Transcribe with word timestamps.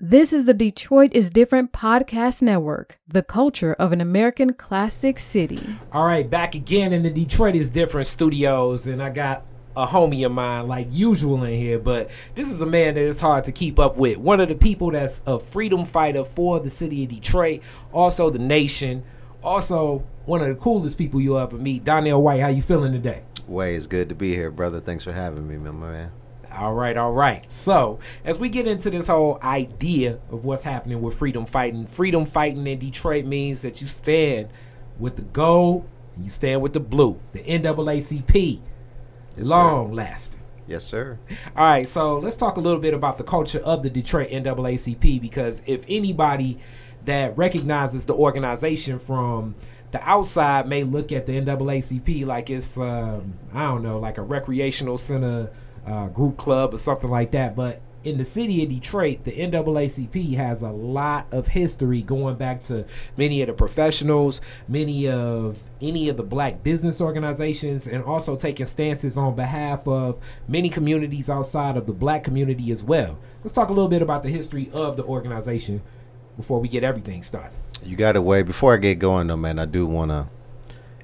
This 0.00 0.32
is 0.32 0.44
the 0.44 0.54
Detroit 0.54 1.10
is 1.12 1.28
Different 1.28 1.72
podcast 1.72 2.40
network, 2.40 3.00
the 3.08 3.24
culture 3.24 3.72
of 3.80 3.90
an 3.90 4.00
American 4.00 4.52
classic 4.52 5.18
city. 5.18 5.76
All 5.90 6.06
right, 6.06 6.30
back 6.30 6.54
again 6.54 6.92
in 6.92 7.02
the 7.02 7.10
Detroit 7.10 7.56
is 7.56 7.68
Different 7.68 8.06
studios, 8.06 8.86
and 8.86 9.02
I 9.02 9.10
got 9.10 9.42
a 9.76 9.88
homie 9.88 10.24
of 10.24 10.30
mine 10.30 10.68
like 10.68 10.86
usual 10.92 11.42
in 11.42 11.52
here, 11.52 11.80
but 11.80 12.10
this 12.36 12.48
is 12.48 12.62
a 12.62 12.66
man 12.66 12.94
that 12.94 13.00
is 13.00 13.18
hard 13.18 13.42
to 13.42 13.50
keep 13.50 13.80
up 13.80 13.96
with. 13.96 14.18
One 14.18 14.38
of 14.38 14.48
the 14.48 14.54
people 14.54 14.92
that's 14.92 15.20
a 15.26 15.40
freedom 15.40 15.84
fighter 15.84 16.24
for 16.24 16.60
the 16.60 16.70
city 16.70 17.02
of 17.02 17.10
Detroit, 17.10 17.62
also 17.92 18.30
the 18.30 18.38
nation, 18.38 19.02
also 19.42 20.04
one 20.26 20.42
of 20.42 20.46
the 20.46 20.54
coolest 20.54 20.96
people 20.96 21.20
you'll 21.20 21.38
ever 21.38 21.56
meet. 21.56 21.82
Donnell 21.82 22.22
White, 22.22 22.40
how 22.40 22.46
you 22.46 22.62
feeling 22.62 22.92
today? 22.92 23.24
Way, 23.48 23.74
it's 23.74 23.88
good 23.88 24.10
to 24.10 24.14
be 24.14 24.32
here, 24.32 24.52
brother. 24.52 24.78
Thanks 24.78 25.02
for 25.02 25.12
having 25.12 25.48
me, 25.48 25.56
my 25.56 25.72
man. 25.72 26.12
All 26.58 26.74
right, 26.74 26.96
all 26.96 27.12
right. 27.12 27.48
So, 27.50 28.00
as 28.24 28.38
we 28.38 28.48
get 28.48 28.66
into 28.66 28.90
this 28.90 29.06
whole 29.06 29.38
idea 29.42 30.18
of 30.30 30.44
what's 30.44 30.64
happening 30.64 31.00
with 31.00 31.14
freedom 31.14 31.46
fighting, 31.46 31.86
freedom 31.86 32.26
fighting 32.26 32.66
in 32.66 32.78
Detroit 32.80 33.24
means 33.24 33.62
that 33.62 33.80
you 33.80 33.86
stand 33.86 34.48
with 34.98 35.16
the 35.16 35.22
gold, 35.22 35.86
you 36.20 36.28
stand 36.30 36.60
with 36.60 36.72
the 36.72 36.80
blue, 36.80 37.20
the 37.32 37.40
NAACP, 37.40 38.60
Yes, 39.36 39.46
long 39.46 39.90
sir. 39.90 39.94
lasting. 39.94 40.40
Yes, 40.66 40.84
sir. 40.84 41.18
All 41.56 41.64
right, 41.64 41.86
so 41.88 42.18
let's 42.18 42.36
talk 42.36 42.56
a 42.56 42.60
little 42.60 42.80
bit 42.80 42.92
about 42.92 43.18
the 43.18 43.24
culture 43.24 43.60
of 43.60 43.82
the 43.84 43.88
Detroit 43.90 44.30
NAACP 44.30 45.20
because 45.20 45.62
if 45.64 45.84
anybody 45.88 46.58
that 47.04 47.38
recognizes 47.38 48.06
the 48.06 48.14
organization 48.14 48.98
from 48.98 49.54
the 49.92 50.02
outside 50.06 50.66
may 50.68 50.82
look 50.82 51.12
at 51.12 51.24
the 51.26 51.32
NAACP 51.40 52.26
like 52.26 52.50
it's 52.50 52.76
um, 52.76 53.34
I 53.54 53.62
don't 53.62 53.82
know, 53.82 53.98
like 53.98 54.18
a 54.18 54.22
recreational 54.22 54.98
center 54.98 55.50
uh, 55.88 56.08
group 56.08 56.36
club 56.36 56.74
or 56.74 56.78
something 56.78 57.10
like 57.10 57.30
that, 57.32 57.56
but 57.56 57.80
in 58.04 58.16
the 58.16 58.24
city 58.24 58.62
of 58.62 58.70
Detroit, 58.70 59.24
the 59.24 59.32
NAACP 59.32 60.34
has 60.36 60.62
a 60.62 60.70
lot 60.70 61.26
of 61.32 61.48
history 61.48 62.00
going 62.00 62.36
back 62.36 62.62
to 62.62 62.84
many 63.16 63.42
of 63.42 63.48
the 63.48 63.52
professionals, 63.52 64.40
many 64.68 65.08
of 65.08 65.60
any 65.80 66.08
of 66.08 66.16
the 66.16 66.22
black 66.22 66.62
business 66.62 67.00
organizations, 67.00 67.86
and 67.86 68.04
also 68.04 68.36
taking 68.36 68.66
stances 68.66 69.18
on 69.18 69.34
behalf 69.34 69.86
of 69.88 70.18
many 70.46 70.68
communities 70.68 71.28
outside 71.28 71.76
of 71.76 71.86
the 71.86 71.92
black 71.92 72.22
community 72.22 72.70
as 72.70 72.82
well. 72.82 73.18
Let's 73.42 73.52
talk 73.52 73.68
a 73.68 73.72
little 73.72 73.88
bit 73.88 74.00
about 74.00 74.22
the 74.22 74.30
history 74.30 74.70
of 74.72 74.96
the 74.96 75.04
organization 75.04 75.82
before 76.36 76.60
we 76.60 76.68
get 76.68 76.84
everything 76.84 77.22
started. 77.22 77.56
You 77.84 77.96
got 77.96 78.16
it 78.16 78.22
way. 78.22 78.42
Before 78.42 78.74
I 78.74 78.76
get 78.76 78.98
going, 78.98 79.26
though, 79.26 79.36
man, 79.36 79.58
I 79.58 79.64
do 79.64 79.86
want 79.86 80.10
to, 80.12 80.26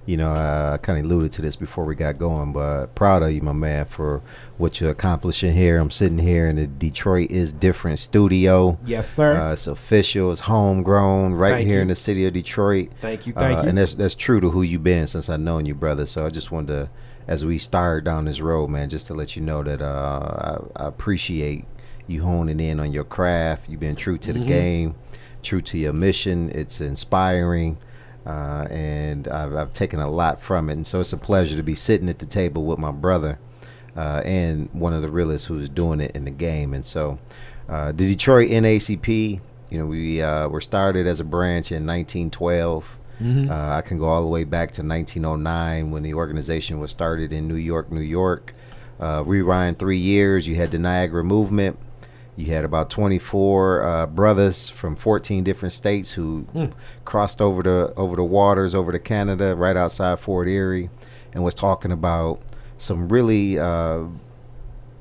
you 0.06 0.16
know, 0.16 0.32
I 0.32 0.78
kind 0.78 0.98
of 0.98 1.04
alluded 1.04 1.32
to 1.32 1.42
this 1.42 1.56
before 1.56 1.84
we 1.84 1.96
got 1.96 2.18
going, 2.18 2.52
but 2.52 2.94
proud 2.94 3.22
of 3.22 3.32
you, 3.32 3.42
my 3.42 3.52
man, 3.52 3.84
for 3.84 4.22
what 4.56 4.80
you're 4.80 4.90
accomplishing 4.90 5.54
here. 5.54 5.78
I'm 5.78 5.90
sitting 5.90 6.18
here 6.18 6.48
in 6.48 6.56
the 6.56 6.66
Detroit 6.66 7.30
is 7.30 7.52
Different 7.52 7.98
studio. 7.98 8.78
Yes, 8.84 9.12
sir. 9.12 9.34
Uh, 9.34 9.52
it's 9.52 9.66
official. 9.66 10.30
It's 10.32 10.42
homegrown, 10.42 11.34
right 11.34 11.54
Thank 11.54 11.66
here 11.66 11.76
you. 11.76 11.82
in 11.82 11.88
the 11.88 11.94
city 11.96 12.24
of 12.26 12.32
Detroit. 12.34 12.90
thank 13.00 13.26
you, 13.26 13.32
thank 13.32 13.58
Uh, 13.58 13.62
you. 13.62 13.68
And 13.70 13.78
that's 13.78 13.94
that's 13.94 14.14
true 14.14 14.40
to 14.40 14.50
who 14.50 14.62
you've 14.62 14.84
been 14.84 15.06
since 15.06 15.28
I've 15.28 15.40
known 15.40 15.66
you, 15.66 15.74
brother. 15.74 16.06
So 16.06 16.24
I 16.24 16.30
just 16.30 16.52
wanted 16.52 16.68
to, 16.68 16.88
as 17.26 17.44
we 17.44 17.58
start 17.58 18.04
down 18.04 18.26
this 18.26 18.40
road, 18.40 18.68
man, 18.70 18.88
just 18.90 19.06
to 19.08 19.14
let 19.14 19.34
you 19.34 19.42
know 19.42 19.62
that 19.64 19.82
uh, 19.82 20.66
I, 20.76 20.84
I 20.84 20.86
appreciate 20.88 21.64
you 22.06 22.22
honing 22.22 22.60
in 22.60 22.78
on 22.80 22.92
your 22.92 23.04
craft. 23.04 23.68
You've 23.68 23.80
been 23.80 23.96
true 23.96 24.18
to 24.18 24.32
the 24.32 24.40
Mhm. 24.40 24.46
game, 24.46 24.94
true 25.42 25.62
to 25.62 25.78
your 25.78 25.92
mission. 25.94 26.50
It's 26.54 26.80
inspiring, 26.80 27.78
uh, 28.26 28.66
and 28.70 29.26
I've, 29.26 29.54
I've 29.56 29.74
taken 29.74 29.98
a 30.00 30.10
lot 30.10 30.42
from 30.42 30.68
it. 30.68 30.74
And 30.74 30.86
so 30.86 31.00
it's 31.00 31.12
a 31.12 31.16
pleasure 31.16 31.56
to 31.56 31.62
be 31.62 31.74
sitting 31.74 32.08
at 32.08 32.18
the 32.20 32.26
table 32.26 32.64
with 32.66 32.78
my 32.78 32.92
brother. 32.92 33.38
Uh, 33.96 34.20
and 34.24 34.68
one 34.72 34.92
of 34.92 35.02
the 35.02 35.10
realists 35.10 35.46
who's 35.46 35.68
doing 35.68 36.00
it 36.00 36.10
in 36.16 36.24
the 36.24 36.30
game, 36.30 36.74
and 36.74 36.84
so 36.84 37.18
uh, 37.68 37.92
the 37.92 38.06
Detroit 38.08 38.50
NACP, 38.50 39.40
you 39.70 39.78
know, 39.78 39.86
we 39.86 40.20
uh, 40.20 40.48
were 40.48 40.60
started 40.60 41.06
as 41.06 41.20
a 41.20 41.24
branch 41.24 41.70
in 41.70 41.86
1912. 41.86 42.98
Mhm. 43.22 43.48
Uh, 43.50 43.76
I 43.76 43.80
can 43.82 43.96
go 43.98 44.06
all 44.06 44.22
the 44.22 44.28
way 44.28 44.42
back 44.44 44.72
to 44.72 44.82
1909 44.82 45.90
when 45.92 46.02
the 46.02 46.14
organization 46.14 46.80
was 46.80 46.90
started 46.90 47.32
in 47.32 47.46
New 47.46 47.54
York, 47.54 47.90
New 47.92 48.00
York. 48.00 48.52
Uh, 49.00 49.22
rewind 49.24 49.78
three 49.78 49.96
years, 49.98 50.46
you 50.48 50.56
had 50.56 50.70
the 50.72 50.78
Niagara 50.78 51.22
Movement. 51.24 51.78
You 52.36 52.46
had 52.52 52.64
about 52.64 52.90
24 52.90 53.82
uh, 53.84 54.06
brothers 54.06 54.68
from 54.68 54.96
14 54.96 55.44
different 55.44 55.72
states 55.72 56.12
who 56.12 56.46
Mm. 56.54 56.72
crossed 57.04 57.40
over 57.40 57.62
the 57.62 57.92
over 57.96 58.16
the 58.16 58.24
waters 58.24 58.74
over 58.74 58.90
to 58.90 58.98
Canada, 58.98 59.54
right 59.54 59.76
outside 59.76 60.18
Fort 60.18 60.48
Erie, 60.48 60.90
and 61.32 61.44
was 61.44 61.54
talking 61.54 61.92
about 61.92 62.40
some 62.78 63.08
really 63.08 63.58
uh, 63.58 64.04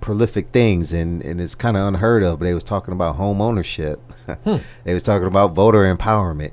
prolific 0.02 0.50
things, 0.52 0.92
and, 0.94 1.22
and 1.22 1.40
it's 1.40 1.56
kind 1.56 1.78
of 1.78 1.88
unheard 1.88 2.24
of. 2.24 2.40
But 2.40 2.46
they 2.46 2.54
was 2.54 2.64
talking 2.64 2.94
about 2.94 3.16
home 3.16 3.42
ownership. 3.42 4.00
they 4.84 4.94
was 4.94 5.04
talking 5.04 5.28
about 5.28 5.54
voter 5.54 5.80
empowerment. 5.94 6.52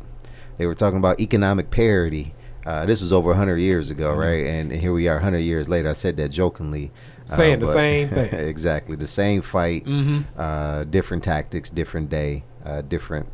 They 0.56 0.66
were 0.66 0.74
talking 0.74 0.98
about 0.98 1.20
economic 1.20 1.70
parity. 1.70 2.34
Uh, 2.66 2.84
this 2.84 3.00
was 3.00 3.12
over 3.12 3.28
100 3.30 3.56
years 3.56 3.90
ago, 3.90 4.12
right? 4.12 4.44
And 4.46 4.70
here 4.70 4.92
we 4.92 5.08
are, 5.08 5.14
100 5.16 5.38
years 5.38 5.68
later. 5.68 5.88
I 5.88 5.92
said 5.94 6.16
that 6.18 6.28
jokingly. 6.30 6.92
uh, 7.30 7.36
Saying 7.36 7.60
the 7.60 7.72
same 7.72 8.08
thing. 8.10 8.34
exactly, 8.34 8.96
the 8.96 9.06
same 9.06 9.40
fight, 9.40 9.84
Mhm. 9.86 10.24
uh, 10.36 10.84
different 10.84 11.24
tactics, 11.24 11.70
different 11.70 12.10
day, 12.10 12.44
uh, 12.64 12.82
different 12.82 13.28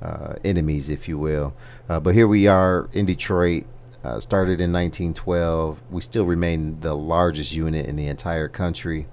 uh, 0.00 0.34
enemies, 0.44 0.88
if 0.88 1.08
you 1.08 1.18
will. 1.18 1.52
Uh, 1.88 1.98
but 2.00 2.14
here 2.14 2.28
we 2.28 2.46
are 2.46 2.88
in 2.92 3.04
Detroit. 3.06 3.64
Uh, 4.02 4.18
started 4.18 4.60
in 4.62 4.72
1912. 4.72 5.78
We 5.90 6.00
still 6.00 6.24
remain 6.24 6.80
the 6.80 6.94
largest 6.94 7.52
unit 7.52 7.84
in 7.84 7.96
the 7.96 8.06
entire 8.06 8.48
country. 8.48 9.06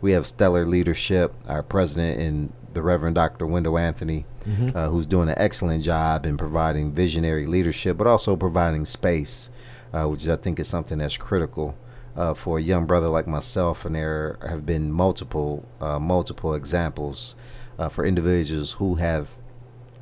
We 0.00 0.12
have 0.12 0.26
stellar 0.26 0.64
leadership. 0.64 1.34
Our 1.46 1.62
president 1.62 2.18
and 2.18 2.52
the 2.72 2.80
Reverend 2.80 3.14
Dr. 3.14 3.46
Wendell 3.46 3.76
Anthony, 3.76 4.24
Mhm. 4.48 4.74
uh, 4.74 4.88
who's 4.88 5.04
doing 5.04 5.28
an 5.28 5.34
excellent 5.36 5.84
job 5.84 6.24
in 6.24 6.38
providing 6.38 6.92
visionary 6.92 7.46
leadership, 7.46 7.98
but 7.98 8.06
also 8.06 8.34
providing 8.34 8.86
space, 8.86 9.50
uh, 9.92 10.06
which 10.06 10.26
I 10.26 10.36
think 10.36 10.58
is 10.58 10.66
something 10.66 10.98
that's 10.98 11.18
critical 11.18 11.74
uh, 12.16 12.32
for 12.34 12.56
a 12.58 12.62
young 12.62 12.86
brother 12.86 13.08
like 13.08 13.26
myself. 13.26 13.84
And 13.84 13.94
there 13.94 14.38
have 14.46 14.64
been 14.64 14.90
multiple, 14.90 15.64
uh, 15.80 15.98
multiple 15.98 16.54
examples 16.54 17.36
uh, 17.78 17.88
for 17.90 18.04
individuals 18.06 18.72
who 18.72 18.94
have 18.96 19.34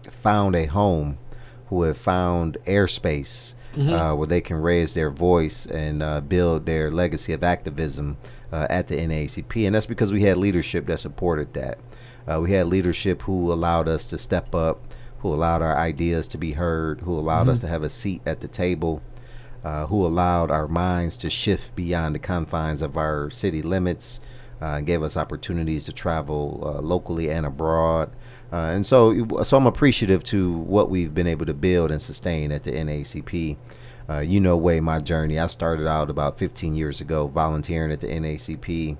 found 0.08 0.54
a 0.54 0.66
home, 0.66 1.19
who 1.69 1.82
have 1.82 1.96
found 1.96 2.58
airspace 2.66 3.54
Mhm. 3.76 3.92
uh, 3.92 4.16
where 4.16 4.26
they 4.26 4.41
can 4.41 4.56
raise 4.60 4.94
their 4.94 5.10
voice 5.10 5.64
and 5.66 6.03
uh, 6.03 6.20
build 6.20 6.66
their 6.66 6.91
legacy 6.91 7.32
of 7.32 7.44
activism 7.44 8.16
uh, 8.53 8.66
at 8.69 8.88
the 8.88 8.97
NAACP. 8.97 9.64
And 9.66 9.75
that's 9.75 9.86
because 9.86 10.10
we 10.10 10.22
had 10.22 10.36
leadership 10.36 10.86
that 10.86 10.98
supported 11.00 11.54
that. 11.54 11.78
Uh, 12.31 12.41
we 12.41 12.53
had 12.53 12.66
leadership 12.66 13.22
who 13.22 13.53
allowed 13.53 13.88
us 13.88 14.08
to 14.08 14.19
step 14.19 14.54
up, 14.54 14.82
who 15.20 15.32
allowed 15.32 15.62
our 15.62 15.76
ideas 15.76 16.26
to 16.28 16.38
be 16.38 16.53
heard, 16.53 17.03
who 17.03 17.16
allowed 17.19 17.48
us 17.48 17.58
to 17.60 17.69
have 17.69 17.82
a 17.82 17.88
seat 17.88 18.22
at 18.26 18.41
the 18.41 18.48
table, 18.48 19.03
uh, 19.64 19.87
who 19.87 20.04
allowed 20.06 20.50
our 20.50 20.66
minds 20.66 21.16
to 21.19 21.31
shift 21.31 21.76
beyond 21.76 22.14
the 22.14 22.19
confines 22.19 22.82
of 22.82 22.97
our 22.97 23.31
city 23.31 23.62
limits, 23.62 24.20
uh, 24.60 24.81
gave 24.81 25.02
us 25.02 25.16
opportunities 25.16 25.84
to 25.87 25.92
travel 25.92 26.60
uh, 26.64 26.81
locally 26.81 27.31
and 27.31 27.47
abroad. 27.47 28.10
Uh, 28.53 28.56
and 28.75 28.84
so, 28.84 29.27
so 29.44 29.56
I'm 29.56 29.66
appreciative 29.66 30.25
to 30.25 30.53
what 30.53 30.91
we've 30.91 31.15
been 31.15 31.27
able 31.27 31.47
to 31.47 31.55
build 31.55 31.91
and 31.91 32.03
sustain 32.03 32.50
at 32.53 32.65
the 32.65 32.72
NACP. 32.72 33.56
Uh, 34.09 34.19
you 34.19 34.41
know, 34.41 34.56
way 34.56 34.81
my 34.81 34.99
journey. 34.99 35.38
I 35.38 35.47
started 35.47 35.87
out 35.87 36.11
about 36.11 36.37
15 36.38 36.75
years 36.75 37.00
ago 37.00 37.28
volunteering 37.28 37.93
at 37.93 38.00
the 38.00 38.09
NACP, 38.09 38.97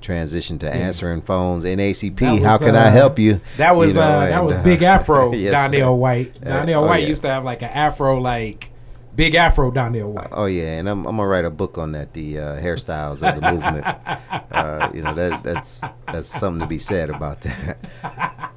transitioned 0.00 0.60
to 0.60 0.72
answering 0.72 1.20
phones. 1.20 1.64
NACP, 1.64 2.42
how 2.44 2.58
can 2.58 2.76
I 2.76 2.86
uh, 2.86 2.90
help 2.92 3.18
you? 3.18 3.40
That 3.56 3.74
was 3.74 3.90
You 3.90 3.96
know, 3.96 4.02
uh, 4.02 4.28
that 4.28 4.44
was 4.44 4.58
uh, 4.58 4.62
Big 4.62 4.82
Afro 4.84 5.32
yes, 5.34 5.68
Donnell. 5.68 5.98
White. 5.98 6.36
Yeah. 6.40 6.58
Donnell 6.58 6.84
Oh, 6.84 6.86
White 6.86 7.02
yeah. 7.02 7.08
used 7.08 7.22
to 7.22 7.28
have 7.28 7.42
like 7.44 7.62
an 7.62 7.70
Afro, 7.70 8.20
like 8.20 8.70
Big 9.16 9.34
Afro 9.34 9.72
Donnell 9.72 10.12
White. 10.12 10.28
Oh 10.30 10.44
yeah, 10.46 10.78
and 10.78 10.88
I'm, 10.88 11.04
I'm 11.06 11.16
gonna 11.16 11.26
write 11.26 11.44
a 11.44 11.50
book 11.50 11.76
on 11.76 11.90
that, 11.92 12.12
the 12.14 12.38
uh, 12.38 12.60
hairstyles 12.60 13.28
of 13.28 13.40
the 13.40 13.50
movement. 13.50 13.84
Uh, 14.52 14.90
you 14.94 15.00
know 15.00 15.14
that 15.14 15.42
that's 15.42 15.82
that's 16.12 16.28
something 16.28 16.60
to 16.60 16.66
be 16.66 16.78
said 16.78 17.08
about 17.08 17.40
that. 17.40 17.78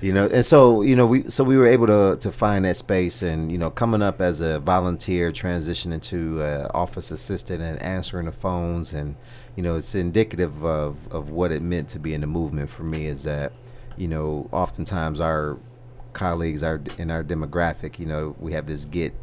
You 0.00 0.12
know, 0.12 0.26
and 0.26 0.44
so 0.44 0.82
you 0.82 0.94
know 0.94 1.06
we 1.06 1.30
so 1.30 1.42
we 1.42 1.56
were 1.56 1.66
able 1.66 1.86
to 1.86 2.18
to 2.20 2.30
find 2.30 2.64
that 2.66 2.76
space, 2.76 3.22
and 3.22 3.50
you 3.50 3.56
know 3.56 3.70
coming 3.70 4.02
up 4.02 4.20
as 4.20 4.40
a 4.40 4.58
volunteer, 4.60 5.32
transitioning 5.32 6.02
to 6.04 6.42
uh, 6.42 6.70
office 6.74 7.10
assistant, 7.10 7.62
and 7.62 7.80
answering 7.80 8.26
the 8.26 8.32
phones, 8.32 8.92
and 8.92 9.16
you 9.56 9.62
know 9.62 9.76
it's 9.76 9.94
indicative 9.94 10.64
of 10.64 11.10
of 11.10 11.30
what 11.30 11.50
it 11.50 11.62
meant 11.62 11.88
to 11.90 11.98
be 11.98 12.12
in 12.12 12.20
the 12.20 12.26
movement 12.26 12.68
for 12.68 12.82
me. 12.82 13.06
Is 13.06 13.24
that 13.24 13.52
you 13.96 14.06
know 14.06 14.50
oftentimes 14.52 15.18
our 15.18 15.56
colleagues 16.16 16.62
are 16.62 16.80
in 16.96 17.10
our 17.10 17.22
demographic, 17.22 17.98
you 17.98 18.06
know, 18.06 18.34
we 18.40 18.52
have 18.52 18.66
this 18.66 18.86
get 18.86 19.14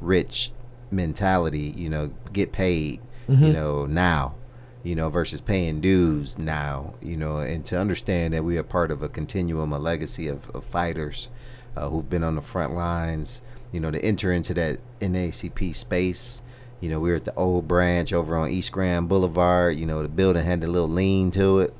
rich 0.00 0.52
mentality, 0.90 1.74
you 1.76 1.88
know, 1.88 2.12
get 2.32 2.52
paid, 2.52 3.00
you 3.28 3.52
know, 3.52 3.86
now, 3.86 4.36
you 4.88 4.94
know, 4.94 5.10
versus 5.10 5.42
paying 5.42 5.82
dues 5.82 6.38
now, 6.38 6.94
you 7.02 7.14
know, 7.14 7.36
and 7.36 7.62
to 7.62 7.78
understand 7.78 8.32
that 8.32 8.42
we 8.42 8.56
are 8.56 8.62
part 8.62 8.90
of 8.90 9.02
a 9.02 9.08
continuum, 9.10 9.70
a 9.70 9.78
legacy 9.78 10.28
of, 10.28 10.48
of 10.56 10.64
fighters 10.64 11.28
uh, 11.76 11.90
who've 11.90 12.08
been 12.08 12.24
on 12.24 12.36
the 12.36 12.40
front 12.40 12.74
lines, 12.74 13.42
you 13.70 13.80
know, 13.80 13.90
to 13.90 14.02
enter 14.02 14.32
into 14.32 14.54
that 14.54 14.80
NACP 15.02 15.74
space. 15.74 16.40
You 16.80 16.88
know, 16.88 17.00
we 17.00 17.10
were 17.10 17.16
at 17.16 17.26
the 17.26 17.34
old 17.34 17.68
branch 17.68 18.14
over 18.14 18.34
on 18.34 18.48
East 18.48 18.72
Grand 18.72 19.10
Boulevard. 19.10 19.76
You 19.76 19.84
know, 19.84 20.00
the 20.00 20.08
building 20.08 20.46
had 20.46 20.64
a 20.64 20.66
little 20.66 20.88
lean 20.88 21.30
to 21.32 21.60
it. 21.60 21.74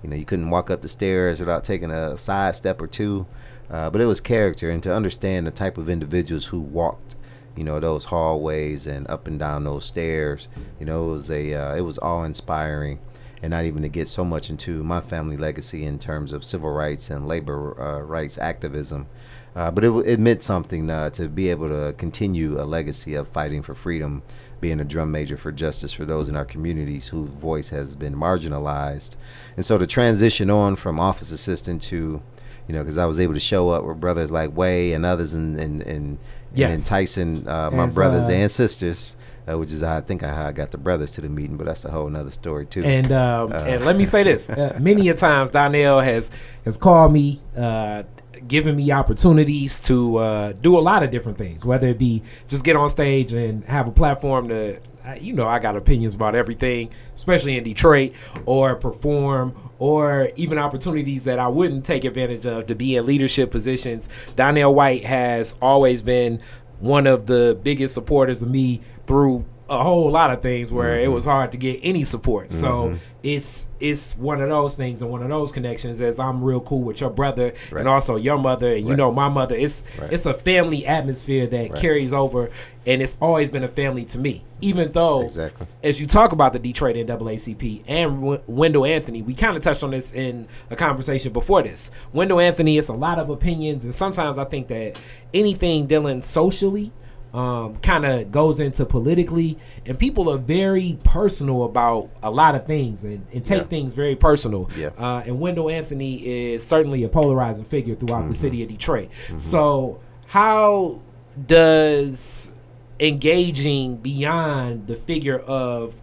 You 0.00 0.10
know, 0.10 0.14
you 0.14 0.24
couldn't 0.24 0.50
walk 0.50 0.70
up 0.70 0.82
the 0.82 0.88
stairs 0.88 1.40
without 1.40 1.64
taking 1.64 1.90
a 1.90 2.16
side 2.16 2.54
step 2.54 2.80
or 2.80 2.86
two. 2.86 3.26
Uh, 3.68 3.90
but 3.90 4.00
it 4.00 4.06
was 4.06 4.20
character, 4.20 4.70
and 4.70 4.84
to 4.84 4.94
understand 4.94 5.48
the 5.48 5.50
type 5.50 5.78
of 5.78 5.88
individuals 5.88 6.46
who 6.46 6.60
walked, 6.60 7.16
you 7.56 7.64
know, 7.64 7.80
those 7.80 8.06
hallways 8.06 8.86
and 8.86 9.08
up 9.10 9.26
and 9.26 9.38
down 9.38 9.64
those 9.64 9.84
stairs. 9.84 10.48
You 10.78 10.86
know, 10.86 11.10
it 11.10 11.12
was 11.12 11.30
a 11.30 11.54
uh, 11.54 11.74
it 11.74 11.82
was 11.82 11.98
awe 11.98 12.24
inspiring, 12.24 12.98
and 13.42 13.50
not 13.50 13.64
even 13.64 13.82
to 13.82 13.88
get 13.88 14.08
so 14.08 14.24
much 14.24 14.50
into 14.50 14.82
my 14.82 15.00
family 15.00 15.36
legacy 15.36 15.84
in 15.84 15.98
terms 15.98 16.32
of 16.32 16.44
civil 16.44 16.70
rights 16.70 17.10
and 17.10 17.28
labor 17.28 17.80
uh, 17.80 18.00
rights 18.00 18.38
activism. 18.38 19.06
Uh, 19.54 19.70
but 19.70 19.84
it, 19.84 19.90
it 20.06 20.20
meant 20.20 20.42
something 20.42 20.88
uh, 20.88 21.10
to 21.10 21.28
be 21.28 21.50
able 21.50 21.68
to 21.68 21.92
continue 21.98 22.60
a 22.60 22.64
legacy 22.64 23.14
of 23.14 23.28
fighting 23.28 23.60
for 23.62 23.74
freedom, 23.74 24.22
being 24.60 24.80
a 24.80 24.84
drum 24.84 25.10
major 25.12 25.36
for 25.36 25.52
justice 25.52 25.92
for 25.92 26.06
those 26.06 26.28
in 26.28 26.36
our 26.36 26.44
communities 26.44 27.08
whose 27.08 27.28
voice 27.28 27.68
has 27.68 27.94
been 27.94 28.14
marginalized. 28.14 29.16
And 29.56 29.64
so 29.64 29.76
to 29.76 29.86
transition 29.86 30.48
on 30.48 30.76
from 30.76 30.98
office 30.98 31.30
assistant 31.30 31.82
to, 31.82 32.22
you 32.66 32.74
know, 32.74 32.82
because 32.82 32.96
I 32.96 33.04
was 33.04 33.20
able 33.20 33.34
to 33.34 33.40
show 33.40 33.68
up 33.70 33.84
with 33.84 34.00
brothers 34.00 34.32
like 34.32 34.56
Way 34.56 34.94
and 34.94 35.04
others 35.04 35.34
and, 35.34 35.58
and, 35.58 35.82
and, 35.82 36.18
Yes. 36.54 36.70
and 36.70 36.80
enticing 36.80 37.48
uh, 37.48 37.70
my 37.70 37.86
brothers 37.86 38.28
uh, 38.28 38.32
and 38.32 38.50
sisters, 38.50 39.16
uh, 39.48 39.58
which 39.58 39.72
is 39.72 39.82
how 39.82 39.96
I 39.96 40.00
think 40.00 40.22
how 40.22 40.46
I 40.46 40.52
got 40.52 40.70
the 40.70 40.78
brothers 40.78 41.10
to 41.12 41.20
the 41.20 41.28
meeting, 41.28 41.56
but 41.56 41.66
that's 41.66 41.84
a 41.84 41.90
whole 41.90 42.08
nother 42.08 42.30
story 42.30 42.66
too. 42.66 42.82
And 42.84 43.10
um, 43.12 43.52
Uh. 43.52 43.56
and 43.56 43.84
let 43.84 43.96
me 43.96 44.04
say 44.04 44.22
this: 44.22 44.48
uh, 44.50 44.76
many 44.80 45.08
a 45.08 45.14
times 45.14 45.50
Donnell 45.50 46.00
has 46.00 46.30
has 46.64 46.76
called 46.76 47.12
me, 47.12 47.40
uh, 47.56 48.02
given 48.46 48.76
me 48.76 48.90
opportunities 48.92 49.80
to 49.80 50.16
uh, 50.18 50.52
do 50.60 50.78
a 50.78 50.80
lot 50.80 51.02
of 51.02 51.10
different 51.10 51.38
things, 51.38 51.64
whether 51.64 51.88
it 51.88 51.98
be 51.98 52.22
just 52.48 52.64
get 52.64 52.76
on 52.76 52.88
stage 52.90 53.32
and 53.32 53.64
have 53.64 53.86
a 53.88 53.92
platform 53.92 54.48
to. 54.48 54.78
Uh, 55.06 55.14
You 55.20 55.32
know, 55.32 55.46
I 55.46 55.58
got 55.58 55.76
opinions 55.76 56.14
about 56.14 56.34
everything, 56.34 56.90
especially 57.16 57.56
in 57.56 57.64
Detroit, 57.64 58.12
or 58.46 58.76
perform, 58.76 59.54
or 59.78 60.30
even 60.36 60.58
opportunities 60.58 61.24
that 61.24 61.38
I 61.38 61.48
wouldn't 61.48 61.84
take 61.84 62.04
advantage 62.04 62.46
of 62.46 62.66
to 62.66 62.74
be 62.74 62.96
in 62.96 63.06
leadership 63.06 63.50
positions. 63.50 64.08
Donnell 64.36 64.74
White 64.74 65.04
has 65.04 65.54
always 65.60 66.02
been 66.02 66.40
one 66.80 67.06
of 67.06 67.26
the 67.26 67.58
biggest 67.62 67.94
supporters 67.94 68.42
of 68.42 68.50
me 68.50 68.80
through 69.06 69.44
a 69.72 69.82
whole 69.82 70.10
lot 70.10 70.30
of 70.30 70.42
things 70.42 70.70
where 70.70 70.98
it 70.98 71.04
mm-hmm. 71.04 71.14
was 71.14 71.24
hard 71.24 71.50
to 71.52 71.58
get 71.58 71.80
any 71.82 72.04
support. 72.04 72.52
So 72.52 72.88
mm-hmm. 72.88 72.96
it's 73.22 73.68
it's 73.80 74.12
one 74.12 74.42
of 74.42 74.50
those 74.50 74.74
things 74.74 75.00
and 75.00 75.10
one 75.10 75.22
of 75.22 75.30
those 75.30 75.50
connections 75.50 75.98
as 76.02 76.20
I'm 76.20 76.44
real 76.44 76.60
cool 76.60 76.82
with 76.82 77.00
your 77.00 77.08
brother 77.08 77.54
Right. 77.70 77.80
and 77.80 77.88
also 77.88 78.16
your 78.16 78.36
mother 78.36 78.74
and 78.74 78.86
you 78.86 78.94
know 78.94 79.10
my 79.10 79.30
mother. 79.30 79.54
It's 79.54 79.82
Right. 79.98 80.12
it's 80.12 80.26
a 80.26 80.34
family 80.34 80.86
atmosphere 80.86 81.46
that 81.46 81.70
Right. 81.70 81.80
carries 81.80 82.12
over 82.12 82.50
and 82.86 83.00
it's 83.00 83.16
always 83.18 83.50
been 83.50 83.64
a 83.64 83.68
family 83.68 84.04
to 84.06 84.18
me. 84.18 84.44
Even 84.60 84.92
though 84.92 85.22
Exactly. 85.22 85.66
as 85.82 86.00
you 86.00 86.06
talk 86.06 86.32
about 86.32 86.52
the 86.52 86.58
Detroit 86.58 86.96
NAACP 86.96 87.82
and 87.88 88.20
w- 88.20 88.40
Wendell 88.46 88.84
Anthony, 88.84 89.22
we 89.22 89.32
kind 89.32 89.56
of 89.56 89.62
touched 89.62 89.82
on 89.82 89.92
this 89.92 90.12
in 90.12 90.46
a 90.70 90.76
conversation 90.76 91.32
before 91.32 91.62
this. 91.62 91.90
Wendell 92.12 92.40
Anthony, 92.40 92.76
it's 92.76 92.88
a 92.88 92.92
lot 92.92 93.18
of 93.18 93.30
opinions, 93.30 93.84
and 93.84 93.94
sometimes 93.94 94.36
I 94.36 94.44
think 94.44 94.68
that 94.68 95.00
anything 95.32 95.86
dealing 95.86 96.20
socially 96.20 96.92
um, 97.34 97.76
kind 97.76 98.04
of 98.04 98.30
goes 98.30 98.60
into 98.60 98.84
politically, 98.84 99.56
and 99.86 99.98
people 99.98 100.30
are 100.30 100.36
very 100.36 100.98
personal 101.02 101.64
about 101.64 102.10
a 102.22 102.30
lot 102.30 102.54
of 102.54 102.66
things 102.66 103.04
and, 103.04 103.26
and 103.32 103.44
take 103.44 103.62
Yeah. 103.62 103.66
things 103.68 103.94
very 103.94 104.14
personal. 104.16 104.68
Yeah. 104.76 104.90
Uh, 104.98 105.22
and 105.24 105.40
Wendell 105.40 105.70
Anthony 105.70 106.16
is 106.16 106.66
certainly 106.66 107.04
a 107.04 107.08
polarizing 107.08 107.64
figure 107.64 107.94
throughout 107.94 108.28
the 108.28 108.34
city 108.34 108.62
of 108.62 108.68
Detroit. 108.68 109.08
So, 109.38 110.00
how 110.26 111.00
does 111.46 112.52
engaging 113.00 113.96
beyond 113.96 114.86
the 114.86 114.96
figure 114.96 115.38
of 115.38 115.94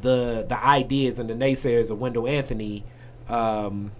the 0.00 0.44
the 0.48 0.58
ideas 0.64 1.18
and 1.18 1.28
the 1.28 1.34
naysayers 1.34 1.90
of 1.90 2.00
Wendell 2.00 2.26
Anthony, 2.28 2.84
um, 3.28 3.92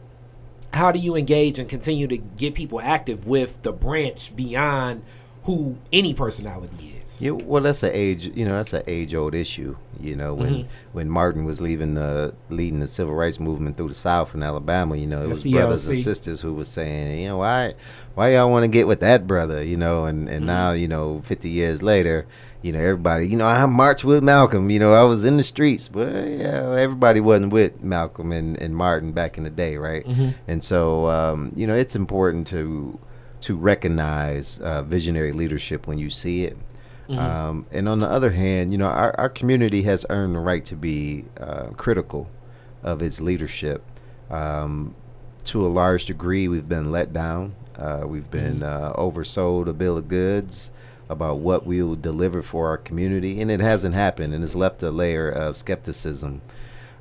how 0.73 0.93
do 0.93 0.99
you 0.99 1.17
engage 1.17 1.59
and 1.59 1.69
continue 1.69 2.07
to 2.07 2.17
get 2.17 2.55
people 2.55 2.81
active 2.81 3.27
with 3.27 3.61
the 3.63 3.73
branch 3.73 4.35
beyond 4.37 5.03
who 5.49 5.77
any 5.95 6.13
personality 6.13 6.95
is? 7.03 7.23
Yeah, 7.23 7.31
well, 7.31 7.63
that's 7.63 7.83
an 7.83 7.91
age, 7.95 8.31
you 8.35 8.45
know, 8.45 8.57
that's 8.59 8.75
an 8.75 8.83
age-old 8.87 9.35
issue. 9.35 9.77
You 9.99 10.15
know, 10.15 10.35
when 10.35 10.51
Mhm. 10.55 10.67
when 10.93 11.09
Martin 11.09 11.47
was 11.47 11.61
leaving 11.63 11.95
the 11.95 12.35
leading 12.51 12.81
the 12.81 12.87
civil 12.87 13.15
rights 13.15 13.41
movement 13.41 13.79
through 13.79 13.89
the 13.89 13.95
South 13.95 14.35
in 14.35 14.43
Alabama, 14.43 14.95
you 14.95 15.07
know, 15.07 15.21
it 15.21 15.23
The 15.25 15.29
was 15.31 15.47
brothers 15.47 15.89
and 15.89 15.97
sisters 15.97 16.43
who 16.43 16.53
was 16.53 16.69
saying, 16.69 17.19
you 17.23 17.29
know, 17.29 17.39
why 17.39 17.75
why 18.15 18.35
y'all 18.35 18.51
want 18.51 18.65
to 18.65 18.69
get 18.69 18.87
with 18.87 19.01
that 19.01 19.27
brother, 19.27 19.63
you 19.65 19.79
know, 19.79 20.05
and 20.05 20.29
and 20.29 20.45
now, 20.45 20.73
you 20.73 20.87
know, 20.87 21.23
50 21.25 21.49
years 21.49 21.83
later, 21.83 22.27
you 22.61 22.71
know, 22.73 22.81
everybody, 22.81 23.27
you 23.27 23.37
know, 23.39 23.47
I 23.47 23.65
marched 23.65 24.05
with 24.05 24.23
Malcolm, 24.23 24.69
you 24.69 24.79
know, 24.79 24.93
I 24.93 25.05
was 25.05 25.25
in 25.25 25.39
the 25.39 25.43
streets, 25.43 25.89
but 25.89 26.13
yeah, 26.13 26.75
everybody 26.77 27.21
wasn't 27.21 27.55
with 27.55 27.83
Malcolm 27.83 28.33
and, 28.33 28.61
and 28.61 28.77
Martin 28.77 29.13
back 29.13 29.39
in 29.39 29.45
the 29.45 29.51
day, 29.51 29.79
right? 29.79 30.07
Mhm. 30.07 30.35
And 30.47 30.63
so, 30.63 31.07
um, 31.09 31.53
you 31.57 31.67
know, 31.67 31.75
it's 31.75 31.97
important 31.97 32.47
to 32.49 32.99
to 33.43 33.57
recognize 33.57 34.59
uh, 34.61 34.83
visionary 34.83 35.33
leadership 35.33 35.87
when 35.87 35.99
you 35.99 36.11
see 36.11 36.45
it. 36.45 36.57
Um, 37.11 37.67
and 37.73 37.89
on 37.89 38.01
the 38.01 38.07
other 38.07 38.33
hand, 38.33 38.73
you 38.73 38.79
know, 38.79 38.89
our, 38.89 39.19
our 39.19 39.31
community 39.31 39.83
has 39.85 40.05
earned 40.11 40.35
the 40.35 40.41
right 40.41 40.65
to 40.67 40.77
be 40.77 41.25
uh, 41.41 41.69
critical 41.69 42.29
of 42.83 43.01
its 43.01 43.21
leadership. 43.21 43.83
Um, 44.31 44.95
to 45.45 45.67
a 45.67 45.69
large 45.69 46.05
degree, 46.05 46.49
we've 46.49 46.69
been 46.69 46.93
let 46.93 47.15
down. 47.15 47.55
Uh, 47.77 48.03
we've 48.05 48.31
been 48.31 48.63
uh, 48.63 48.93
oversold 48.93 49.69
a 49.69 49.73
bill 49.73 49.97
of 49.97 50.09
goods 50.09 50.71
about 51.09 51.39
what 51.39 51.65
we 51.65 51.83
will 51.83 51.97
deliver 51.97 52.43
for 52.43 52.69
our 52.69 52.77
community, 52.77 53.41
and 53.41 53.51
it 53.51 53.61
hasn't 53.61 53.95
happened, 53.95 54.35
and 54.35 54.45
it's 54.45 54.55
left 54.55 54.83
a 54.83 54.91
layer 54.91 55.31
of 55.31 55.57
skepticism. 55.57 56.43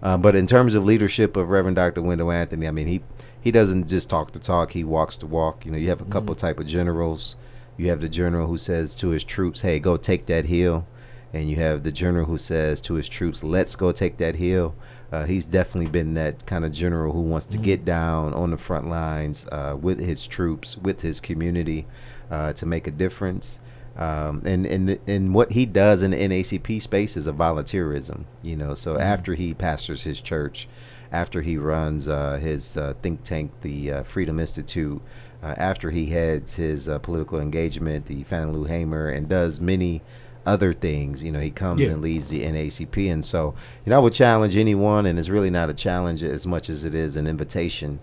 Uh, 0.02 0.16
but 0.16 0.36
in 0.36 0.48
terms 0.48 0.76
of 0.76 0.86
leadership 0.86 1.36
of 1.36 1.50
Reverend 1.50 1.76
Dr. 1.76 2.02
Wendell 2.02 2.32
Anthony, 2.32 2.68
I 2.68 2.72
mean, 2.72 2.88
he 2.88 3.02
he 3.48 3.52
doesn't 3.52 3.88
just 3.88 4.10
talk 4.10 4.34
the 4.34 4.40
talk; 4.40 4.72
he 4.72 4.84
walks 4.84 5.16
the 5.16 5.26
walk. 5.26 5.66
You 5.66 5.72
know, 5.72 5.78
you 5.78 5.88
have 5.88 6.02
a 6.02 6.12
couple 6.12 6.36
type 6.36 6.60
of 6.60 6.68
generals. 6.68 7.38
You 7.78 7.88
have 7.88 8.02
the 8.02 8.10
general 8.10 8.48
who 8.48 8.58
says 8.58 8.94
to 8.96 9.08
his 9.08 9.24
troops, 9.24 9.62
"Hey, 9.62 9.80
go 9.80 9.96
take 9.96 10.26
that 10.26 10.48
hill," 10.48 10.86
and 11.34 11.50
you 11.50 11.56
have 11.56 11.84
the 11.84 11.92
general 11.94 12.26
who 12.26 12.38
says 12.38 12.82
to 12.82 12.96
his 12.96 13.08
troops, 13.08 13.46
"Let's 13.46 13.78
go 13.78 13.94
take 13.94 14.18
that 14.18 14.36
hill." 14.36 14.76
Uh, 15.14 15.24
he's 15.24 15.46
definitely 15.46 15.90
been 15.90 16.14
that 16.16 16.46
kind 16.46 16.66
of 16.66 16.74
general 16.74 17.14
who 17.14 17.22
wants 17.22 17.46
to 17.46 17.58
get 17.58 17.86
down 17.86 18.34
on 18.34 18.52
the 18.52 18.58
front 18.58 18.90
lines 18.90 19.48
uh, 19.50 19.78
with 19.80 20.00
his 20.00 20.28
troops, 20.28 20.78
with 20.78 21.02
his 21.02 21.22
community, 21.22 21.88
uh, 22.30 22.52
to 22.52 22.66
make 22.66 22.86
a 22.86 22.92
difference. 22.92 23.62
Um, 23.96 24.42
and 24.44 24.66
and 24.66 25.00
and 25.08 25.34
what 25.34 25.54
he 25.54 25.66
does 25.66 26.02
in 26.02 26.12
the 26.12 26.18
NACP 26.18 26.82
space 26.82 27.16
is 27.16 27.28
a 27.28 27.32
volunteerism, 27.32 28.26
you 28.44 28.58
know. 28.58 28.74
So 28.74 29.00
after 29.00 29.36
he 29.36 29.54
pastors 29.54 30.04
his 30.04 30.20
church, 30.20 30.68
after 31.12 31.42
he 31.42 31.58
runs 31.58 32.08
uh, 32.08 32.38
his 32.42 32.78
uh, 32.78 32.94
think 33.02 33.24
tank, 33.24 33.52
the 33.62 33.92
uh, 33.92 34.04
Freedom 34.04 34.40
Institute, 34.40 35.02
uh, 35.44 35.54
after 35.58 35.92
he 35.92 36.08
heads 36.08 36.56
his 36.56 36.90
uh, 36.90 37.00
political 37.00 37.40
engagement, 37.40 38.06
the 38.08 38.24
Fannie 38.24 38.52
Lou 38.52 38.66
Hamer, 38.66 39.10
and 39.10 39.28
does 39.30 39.60
many 39.62 40.02
other 40.46 40.74
things, 40.74 41.24
you 41.24 41.32
know, 41.32 41.40
he 41.42 41.52
comes 41.52 41.82
Yeah. 41.82 41.90
and 41.92 42.02
leads 42.02 42.30
the 42.30 42.44
NACP. 42.44 43.12
And 43.12 43.24
so, 43.24 43.54
you 43.86 43.90
know, 43.90 43.98
I 43.98 44.00
would 44.00 44.14
challenge 44.14 44.56
anyone, 44.56 45.06
and 45.06 45.20
it's 45.20 45.30
really 45.30 45.50
not 45.50 45.70
a 45.70 45.74
challenge 45.74 46.24
as 46.24 46.48
much 46.48 46.70
as 46.70 46.86
it 46.86 46.96
is 46.96 47.16
an 47.18 47.28
invitation 47.28 48.00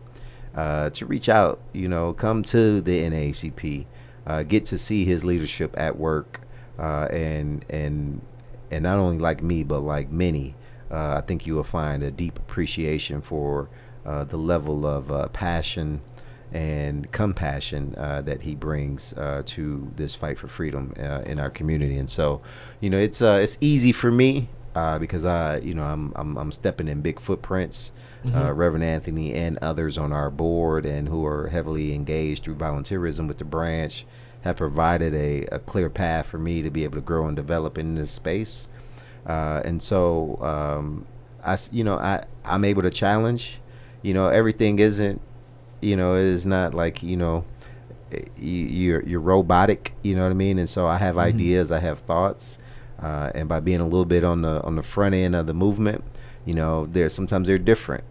uh, 0.54 0.90
to 0.90 1.06
reach 1.06 1.28
out, 1.28 1.61
you 1.73 1.88
know, 1.88 2.12
come 2.12 2.42
to 2.44 2.80
the 2.80 3.02
NAACP, 3.02 3.87
uh, 4.26 4.42
get 4.44 4.64
to 4.66 4.78
see 4.78 5.04
his 5.04 5.25
leadership 5.25 5.75
at 5.76 5.99
work, 5.99 6.40
uh, 6.78 7.08
and 7.11 7.64
and 7.70 8.20
and 8.70 8.82
not 8.82 8.99
only 8.99 9.18
like 9.18 9.42
me, 9.42 9.64
but 9.64 9.80
like 9.80 10.11
many, 10.11 10.54
I 10.90 11.20
think 11.20 11.46
you 11.46 11.54
will 11.54 11.64
find 11.64 12.02
a 12.02 12.10
deep 12.10 12.38
appreciation 12.38 13.20
for 13.20 13.68
uh, 14.04 14.24
the 14.24 14.36
level 14.36 14.86
of 14.86 15.10
uh, 15.10 15.28
passion 15.28 16.02
and 16.52 17.10
compassion 17.10 17.94
uh, 17.98 18.22
that 18.22 18.42
he 18.42 18.54
brings 18.54 19.12
uh, 19.14 19.42
to 19.44 19.92
this 19.96 20.14
fight 20.14 20.38
for 20.38 20.46
freedom 20.46 20.92
uh, 20.98 21.22
in 21.26 21.40
our 21.40 21.50
community. 21.50 21.96
And 21.96 22.08
so, 22.08 22.42
you 22.80 22.90
know, 22.90 22.98
it's 22.98 23.20
uh, 23.20 23.40
it's 23.42 23.58
easy 23.60 23.90
for 23.90 24.12
me 24.12 24.48
uh, 24.74 24.98
because 24.98 25.24
I, 25.24 25.58
you 25.58 25.74
know, 25.74 25.84
I'm, 25.84 26.12
I'm 26.14 26.36
I'm 26.36 26.52
stepping 26.52 26.88
in 26.88 27.00
big 27.00 27.20
footprints. 27.20 27.92
Uh, 28.34 28.54
Reverend 28.54 28.84
Anthony 28.84 29.34
and 29.34 29.58
others 29.60 29.98
on 29.98 30.10
our 30.10 30.30
board 30.30 30.86
and 30.86 31.10
who 31.10 31.26
are 31.26 31.48
heavily 31.48 31.92
engaged 31.92 32.44
through 32.44 32.54
volunteerism 32.54 33.28
with 33.28 33.36
the 33.36 33.44
branch 33.44 34.06
have 34.40 34.56
provided 34.56 35.14
a, 35.14 35.44
a 35.54 35.58
clear 35.58 35.90
path 35.90 36.24
for 36.24 36.38
me 36.38 36.62
to 36.62 36.70
be 36.70 36.84
able 36.84 36.94
to 36.94 37.02
grow 37.02 37.26
and 37.26 37.36
develop 37.36 37.76
in 37.76 37.96
this 37.96 38.10
space. 38.10 38.68
Uh, 39.26 39.62
and 39.64 39.83
so, 39.83 40.38
um, 40.43 41.07
I, 41.45 41.57
you 41.73 41.85
know, 41.85 41.97
I, 41.97 42.25
I'm 42.45 42.64
able 42.64 42.83
to 42.83 42.90
challenge, 42.90 43.59
you 44.02 44.14
know, 44.14 44.28
everything 44.28 44.78
isn't, 44.78 45.21
you 45.81 45.97
know, 45.97 46.14
it 46.14 46.25
is 46.25 46.47
not 46.47 46.75
like, 46.75 47.02
you 47.02 47.16
know, 47.16 47.45
you're 48.37 49.02
you're 49.02 49.21
robotic, 49.21 49.95
you 50.02 50.14
know 50.14 50.23
what 50.23 50.31
I 50.31 50.35
mean? 50.35 50.59
And 50.59 50.69
so 50.69 50.87
I 50.87 50.99
have 50.99 51.19
ideas, 51.19 51.73
I 51.73 51.81
have 51.81 51.99
thoughts, 52.00 52.59
uh, 53.02 53.31
and 53.35 53.49
by 53.49 53.61
being 53.61 53.81
a 53.81 53.85
little 53.85 54.04
bit 54.04 54.25
on 54.25 54.43
the, 54.43 54.62
on 54.62 54.76
the 54.76 54.83
front 54.83 55.14
end 55.14 55.35
of 55.35 55.47
the 55.47 55.54
movement, 55.54 56.04
you 56.45 56.54
know, 56.54 56.87
there 56.87 57.09
sometimes 57.09 57.49
they're 57.49 57.59
different. 57.59 58.04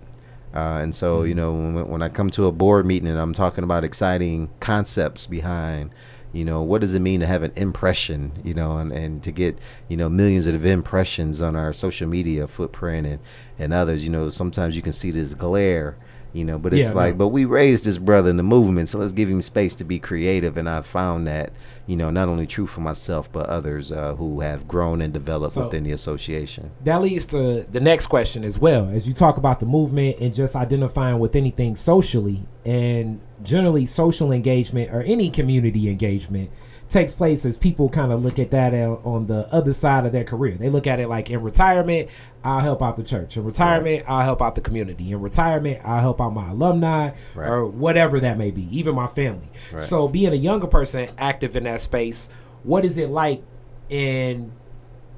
Uh, 0.54 0.80
and 0.84 0.94
so, 0.94 1.24
you 1.24 1.34
know, 1.34 1.52
when, 1.52 1.88
when 1.88 2.02
I 2.02 2.10
come 2.10 2.30
to 2.32 2.46
a 2.46 2.52
board 2.52 2.86
meeting 2.86 3.08
and 3.08 3.18
I'm 3.18 3.34
talking 3.34 3.64
about 3.64 3.84
exciting 3.84 4.50
concepts 4.60 5.26
behind, 5.26 5.92
you 6.34 6.44
know, 6.44 6.64
what 6.64 6.82
does 6.82 6.94
it 6.96 7.00
mean 7.00 7.20
to 7.20 7.28
have 7.28 7.44
an 7.44 7.54
impression, 7.56 8.34
you 8.44 8.56
know, 8.56 8.78
and, 8.78 8.92
and 8.92 9.22
to 9.24 9.32
get, 9.32 9.58
you 9.88 9.96
know, 9.96 10.10
millions 10.10 10.48
of 10.48 10.66
impressions 10.66 11.42
on 11.42 11.56
our 11.56 11.72
social 11.72 12.08
media 12.08 12.48
footprint 12.48 13.06
and, 13.06 13.20
and 13.60 13.72
others, 13.72 14.04
you 14.04 14.10
know, 14.10 14.30
sometimes 14.30 14.76
you 14.76 14.82
can 14.82 14.92
see 14.92 15.12
this 15.12 15.36
glare, 15.36 15.96
you 16.34 16.44
know. 16.44 16.58
But 16.58 16.74
it's 16.74 16.84
Yeah, 16.88 16.92
like, 16.94 17.14
no. 17.14 17.20
but 17.20 17.28
we 17.30 17.46
raised 17.46 17.86
this 17.86 17.98
brother 17.98 18.30
in 18.30 18.38
the 18.38 18.44
movement, 18.44 18.90
so 18.90 18.98
let's 19.00 19.14
give 19.14 19.30
him 19.30 19.42
space 19.42 19.76
to 19.76 19.84
be 19.84 20.00
creative. 20.00 20.58
And 20.58 20.68
I've 20.70 20.86
found 20.86 21.28
that, 21.28 21.54
you 21.88 21.96
know, 21.96 22.10
not 22.10 22.28
only 22.30 22.48
true 22.48 22.68
for 22.68 22.82
myself 22.82 23.32
but 23.32 23.48
others 23.48 23.92
uh, 23.92 24.16
who 24.16 24.40
have 24.42 24.68
grown 24.68 25.02
and 25.02 25.14
developed 25.14 25.54
So- 25.54 25.66
within 25.66 25.84
the 25.84 25.92
association. 25.92 26.72
that 26.84 27.02
leads 27.02 27.26
to 27.28 27.66
the 27.72 27.80
next 27.80 28.08
question 28.08 28.44
as 28.44 28.58
well 28.60 28.90
as 28.90 29.08
you 29.08 29.14
talk 29.14 29.38
about 29.38 29.60
the 29.60 29.66
movement 29.66 30.18
and 30.20 30.34
just 30.34 30.56
identifying 30.56 31.20
with 31.20 31.36
anything 31.36 31.76
socially 31.76 32.44
and 32.66 33.20
generally 33.44 33.86
social 33.86 34.32
engagement 34.32 34.90
or 34.92 35.02
any 35.04 35.30
community 35.30 35.90
engagement 35.90 36.50
takes 36.94 37.14
place 37.14 37.46
as 37.46 37.58
people 37.58 37.90
kind 37.90 38.12
of 38.12 38.24
look 38.24 38.40
at 38.40 38.52
that 38.52 38.74
on 38.74 39.28
the 39.28 39.52
other 39.54 39.74
side 39.74 40.06
of 40.06 40.12
their 40.12 40.24
career. 40.24 40.56
They 40.56 40.70
look 40.70 40.88
at 40.88 41.00
it 41.00 41.10
like 41.10 41.30
in 41.30 41.42
retirement 41.42 42.10
i'll 42.44 42.60
help 42.60 42.82
out 42.82 42.98
the 42.98 43.04
church. 43.04 43.36
In 43.36 43.44
retirement 43.44 44.06
i'll 44.08 44.24
help 44.24 44.42
out 44.42 44.56
the 44.56 44.62
community. 44.62 45.12
In 45.12 45.20
retirement 45.22 45.82
i'll 45.84 46.00
help 46.02 46.22
out 46.22 46.34
my 46.34 46.52
alumni 46.52 47.12
Right. 47.36 47.50
or 47.50 47.66
whatever 47.66 48.20
that 48.20 48.38
may 48.38 48.52
be 48.52 48.68
even 48.78 48.96
my 48.96 49.08
family. 49.08 49.50
Right. 49.72 49.84
so 49.84 50.08
being 50.08 50.32
a 50.32 50.36
younger 50.36 50.68
person 50.68 51.10
active 51.18 51.56
in 51.56 51.64
that 51.64 51.82
space 51.82 52.30
what 52.64 52.86
is 52.86 52.98
it 52.98 53.10
like 53.10 53.44
and 53.90 54.52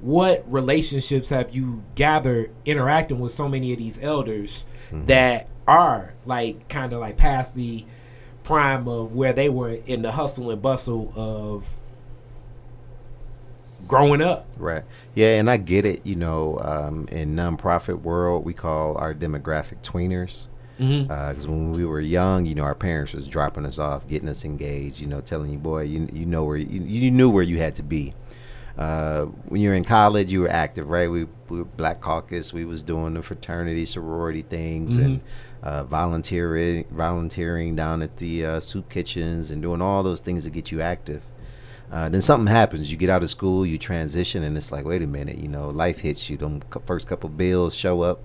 what 0.00 0.44
relationships 0.50 1.28
have 1.30 1.54
you 1.54 1.82
gathered 1.94 2.50
interacting 2.64 3.18
with 3.20 3.32
so 3.32 3.48
many 3.48 3.72
of 3.72 3.78
these 3.78 4.02
elders 4.02 4.64
mm-hmm. 4.90 5.06
that 5.06 5.48
are 5.66 6.14
like 6.24 6.68
kind 6.68 6.92
of 6.92 7.00
like 7.00 7.16
past 7.16 7.54
the 7.54 7.84
prime 8.46 8.86
of 8.86 9.12
where 9.12 9.32
they 9.32 9.48
were 9.48 9.72
in 9.72 10.02
the 10.02 10.12
hustle 10.12 10.52
and 10.52 10.62
bustle 10.62 11.12
of 11.16 11.64
growing 13.88 14.22
up 14.22 14.46
Right. 14.56 14.84
Yeah, 15.14 15.38
and 15.38 15.50
I 15.50 15.56
get 15.56 15.84
it. 15.84 16.06
You 16.06 16.14
know, 16.16 16.58
um, 16.60 17.08
in 17.10 17.34
nonprofit 17.34 18.02
world, 18.02 18.44
we 18.44 18.54
call 18.54 18.96
our 18.98 19.12
demographic 19.14 19.82
tweeners. 19.82 20.46
mm-hmm. 20.78 21.02
Because 21.02 21.46
when 21.48 21.72
we 21.72 21.84
were 21.84 22.00
young, 22.00 22.46
you 22.46 22.54
know, 22.54 22.62
our 22.62 22.74
parents 22.74 23.12
was 23.12 23.26
dropping 23.26 23.66
us 23.66 23.78
off, 23.78 24.06
getting 24.06 24.28
us 24.28 24.44
engaged. 24.44 25.00
You 25.00 25.08
know, 25.08 25.20
telling 25.20 25.50
you, 25.50 25.58
boy, 25.58 25.82
you 25.82 26.08
you 26.12 26.24
know 26.24 26.44
where 26.44 26.56
you, 26.56 26.82
you 26.82 27.10
knew 27.10 27.30
where 27.30 27.42
you 27.42 27.58
had 27.58 27.74
to 27.76 27.82
be. 27.82 28.14
Uh, 28.78 29.24
when 29.48 29.60
you're 29.60 29.74
in 29.74 29.84
college, 29.84 30.30
you 30.30 30.40
were 30.42 30.50
active, 30.50 30.88
right? 30.88 31.10
We, 31.10 31.24
we 31.48 31.58
were 31.58 31.64
Black 31.64 32.00
Caucus. 32.00 32.52
We 32.52 32.64
was 32.66 32.82
doing 32.82 33.14
the 33.14 33.22
fraternity, 33.22 33.86
sorority 33.86 34.42
things, 34.42 34.96
and 34.98 35.20
uh, 35.66 35.82
volunteering, 35.82 36.84
volunteering 36.92 37.74
down 37.74 38.00
at 38.00 38.18
the 38.18 38.46
uh, 38.46 38.60
soup 38.60 38.88
kitchens, 38.88 39.50
and 39.50 39.60
doing 39.60 39.82
all 39.82 40.04
those 40.04 40.20
things 40.20 40.44
to 40.44 40.50
get 40.50 40.70
you 40.70 40.80
active. 40.80 41.22
Uh, 41.90 42.08
then 42.08 42.20
something 42.20 42.46
happens. 42.46 42.92
You 42.92 42.96
get 42.96 43.10
out 43.10 43.24
of 43.24 43.30
school, 43.30 43.66
you 43.66 43.76
transition, 43.76 44.44
and 44.44 44.56
it's 44.56 44.70
like, 44.70 44.84
wait 44.84 45.02
a 45.02 45.08
minute, 45.08 45.38
you 45.38 45.48
know, 45.48 45.70
life 45.70 45.98
hits 46.00 46.30
you. 46.30 46.36
Them 46.36 46.62
first 46.84 47.08
couple 47.08 47.28
bills 47.30 47.74
show 47.74 48.02
up. 48.02 48.20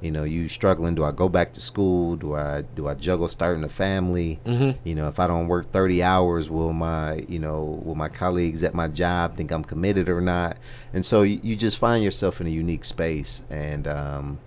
You 0.00 0.12
know, 0.12 0.24
you 0.24 0.48
struggling. 0.48 0.94
Do 0.94 1.04
I 1.04 1.10
go 1.10 1.28
back 1.28 1.52
to 1.54 1.60
school? 1.60 2.16
Do 2.16 2.34
I 2.34 2.62
do 2.62 2.86
I 2.86 2.94
juggle 2.94 3.28
starting 3.28 3.64
a 3.64 3.68
family? 3.68 4.38
Mm-hmm. 4.46 4.78
You 4.88 4.94
know, 4.94 5.08
if 5.08 5.18
I 5.18 5.26
don't 5.26 5.48
work 5.48 5.72
thirty 5.72 6.02
hours, 6.02 6.48
will 6.48 6.72
my 6.72 7.26
you 7.28 7.40
know 7.40 7.82
will 7.84 7.96
my 7.96 8.08
colleagues 8.08 8.62
at 8.62 8.74
my 8.74 8.88
job 8.88 9.36
think 9.36 9.50
I'm 9.50 9.64
committed 9.64 10.08
or 10.08 10.20
not? 10.20 10.56
And 10.94 11.04
so 11.04 11.22
you, 11.22 11.40
you 11.42 11.56
just 11.56 11.78
find 11.78 12.02
yourself 12.04 12.40
in 12.40 12.46
a 12.46 12.50
unique 12.50 12.84
space, 12.84 13.42
and 13.50 13.88
um, 13.88 14.38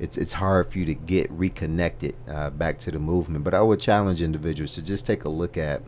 it's 0.00 0.16
it's 0.16 0.32
hard 0.32 0.72
for 0.72 0.78
you 0.78 0.86
to 0.86 0.94
get 0.94 1.30
reconnected 1.30 2.14
uh, 2.26 2.50
back 2.50 2.78
to 2.80 2.90
the 2.90 2.98
movement. 2.98 3.44
But 3.44 3.54
I 3.54 3.60
would 3.60 3.78
challenge 3.78 4.22
individuals 4.22 4.74
to 4.74 4.82
just 4.82 5.06
take 5.06 5.24
a 5.24 5.28
look 5.28 5.56
at 5.58 5.82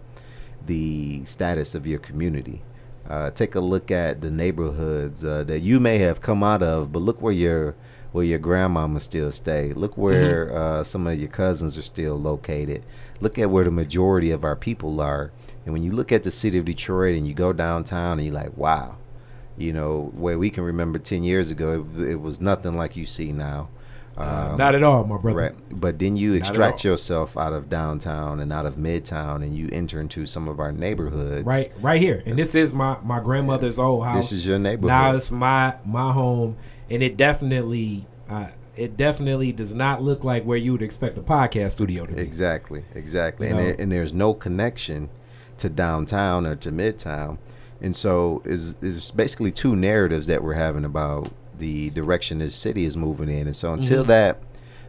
the 0.64 1.24
status 1.24 1.74
of 1.74 1.86
your 1.86 1.98
community. 1.98 2.62
Uh, 3.08 3.30
take 3.30 3.54
a 3.54 3.60
look 3.60 3.90
at 3.90 4.20
the 4.20 4.30
neighborhoods 4.30 5.24
uh, 5.24 5.42
that 5.44 5.60
you 5.60 5.80
may 5.80 5.98
have 5.98 6.20
come 6.20 6.42
out 6.42 6.62
of, 6.62 6.92
but 6.92 7.00
look 7.00 7.20
where 7.20 7.32
your 7.32 7.74
where 8.12 8.24
your 8.24 8.38
grandmama 8.38 9.00
still 9.00 9.32
stay. 9.32 9.72
Look 9.72 9.96
where 9.96 10.54
uh, 10.54 10.84
some 10.84 11.06
of 11.06 11.18
your 11.18 11.30
cousins 11.30 11.78
are 11.78 11.82
still 11.82 12.14
located. 12.14 12.84
Look 13.20 13.38
at 13.38 13.48
where 13.48 13.64
the 13.64 13.70
majority 13.70 14.30
of 14.30 14.44
our 14.44 14.56
people 14.56 15.00
are. 15.00 15.32
And 15.64 15.72
when 15.72 15.82
you 15.82 15.92
look 15.92 16.12
at 16.12 16.22
the 16.22 16.30
city 16.30 16.58
of 16.58 16.66
Detroit 16.66 17.16
and 17.16 17.26
you 17.26 17.32
go 17.32 17.54
downtown 17.54 18.18
and 18.18 18.26
you're 18.26 18.34
like, 18.34 18.54
wow, 18.56 18.96
you 19.56 19.72
know, 19.72 20.12
where 20.14 20.38
we 20.38 20.50
can 20.50 20.64
remember 20.64 20.98
10 20.98 21.24
years 21.24 21.50
ago, 21.50 21.86
it, 21.96 22.02
it 22.02 22.20
was 22.20 22.40
nothing 22.40 22.76
like 22.76 22.96
you 22.96 23.06
see 23.06 23.32
now. 23.32 23.68
Um, 24.16 24.58
not 24.58 24.74
at 24.74 24.82
all 24.82 25.04
my 25.04 25.16
brother 25.16 25.38
Right. 25.38 25.54
But 25.80 25.98
then 25.98 26.16
you 26.16 26.34
extract 26.34 26.84
yourself 26.84 27.36
out 27.36 27.52
of 27.54 27.70
downtown 27.70 28.40
and 28.40 28.52
out 28.52 28.66
of 28.66 28.76
midtown 28.76 29.36
and 29.36 29.56
you 29.56 29.68
enter 29.72 30.00
into 30.00 30.26
some 30.26 30.48
of 30.48 30.60
our 30.60 30.70
neighborhoods. 30.70 31.44
right 31.46 31.72
right 31.80 32.00
here 32.00 32.22
and 32.26 32.38
this 32.38 32.54
is 32.54 32.74
my 32.74 32.98
my 33.02 33.20
grandmother's 33.20 33.78
old 33.78 34.04
house 34.04 34.16
This 34.16 34.32
is 34.32 34.46
your 34.46 34.58
neighborhood. 34.58 34.88
now 34.88 35.14
it's 35.16 35.30
my 35.30 35.76
my 35.86 36.12
home 36.12 36.56
and 36.90 37.02
it 37.02 37.16
definitely 37.16 38.06
uh, 38.28 38.48
it 38.76 38.96
definitely 38.96 39.52
does 39.52 39.74
not 39.74 40.02
look 40.02 40.24
like 40.24 40.44
where 40.44 40.58
you 40.58 40.72
would 40.72 40.82
expect 40.82 41.16
a 41.18 41.22
podcast 41.22 41.72
studio 41.72 42.04
to 42.06 42.14
be 42.14 42.20
Exactly, 42.20 42.84
exactly. 42.94 43.48
You 43.48 43.56
And, 43.56 43.66
there, 43.66 43.76
and 43.78 43.92
there's 43.92 44.12
no 44.14 44.32
connection 44.34 45.08
to 45.58 45.68
downtown 45.68 46.46
or 46.46 46.56
to 46.56 46.70
midtown. 46.72 47.38
And 47.80 47.94
so 47.96 48.42
is 48.44 48.76
is 48.80 49.10
basically 49.10 49.52
two 49.52 49.74
narratives 49.76 50.26
that 50.28 50.42
we're 50.42 50.54
having 50.54 50.84
about 50.84 51.30
the 51.62 51.90
direction 51.90 52.38
this 52.38 52.56
city 52.56 52.84
is 52.84 52.96
moving 52.96 53.28
in. 53.30 53.46
And 53.46 53.56
so 53.56 53.72
until 53.72 54.02
Mhm. 54.04 54.08
that 54.08 54.34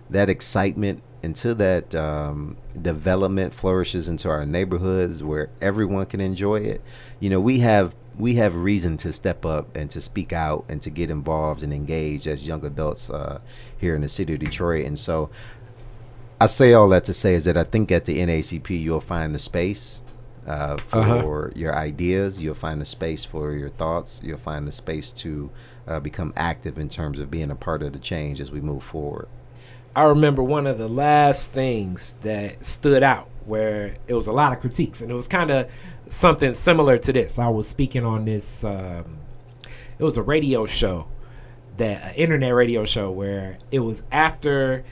that 0.09 0.29
excitement, 0.29 1.01
until 1.23 1.55
that 1.55 1.95
um, 1.95 2.57
development 2.79 3.53
flourishes 3.53 4.07
into 4.07 4.27
our 4.29 4.45
neighborhoods 4.45 5.23
where 5.23 5.49
everyone 5.61 6.05
can 6.07 6.19
enjoy 6.19 6.57
it, 6.73 6.81
you 7.19 7.29
know, 7.29 7.39
we 7.39 7.59
have 7.59 7.95
we 8.17 8.35
have 8.35 8.55
reason 8.55 8.95
to 8.97 9.11
step 9.11 9.43
up 9.45 9.75
and 9.75 9.89
to 9.89 9.99
speak 9.99 10.31
out 10.31 10.63
and 10.69 10.81
to 10.83 10.89
get 10.91 11.09
involved 11.09 11.63
and 11.63 11.73
engage 11.73 12.27
as 12.27 12.45
young 12.47 12.63
adults 12.63 13.09
uh, 13.09 13.39
here 13.77 13.95
in 13.95 14.01
the 14.01 14.07
city 14.09 14.33
of 14.35 14.39
Detroit. 14.39 14.85
And 14.85 14.99
so 14.99 15.29
I 16.39 16.45
say 16.47 16.73
all 16.73 16.89
that 16.89 17.05
to 17.05 17.13
say 17.13 17.33
is 17.35 17.45
that 17.45 17.57
I 17.57 17.63
think 17.63 17.91
at 17.91 18.05
the 18.05 18.19
NACP 18.19 18.69
you'll 18.79 18.99
find 19.15 19.33
the 19.33 19.39
space 19.39 20.03
uh, 20.45 20.75
for 20.77 20.99
Uh-huh. 20.99 21.49
your 21.55 21.73
ideas. 21.75 22.39
You'll 22.41 22.53
find 22.67 22.79
the 22.81 22.85
space 22.85 23.23
for 23.23 23.53
your 23.53 23.69
thoughts. 23.69 24.21
You'll 24.23 24.37
find 24.51 24.67
the 24.67 24.71
space 24.73 25.09
to 25.23 25.49
uh, 25.87 25.99
become 25.99 26.33
active 26.35 26.77
in 26.77 26.89
terms 26.89 27.19
of 27.19 27.29
being 27.29 27.51
a 27.51 27.55
part 27.55 27.83
of 27.83 27.93
the 27.93 27.99
change 27.99 28.39
as 28.39 28.51
we 28.51 28.61
move 28.61 28.83
forward. 28.83 29.27
I 29.95 30.03
remember 30.03 30.41
one 30.41 30.65
of 30.65 30.77
the 30.77 30.87
last 30.87 31.51
things 31.51 32.17
that 32.23 32.65
stood 32.65 33.03
out 33.03 33.29
where 33.45 33.97
it 34.07 34.13
was 34.13 34.27
a 34.27 34.31
lot 34.31 34.53
of 34.53 34.59
critiques, 34.59 35.01
and 35.01 35.11
it 35.11 35.13
was 35.13 35.27
kind 35.27 35.51
of 35.51 35.69
something 36.07 36.53
similar 36.53 36.97
to 36.97 37.13
this. 37.13 37.37
I 37.37 37.49
was 37.49 37.67
speaking 37.67 38.05
on 38.05 38.25
this. 38.25 38.63
Um, 38.63 39.17
it 39.99 40.03
was 40.03 40.17
a 40.17 40.23
radio 40.23 40.65
show, 40.65 41.07
that 41.77 42.03
an 42.03 42.15
internet 42.15 42.53
radio 42.53 42.85
show 42.85 43.11
where 43.11 43.57
it 43.71 43.79
was 43.79 44.03
after 44.11 44.83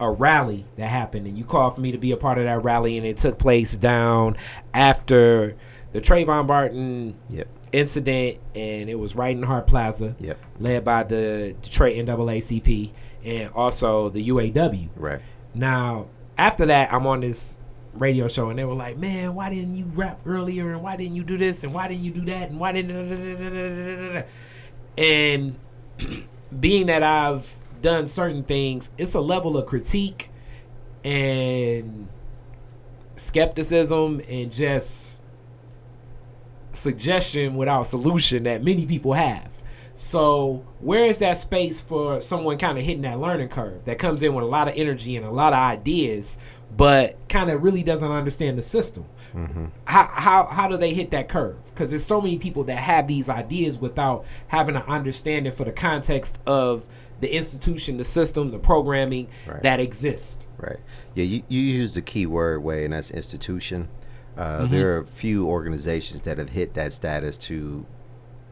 a 0.00 0.10
rally 0.10 0.64
that 0.76 0.88
happened, 0.88 1.26
and 1.26 1.36
you 1.38 1.44
called 1.44 1.74
for 1.74 1.80
me 1.80 1.92
to 1.92 1.98
be 1.98 2.10
a 2.10 2.16
part 2.16 2.38
of 2.38 2.44
that 2.44 2.64
rally, 2.64 2.96
and 2.96 3.06
it 3.06 3.18
took 3.18 3.38
place 3.38 3.76
down 3.76 4.36
after 4.72 5.54
the 5.92 6.00
Trayvon 6.00 6.46
Martin 6.46 7.14
Yep. 7.28 7.48
Incident, 7.72 8.38
and 8.54 8.90
it 8.90 8.98
was 8.98 9.14
right 9.14 9.36
in 9.36 9.42
Hart 9.42 9.66
Plaza 9.66 10.14
Yep. 10.20 10.38
led 10.58 10.84
by 10.84 11.02
the 11.04 11.54
Detroit 11.62 11.96
NAACP 11.96 12.90
and 13.24 13.50
also 13.54 14.08
the 14.08 14.28
UAW. 14.28 14.88
Right. 14.96 15.20
Now, 15.54 16.06
after 16.38 16.66
that, 16.66 16.92
I'm 16.92 17.06
on 17.06 17.20
this 17.20 17.58
radio 17.94 18.28
show, 18.28 18.50
and 18.50 18.58
they 18.58 18.64
were 18.64 18.74
like, 18.74 18.96
"Man, 18.96 19.34
why 19.34 19.50
didn't 19.50 19.76
you 19.76 19.84
rap 19.94 20.20
earlier? 20.24 20.72
And 20.72 20.82
why 20.82 20.96
didn't 20.96 21.16
you 21.16 21.24
do 21.24 21.36
this? 21.36 21.64
And 21.64 21.74
why 21.74 21.88
didn't 21.88 22.04
you 22.04 22.12
do 22.12 22.24
that? 22.26 22.50
And 22.50 22.58
why 22.60 22.72
didn't?" 22.72 24.24
And 24.96 25.56
being 26.58 26.86
that 26.86 27.02
I've 27.02 27.56
done 27.82 28.08
certain 28.08 28.42
things, 28.44 28.90
it's 28.98 29.14
a 29.14 29.20
level 29.20 29.56
of 29.56 29.66
critique 29.66 30.30
and 31.04 32.08
skepticism 33.16 34.20
and 34.28 34.50
just 34.52 35.19
suggestion 36.72 37.56
without 37.56 37.84
solution 37.86 38.44
that 38.44 38.62
many 38.62 38.86
people 38.86 39.12
have. 39.14 39.48
So, 39.96 40.64
where 40.80 41.04
is 41.06 41.18
that 41.18 41.36
space 41.36 41.82
for 41.82 42.22
someone 42.22 42.56
kind 42.56 42.78
of 42.78 42.84
hitting 42.84 43.02
that 43.02 43.20
learning 43.20 43.48
curve 43.50 43.84
that 43.84 43.98
comes 43.98 44.22
in 44.22 44.34
with 44.34 44.44
a 44.44 44.48
lot 44.48 44.66
of 44.66 44.74
energy 44.74 45.14
and 45.16 45.26
a 45.26 45.30
lot 45.30 45.52
of 45.52 45.58
ideas, 45.58 46.38
but 46.74 47.18
kind 47.28 47.50
of 47.50 47.62
really 47.62 47.82
doesn't 47.82 48.10
understand 48.10 48.56
the 48.56 48.62
system? 48.62 49.04
Mm-hmm. 49.34 49.66
How, 49.84 50.10
how, 50.10 50.46
how 50.46 50.68
do 50.68 50.78
they 50.78 50.94
hit 50.94 51.10
that 51.10 51.28
curve? 51.28 51.56
Because 51.66 51.90
there's 51.90 52.04
so 52.04 52.18
many 52.20 52.38
people 52.38 52.64
that 52.64 52.78
have 52.78 53.08
these 53.08 53.28
ideas 53.28 53.78
without 53.78 54.24
having 54.48 54.74
an 54.74 54.82
understanding 54.82 55.52
for 55.52 55.64
the 55.64 55.72
context 55.72 56.40
of 56.46 56.86
the 57.20 57.34
institution, 57.34 57.98
the 57.98 58.04
system, 58.04 58.50
the 58.52 58.58
programming 58.58 59.28
Right. 59.46 59.62
that 59.62 59.80
exists. 59.80 60.38
Right. 60.56 60.78
Yeah, 61.14 61.24
you, 61.24 61.42
you 61.48 61.60
used 61.60 61.94
the 61.94 62.02
key 62.02 62.24
word 62.24 62.62
way, 62.62 62.84
and 62.84 62.94
that's 62.94 63.10
institution. 63.10 63.88
Uh, 64.40 64.60
Mm-hmm. 64.62 64.72
There 64.72 64.94
are 64.94 64.98
a 65.00 65.06
few 65.06 65.46
organizations 65.46 66.22
that 66.22 66.38
have 66.38 66.50
hit 66.50 66.72
that 66.74 66.92
status 66.94 67.36
to 67.48 67.84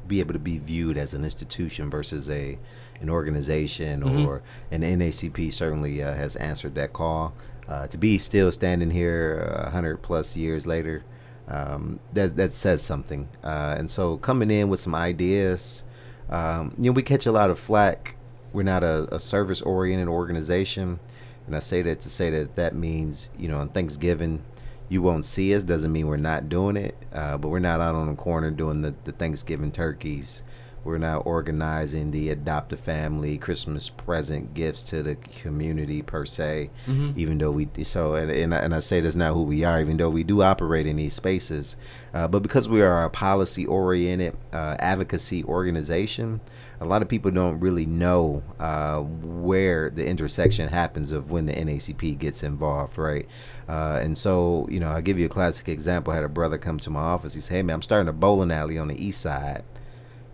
be 0.06 0.20
able 0.20 0.34
to 0.34 0.38
be 0.38 0.58
viewed 0.58 0.96
as 0.98 1.14
an 1.14 1.24
institution 1.24 1.88
versus 1.90 2.28
a 2.30 2.58
an 3.00 3.08
organization 3.08 4.02
Mhm. 4.02 4.26
or 4.26 4.42
an 4.72 4.82
NACP 4.82 5.50
certainly 5.52 6.02
uh, 6.02 6.14
has 6.14 6.34
answered 6.36 6.74
that 6.74 6.92
call. 6.92 7.32
Uh, 7.68 7.86
to 7.86 7.96
be 7.98 8.18
still 8.18 8.50
standing 8.50 8.90
here 8.90 9.38
a 9.66 9.70
hundred 9.70 10.02
plus 10.02 10.34
years 10.36 10.66
later, 10.66 11.04
um, 11.48 12.00
that 12.12 12.34
that 12.36 12.52
says 12.52 12.82
something. 12.82 13.28
Uh, 13.44 13.74
and 13.78 13.88
so 13.90 14.16
coming 14.18 14.50
in 14.50 14.68
with 14.68 14.80
some 14.80 14.94
ideas, 14.94 15.84
um, 16.28 16.74
you 16.78 16.90
know, 16.90 16.94
we 16.96 17.02
catch 17.02 17.24
a 17.26 17.32
lot 17.32 17.50
of 17.50 17.58
flack. 17.58 18.16
We're 18.52 18.62
not 18.74 18.82
a, 18.82 19.06
a 19.14 19.20
service 19.20 19.62
oriented 19.62 20.08
organization. 20.08 20.98
And 21.46 21.54
I 21.56 21.60
say 21.60 21.80
that 21.82 22.00
to 22.00 22.08
say 22.10 22.28
that 22.30 22.56
that 22.56 22.74
means, 22.74 23.28
you 23.38 23.48
know, 23.48 23.58
on 23.58 23.68
Thanksgiving, 23.68 24.42
you 24.88 25.02
won't 25.02 25.24
see 25.24 25.54
us. 25.54 25.64
Doesn't 25.64 25.92
mean 25.92 26.06
we're 26.06 26.16
not 26.16 26.48
doing 26.48 26.76
it, 26.76 26.96
uh, 27.12 27.38
but 27.38 27.48
we're 27.48 27.58
not 27.58 27.80
out 27.80 27.94
on 27.94 28.08
the 28.08 28.14
corner 28.14 28.50
doing 28.50 28.82
the, 28.82 28.94
the 29.04 29.12
Thanksgiving 29.12 29.72
turkeys. 29.72 30.42
We're 30.84 30.98
not 30.98 31.26
organizing 31.26 32.12
the 32.12 32.30
adopt 32.30 32.72
a 32.72 32.76
family 32.76 33.36
Christmas 33.36 33.90
present 33.90 34.54
gifts 34.54 34.84
to 34.84 35.02
the 35.02 35.16
community 35.16 36.02
per 36.02 36.24
se. 36.24 36.70
Mm-hmm. 36.86 37.12
Even 37.16 37.38
though 37.38 37.50
we 37.50 37.68
so 37.82 38.14
and 38.14 38.30
and 38.30 38.54
I, 38.54 38.58
and 38.58 38.74
I 38.74 38.78
say 38.78 39.00
that's 39.00 39.16
not 39.16 39.34
who 39.34 39.42
we 39.42 39.64
are. 39.64 39.80
Even 39.80 39.96
though 39.96 40.08
we 40.08 40.24
do 40.24 40.40
operate 40.40 40.86
in 40.86 40.96
these 40.96 41.14
spaces, 41.14 41.76
uh, 42.14 42.28
but 42.28 42.40
because 42.42 42.68
we 42.68 42.80
are 42.80 43.04
a 43.04 43.10
policy 43.10 43.66
oriented 43.66 44.36
uh, 44.52 44.76
advocacy 44.78 45.44
organization, 45.44 46.40
a 46.80 46.84
lot 46.84 47.02
of 47.02 47.08
people 47.08 47.30
don't 47.30 47.58
really 47.60 47.86
know 47.86 48.42
uh, 48.58 49.00
where 49.00 49.90
the 49.90 50.06
intersection 50.06 50.68
happens 50.68 51.12
of 51.12 51.30
when 51.30 51.46
the 51.46 51.52
NACP 51.52 52.18
gets 52.18 52.42
involved, 52.42 52.96
right? 52.96 53.26
Uh, 53.68 53.98
and 54.00 54.16
so, 54.16 54.66
you 54.70 54.78
know, 54.78 54.88
I'll 54.88 55.02
give 55.02 55.18
you 55.18 55.26
a 55.26 55.30
classic 55.30 55.68
example. 55.68 56.12
I 56.12 56.16
had 56.16 56.24
a 56.24 56.28
brother 56.28 56.56
come 56.56 56.78
to 56.80 56.90
my 56.90 57.00
office. 57.00 57.34
He 57.34 57.40
said, 57.40 57.54
Hey, 57.56 57.62
man, 57.62 57.74
I'm 57.74 57.82
starting 57.82 58.08
a 58.08 58.12
bowling 58.12 58.50
alley 58.52 58.78
on 58.78 58.88
the 58.88 59.04
east 59.04 59.20
side. 59.20 59.64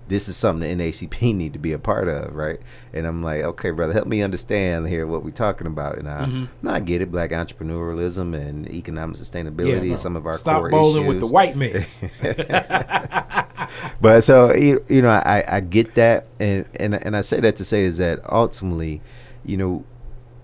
This 0.06 0.28
is 0.28 0.36
something 0.36 0.76
the 0.76 0.84
NACP 0.84 1.34
need 1.34 1.52
to 1.54 1.58
be 1.58 1.72
a 1.72 1.78
part 1.78 2.08
of, 2.08 2.34
right? 2.34 2.60
And 2.92 3.06
I'm 3.06 3.22
like, 3.22 3.42
okay, 3.42 3.70
brother, 3.70 3.92
help 3.94 4.06
me 4.06 4.22
understand 4.22 4.86
here 4.88 5.06
what 5.06 5.24
we're 5.24 5.30
talking 5.30 5.66
about. 5.66 5.96
And 5.98 6.08
I, 6.08 6.26
Mm-hmm. 6.26 6.68
I 6.68 6.80
get 6.80 7.00
it, 7.02 7.10
black 7.10 7.30
entrepreneurialism 7.30 8.34
and 8.36 8.68
economic 8.70 9.16
sustainability, 9.16 9.88
bro. 9.88 9.96
some 9.96 10.16
of 10.16 10.26
our 10.26 10.38
Stop 10.38 10.60
core 10.60 10.70
bowling 10.70 11.04
issues. 11.04 11.08
with 11.08 11.20
the 11.20 11.28
white 11.32 11.56
man. 11.56 11.86
but 14.00 14.22
so 14.22 14.52
you 14.54 14.84
you 14.88 15.02
know 15.02 15.08
I, 15.10 15.44
I 15.48 15.60
get 15.60 15.94
that 15.94 16.26
and, 16.38 16.64
and 16.76 16.94
and 16.94 17.16
I 17.16 17.20
say 17.22 17.40
that 17.40 17.56
to 17.56 17.64
say 17.64 17.82
is 17.82 17.98
that 17.98 18.20
ultimately 18.30 19.00
you 19.44 19.56
know 19.56 19.84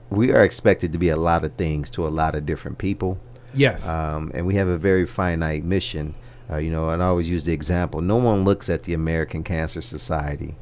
we 0.09 0.33
are 0.33 0.43
expected 0.43 0.93
to 0.93 0.99
be 0.99 1.09
a 1.09 1.17
lot 1.17 1.45
of 1.45 1.55
things 1.55 1.91
to 1.93 2.07
a 2.07 2.09
lot 2.09 2.35
of 2.35 2.45
different 2.47 2.79
people 2.79 3.19
yes. 3.55 3.87
um, 3.87 4.31
and 4.35 4.47
we 4.47 4.55
have 4.57 4.69
a 4.69 4.79
very 4.79 5.07
finite 5.07 5.65
mission 5.65 6.15
uh, 6.51 6.57
you 6.57 6.71
know 6.71 6.89
and 6.89 7.03
I 7.03 7.07
always 7.07 7.31
use 7.31 7.45
the 7.45 7.53
example 7.53 8.01
no 8.01 8.17
one 8.17 8.45
looks 8.45 8.69
at 8.69 8.85
the 8.85 8.95
American 8.95 9.43
Cancer 9.43 9.83
Society 9.83 10.57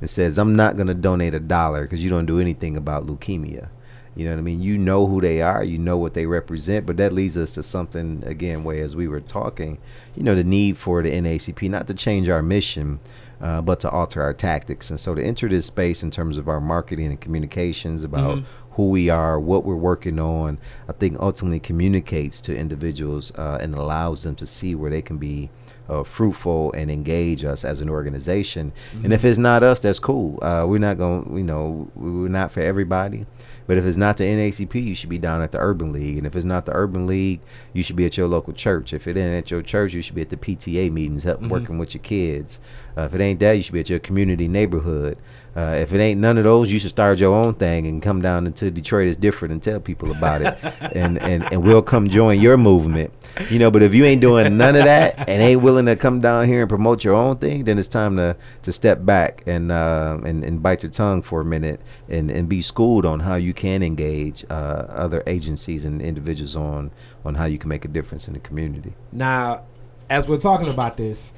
and 0.00 0.08
says 0.08 0.38
I'm 0.38 0.56
not 0.56 0.76
going 0.76 0.88
to 0.88 0.94
donate 0.94 1.34
a 1.34 1.40
dollar 1.40 1.82
because 1.82 2.02
you 2.02 2.10
don't 2.10 2.26
do 2.26 2.40
anything 2.40 2.76
about 2.76 3.06
leukemia 3.06 3.68
you 4.16 4.26
know 4.26 4.32
what 4.32 4.38
I 4.38 4.42
mean? 4.42 4.62
You 4.62 4.78
know 4.78 5.06
who 5.06 5.20
they 5.20 5.42
are, 5.42 5.64
you 5.64 5.78
know 5.78 5.98
what 5.98 6.14
they 6.14 6.26
represent, 6.26 6.86
but 6.86 6.96
that 6.98 7.12
leads 7.12 7.36
us 7.36 7.52
to 7.52 7.62
something 7.62 8.22
again 8.24 8.62
where 8.62 8.82
as 8.82 8.94
we 8.94 9.08
were 9.08 9.20
talking, 9.20 9.78
you 10.14 10.22
know, 10.22 10.36
the 10.36 10.44
need 10.44 10.78
for 10.78 11.02
the 11.02 11.10
NACP 11.10 11.68
not 11.68 11.88
to 11.88 11.94
change 11.94 12.28
our 12.28 12.42
mission, 12.42 13.00
uh, 13.40 13.60
but 13.60 13.80
to 13.80 13.90
alter 13.90 14.22
our 14.22 14.32
tactics. 14.32 14.88
And 14.88 15.00
so 15.00 15.16
to 15.16 15.22
enter 15.22 15.48
this 15.48 15.66
space 15.66 16.04
in 16.04 16.12
terms 16.12 16.38
of 16.38 16.48
our 16.48 16.60
marketing 16.60 17.06
and 17.06 17.20
communications 17.20 18.04
about 18.04 18.44
who 18.74 18.88
we 18.88 19.08
are, 19.08 19.38
what 19.38 19.64
we're 19.64 19.76
working 19.76 20.18
on, 20.18 20.58
I 20.88 20.92
think 20.92 21.18
ultimately 21.20 21.60
communicates 21.60 22.40
to 22.42 22.56
individuals 22.56 23.32
uh, 23.36 23.58
and 23.60 23.74
allows 23.74 24.22
them 24.22 24.34
to 24.36 24.46
see 24.46 24.74
where 24.74 24.90
they 24.90 25.02
can 25.02 25.18
be 25.18 25.50
uh, 25.88 26.02
fruitful 26.02 26.72
and 26.72 26.90
engage 26.90 27.44
us 27.44 27.64
as 27.64 27.80
an 27.80 27.88
organization. 27.88 28.72
And 29.02 29.12
if 29.12 29.24
it's 29.24 29.38
not 29.38 29.62
us, 29.62 29.80
that's 29.80 29.98
cool. 29.98 30.42
Uh, 30.42 30.64
we're 30.66 30.78
not 30.78 30.98
going, 30.98 31.36
you 31.36 31.44
know, 31.44 31.90
we're 31.94 32.28
not 32.28 32.52
for 32.52 32.60
everybody. 32.60 33.26
But 33.66 33.78
if 33.78 33.84
it's 33.86 33.96
not 33.96 34.18
the 34.18 34.24
NACP, 34.24 34.74
you 34.84 34.94
should 34.94 35.08
be 35.08 35.18
down 35.18 35.40
at 35.40 35.52
the 35.52 35.58
Urban 35.58 35.92
League. 35.92 36.18
And 36.18 36.26
if 36.26 36.36
it's 36.36 36.44
not 36.44 36.66
the 36.66 36.74
Urban 36.74 37.06
League, 37.06 37.40
you 37.72 37.82
should 37.82 37.96
be 37.96 38.04
at 38.04 38.16
your 38.16 38.28
local 38.28 38.52
church. 38.52 38.92
If 38.92 39.06
it 39.06 39.16
ain't 39.16 39.34
at 39.34 39.50
your 39.50 39.62
church, 39.62 39.94
you 39.94 40.02
should 40.02 40.14
be 40.14 40.20
at 40.20 40.28
the 40.28 40.36
PTA 40.36 40.92
meetings, 40.92 41.22
help 41.22 41.40
working 41.40 41.78
with 41.78 41.94
your 41.94 42.02
kids. 42.02 42.60
Uh, 42.96 43.02
if 43.02 43.14
it 43.14 43.20
ain't 43.20 43.40
that, 43.40 43.52
you 43.52 43.62
should 43.62 43.72
be 43.72 43.80
at 43.80 43.90
your 43.90 43.98
community 43.98 44.48
neighborhood. 44.48 45.18
Uh, 45.56 45.76
if 45.78 45.92
it 45.92 46.00
ain't 46.00 46.20
none 46.20 46.36
of 46.36 46.42
those, 46.42 46.72
you 46.72 46.80
should 46.80 46.90
start 46.90 47.18
your 47.20 47.32
own 47.32 47.54
thing 47.54 47.86
and 47.86 48.02
come 48.02 48.20
down 48.20 48.44
into 48.44 48.72
Detroit 48.72 49.06
is 49.06 49.16
different 49.16 49.52
and 49.52 49.62
tell 49.62 49.78
people 49.78 50.10
about 50.10 50.42
it, 50.42 50.58
and, 50.96 51.16
and 51.22 51.44
and 51.52 51.62
we'll 51.62 51.82
come 51.82 52.08
join 52.08 52.40
your 52.40 52.56
movement. 52.56 53.12
You 53.50 53.60
know, 53.60 53.70
but 53.70 53.80
if 53.82 53.94
you 53.94 54.04
ain't 54.04 54.20
doing 54.20 54.56
none 54.56 54.74
of 54.74 54.84
that 54.84 55.16
and 55.28 55.42
ain't 55.42 55.62
willing 55.62 55.86
to 55.86 55.94
come 55.94 56.20
down 56.20 56.48
here 56.48 56.62
and 56.62 56.68
promote 56.68 57.04
your 57.04 57.14
own 57.14 57.38
thing, 57.38 57.64
then 57.64 57.78
it's 57.78 57.86
time 57.86 58.16
to 58.16 58.36
to 58.62 58.72
step 58.72 59.06
back 59.06 59.44
and 59.46 59.70
uh, 59.70 60.18
and 60.24 60.42
and 60.42 60.60
bite 60.60 60.82
your 60.82 60.90
tongue 60.90 61.22
for 61.22 61.40
a 61.40 61.44
minute 61.44 61.80
and 62.08 62.32
and 62.32 62.48
be 62.48 62.60
schooled 62.60 63.06
on 63.06 63.20
how 63.20 63.36
you 63.36 63.54
can 63.54 63.84
engage 63.84 64.44
uh, 64.50 64.86
other 64.88 65.22
agencies 65.24 65.84
and 65.84 66.02
individuals 66.02 66.56
on 66.56 66.90
on 67.24 67.36
how 67.36 67.44
you 67.44 67.58
can 67.58 67.68
make 67.68 67.84
a 67.84 67.88
difference 67.88 68.26
in 68.26 68.34
the 68.34 68.40
community. 68.40 68.94
Now, 69.12 69.62
as 70.10 70.26
we're 70.26 70.38
talking 70.38 70.68
about 70.68 70.96
this, 70.96 71.32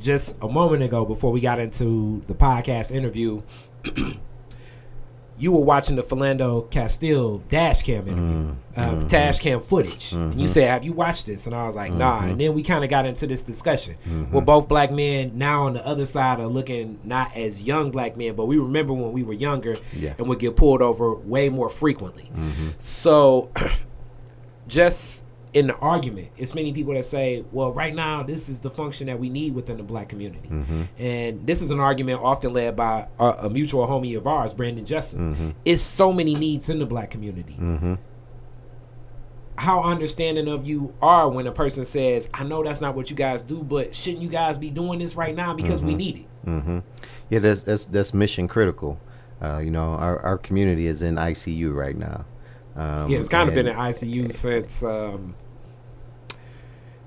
just 0.00 0.36
a 0.42 0.48
moment 0.48 0.82
ago 0.82 1.04
before 1.04 1.30
we 1.30 1.40
got 1.40 1.58
into 1.58 2.22
the 2.26 2.34
podcast 2.34 2.90
interview, 2.90 3.42
you 5.38 5.52
were 5.52 5.60
watching 5.60 5.96
the 5.96 6.02
Philando 6.02 6.70
Castile 6.70 7.38
dash 7.48 7.82
cam 7.82 8.08
interview, 8.08 8.14
mm-hmm. 8.14 8.80
uh, 8.80 8.84
mm-hmm. 8.84 9.06
dash 9.06 9.38
cam 9.38 9.60
footage, 9.62 10.12
and 10.12 10.34
you 10.34 10.40
mm-hmm. 10.40 10.46
said, 10.46 10.68
"Have 10.68 10.84
you 10.84 10.92
watched 10.92 11.26
this?" 11.26 11.46
And 11.46 11.54
I 11.54 11.66
was 11.66 11.76
like, 11.76 11.92
"Nah." 11.92 12.24
And 12.24 12.40
then 12.40 12.54
we 12.54 12.62
kind 12.62 12.84
of 12.84 12.90
got 12.90 13.06
into 13.06 13.26
this 13.26 13.42
discussion. 13.42 13.96
We're 14.30 14.42
both 14.42 14.68
black 14.68 14.90
men 14.90 15.38
now 15.38 15.64
on 15.64 15.74
the 15.74 15.86
other 15.86 16.06
side 16.06 16.38
are 16.40 16.46
looking 16.46 16.98
not 17.04 17.34
as 17.36 17.62
young 17.62 17.90
black 17.90 18.16
men, 18.16 18.34
but 18.34 18.46
we 18.46 18.58
remember 18.58 18.92
when 18.92 19.12
we 19.12 19.22
were 19.22 19.32
younger 19.32 19.76
Yeah. 19.94 20.14
and 20.18 20.28
would 20.28 20.38
get 20.38 20.56
pulled 20.56 20.82
over 20.82 21.14
way 21.14 21.48
more 21.48 21.68
frequently. 21.68 22.30
So, 22.78 23.50
just 24.68 25.26
in 25.52 25.66
the 25.66 25.74
argument, 25.76 26.28
it's 26.36 26.54
many 26.54 26.72
people 26.72 26.94
that 26.94 27.04
say, 27.04 27.44
"Well, 27.50 27.72
right 27.72 27.94
now, 27.94 28.22
this 28.22 28.48
is 28.48 28.60
the 28.60 28.70
function 28.70 29.08
that 29.08 29.18
we 29.18 29.28
need 29.28 29.54
within 29.54 29.76
the 29.78 29.82
black 29.82 30.08
community," 30.08 30.48
and 30.98 31.44
this 31.46 31.60
is 31.62 31.70
an 31.72 31.80
argument 31.80 32.20
often 32.22 32.52
led 32.52 32.76
by 32.76 33.06
a, 33.18 33.24
a 33.24 33.50
mutual 33.50 33.86
homie 33.86 34.16
of 34.16 34.26
ours, 34.26 34.54
Brandon 34.54 34.84
Justin. 34.86 35.54
It's 35.64 35.82
so 35.82 36.12
many 36.12 36.34
needs 36.34 36.68
in 36.68 36.78
the 36.78 36.86
black 36.86 37.10
community. 37.10 37.56
How 39.56 39.82
understanding 39.82 40.48
of 40.48 40.66
you 40.66 40.94
are 41.02 41.28
when 41.28 41.46
a 41.46 41.52
person 41.52 41.84
says, 41.84 42.30
"I 42.32 42.44
know 42.44 42.62
that's 42.64 42.80
not 42.80 42.94
what 42.94 43.10
you 43.10 43.16
guys 43.16 43.42
do, 43.42 43.62
but 43.62 43.94
shouldn't 43.94 44.22
you 44.22 44.30
guys 44.30 44.56
be 44.56 44.70
doing 44.70 45.00
this 45.00 45.16
right 45.16 45.34
now 45.34 45.52
because 45.52 45.82
we 45.82 45.94
need 45.94 46.16
it?" 46.16 46.26
hmm 46.48 46.78
Yeah, 47.28 47.40
that's 47.40 47.62
that's 47.64 47.84
that's 47.84 48.14
mission 48.14 48.48
critical. 48.48 48.98
Uh, 49.42 49.58
you 49.58 49.70
know, 49.70 49.90
our 49.94 50.18
our 50.20 50.38
community 50.38 50.86
is 50.86 51.02
in 51.02 51.16
ICU 51.16 51.74
right 51.74 51.96
now. 51.96 52.24
Um, 52.76 53.10
Yeah, 53.10 53.18
it's 53.18 53.28
kind 53.28 53.48
of 53.48 53.54
been 53.54 53.66
in 53.66 53.76
ICU 53.76 54.32
since 54.32 54.82
um, 54.82 55.34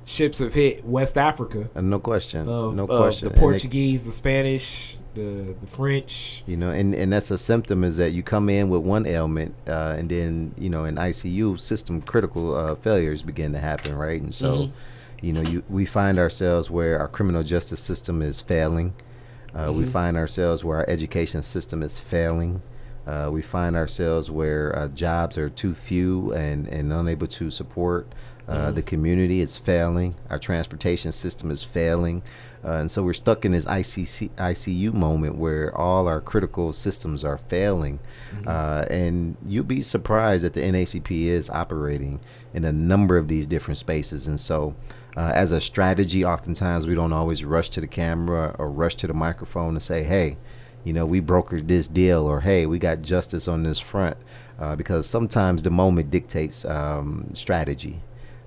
ships 0.06 0.39
have 0.39 0.54
hit 0.54 0.86
West 0.86 1.17
Africa. 1.17 1.69
uh, 1.76 1.82
no 1.82 1.99
question, 1.99 2.47
Of, 2.49 2.76
no 2.76 2.88
question. 2.88 3.28
the 3.28 3.34
And 3.34 3.38
they- 3.38 3.41
Portuguese, 3.41 4.06
the 4.06 4.12
Spanish, 4.12 4.97
the 5.15 5.56
the 5.62 5.67
French. 5.67 6.43
you 6.47 6.58
know, 6.58 6.69
and 6.71 6.93
and 6.95 7.13
that's 7.13 7.30
a 7.32 7.38
symptom 7.38 7.84
is 7.84 7.97
that 7.97 8.12
you 8.12 8.23
come 8.23 8.49
in 8.49 8.69
with 8.69 8.82
one 8.82 9.06
ailment, 9.06 9.54
uh, 9.67 9.95
and 9.97 10.10
then 10.10 10.54
you 10.58 10.69
know 10.69 10.86
in 10.86 10.95
ICU 10.97 11.58
system 11.60 12.02
critical 12.02 12.56
uh, 12.56 12.76
failures 12.76 13.21
begin 13.23 13.54
to 13.54 13.60
happen, 13.60 13.95
right? 13.95 14.21
And 14.21 14.34
so, 14.34 14.54
Mhm. 14.56 14.71
you 15.21 15.34
know, 15.34 15.41
you 15.41 15.63
we 15.69 15.86
find 15.86 16.17
ourselves 16.19 16.69
where 16.69 16.99
our 16.99 17.08
criminal 17.08 17.43
justice 17.43 17.80
system 17.80 18.21
is 18.21 18.41
failing. 18.41 18.93
Uh, 19.56 19.71
We 19.71 19.84
Mhm. 19.86 19.89
find 19.89 20.17
ourselves 20.17 20.63
where 20.63 20.78
our 20.78 20.89
education 20.89 21.43
system 21.43 21.84
is 21.84 21.99
failing. 21.99 22.62
Uh, 23.08 23.30
we 23.32 23.42
find 23.42 23.76
ourselves 23.76 24.32
where 24.32 24.74
uh, 24.78 24.88
jobs 24.88 25.38
are 25.38 25.50
too 25.50 25.74
few 25.74 26.32
and, 26.34 26.68
and 26.68 26.92
unable 26.94 27.28
to 27.28 27.52
support 27.52 28.08
uh, 28.48 28.68
Mhm. 28.72 28.76
the 28.76 28.82
community. 28.82 29.42
It's 29.42 29.58
failing. 29.58 30.16
Our 30.30 30.38
transportation 30.38 31.13
system 31.13 31.50
is 31.50 31.63
failing. 31.63 32.24
Uh, 32.63 32.72
and 32.74 32.92
so 32.92 33.02
we're 33.04 33.13
stuck 33.13 33.46
in 33.46 33.54
this 33.54 33.66
ICC, 33.66 34.32
ICU 34.38 34.94
moment 34.94 35.36
where 35.38 35.74
all 35.78 36.08
our 36.10 36.20
critical 36.22 36.74
systems 36.74 37.24
are 37.24 37.38
failing. 37.38 38.00
Uh, 38.46 38.86
and 38.89 39.38
you'll 39.46 39.63
be 39.63 39.82
surprised 39.82 40.44
that 40.44 40.54
the 40.54 40.62
NACP 40.62 41.26
is 41.28 41.50
operating 41.50 42.20
in 42.54 42.66
a 42.66 42.72
number 42.74 43.18
of 43.18 43.28
these 43.30 43.48
different 43.48 43.78
spaces. 43.78 44.28
And 44.28 44.39
so, 44.39 44.76
uh, 45.16 45.32
as 45.36 45.52
a 45.54 45.62
strategy, 45.62 46.26
oftentimes 46.26 46.86
we 46.88 46.96
don't 46.96 47.13
always 47.13 47.44
rush 47.46 47.70
to 47.70 47.82
the 47.82 47.88
camera 47.88 48.56
or 48.60 48.70
rush 48.70 48.96
to 48.96 49.08
the 49.08 49.13
microphone 49.13 49.76
and 49.76 49.82
say, 49.82 50.04
hey, 50.04 50.38
you 50.84 50.93
know, 50.93 51.06
we 51.06 51.22
brokered 51.22 51.67
this 51.67 51.88
deal, 51.88 52.26
or 52.26 52.41
hey, 52.41 52.65
we 52.65 52.80
got 52.80 53.02
justice 53.02 53.48
on 53.48 53.63
this 53.63 53.80
front, 53.80 54.17
uh, 54.60 54.76
because 54.76 55.08
sometimes 55.08 55.63
the 55.63 55.72
moment 55.72 56.12
dictates 56.12 56.65
um, 56.65 57.30
strategy, 57.34 58.02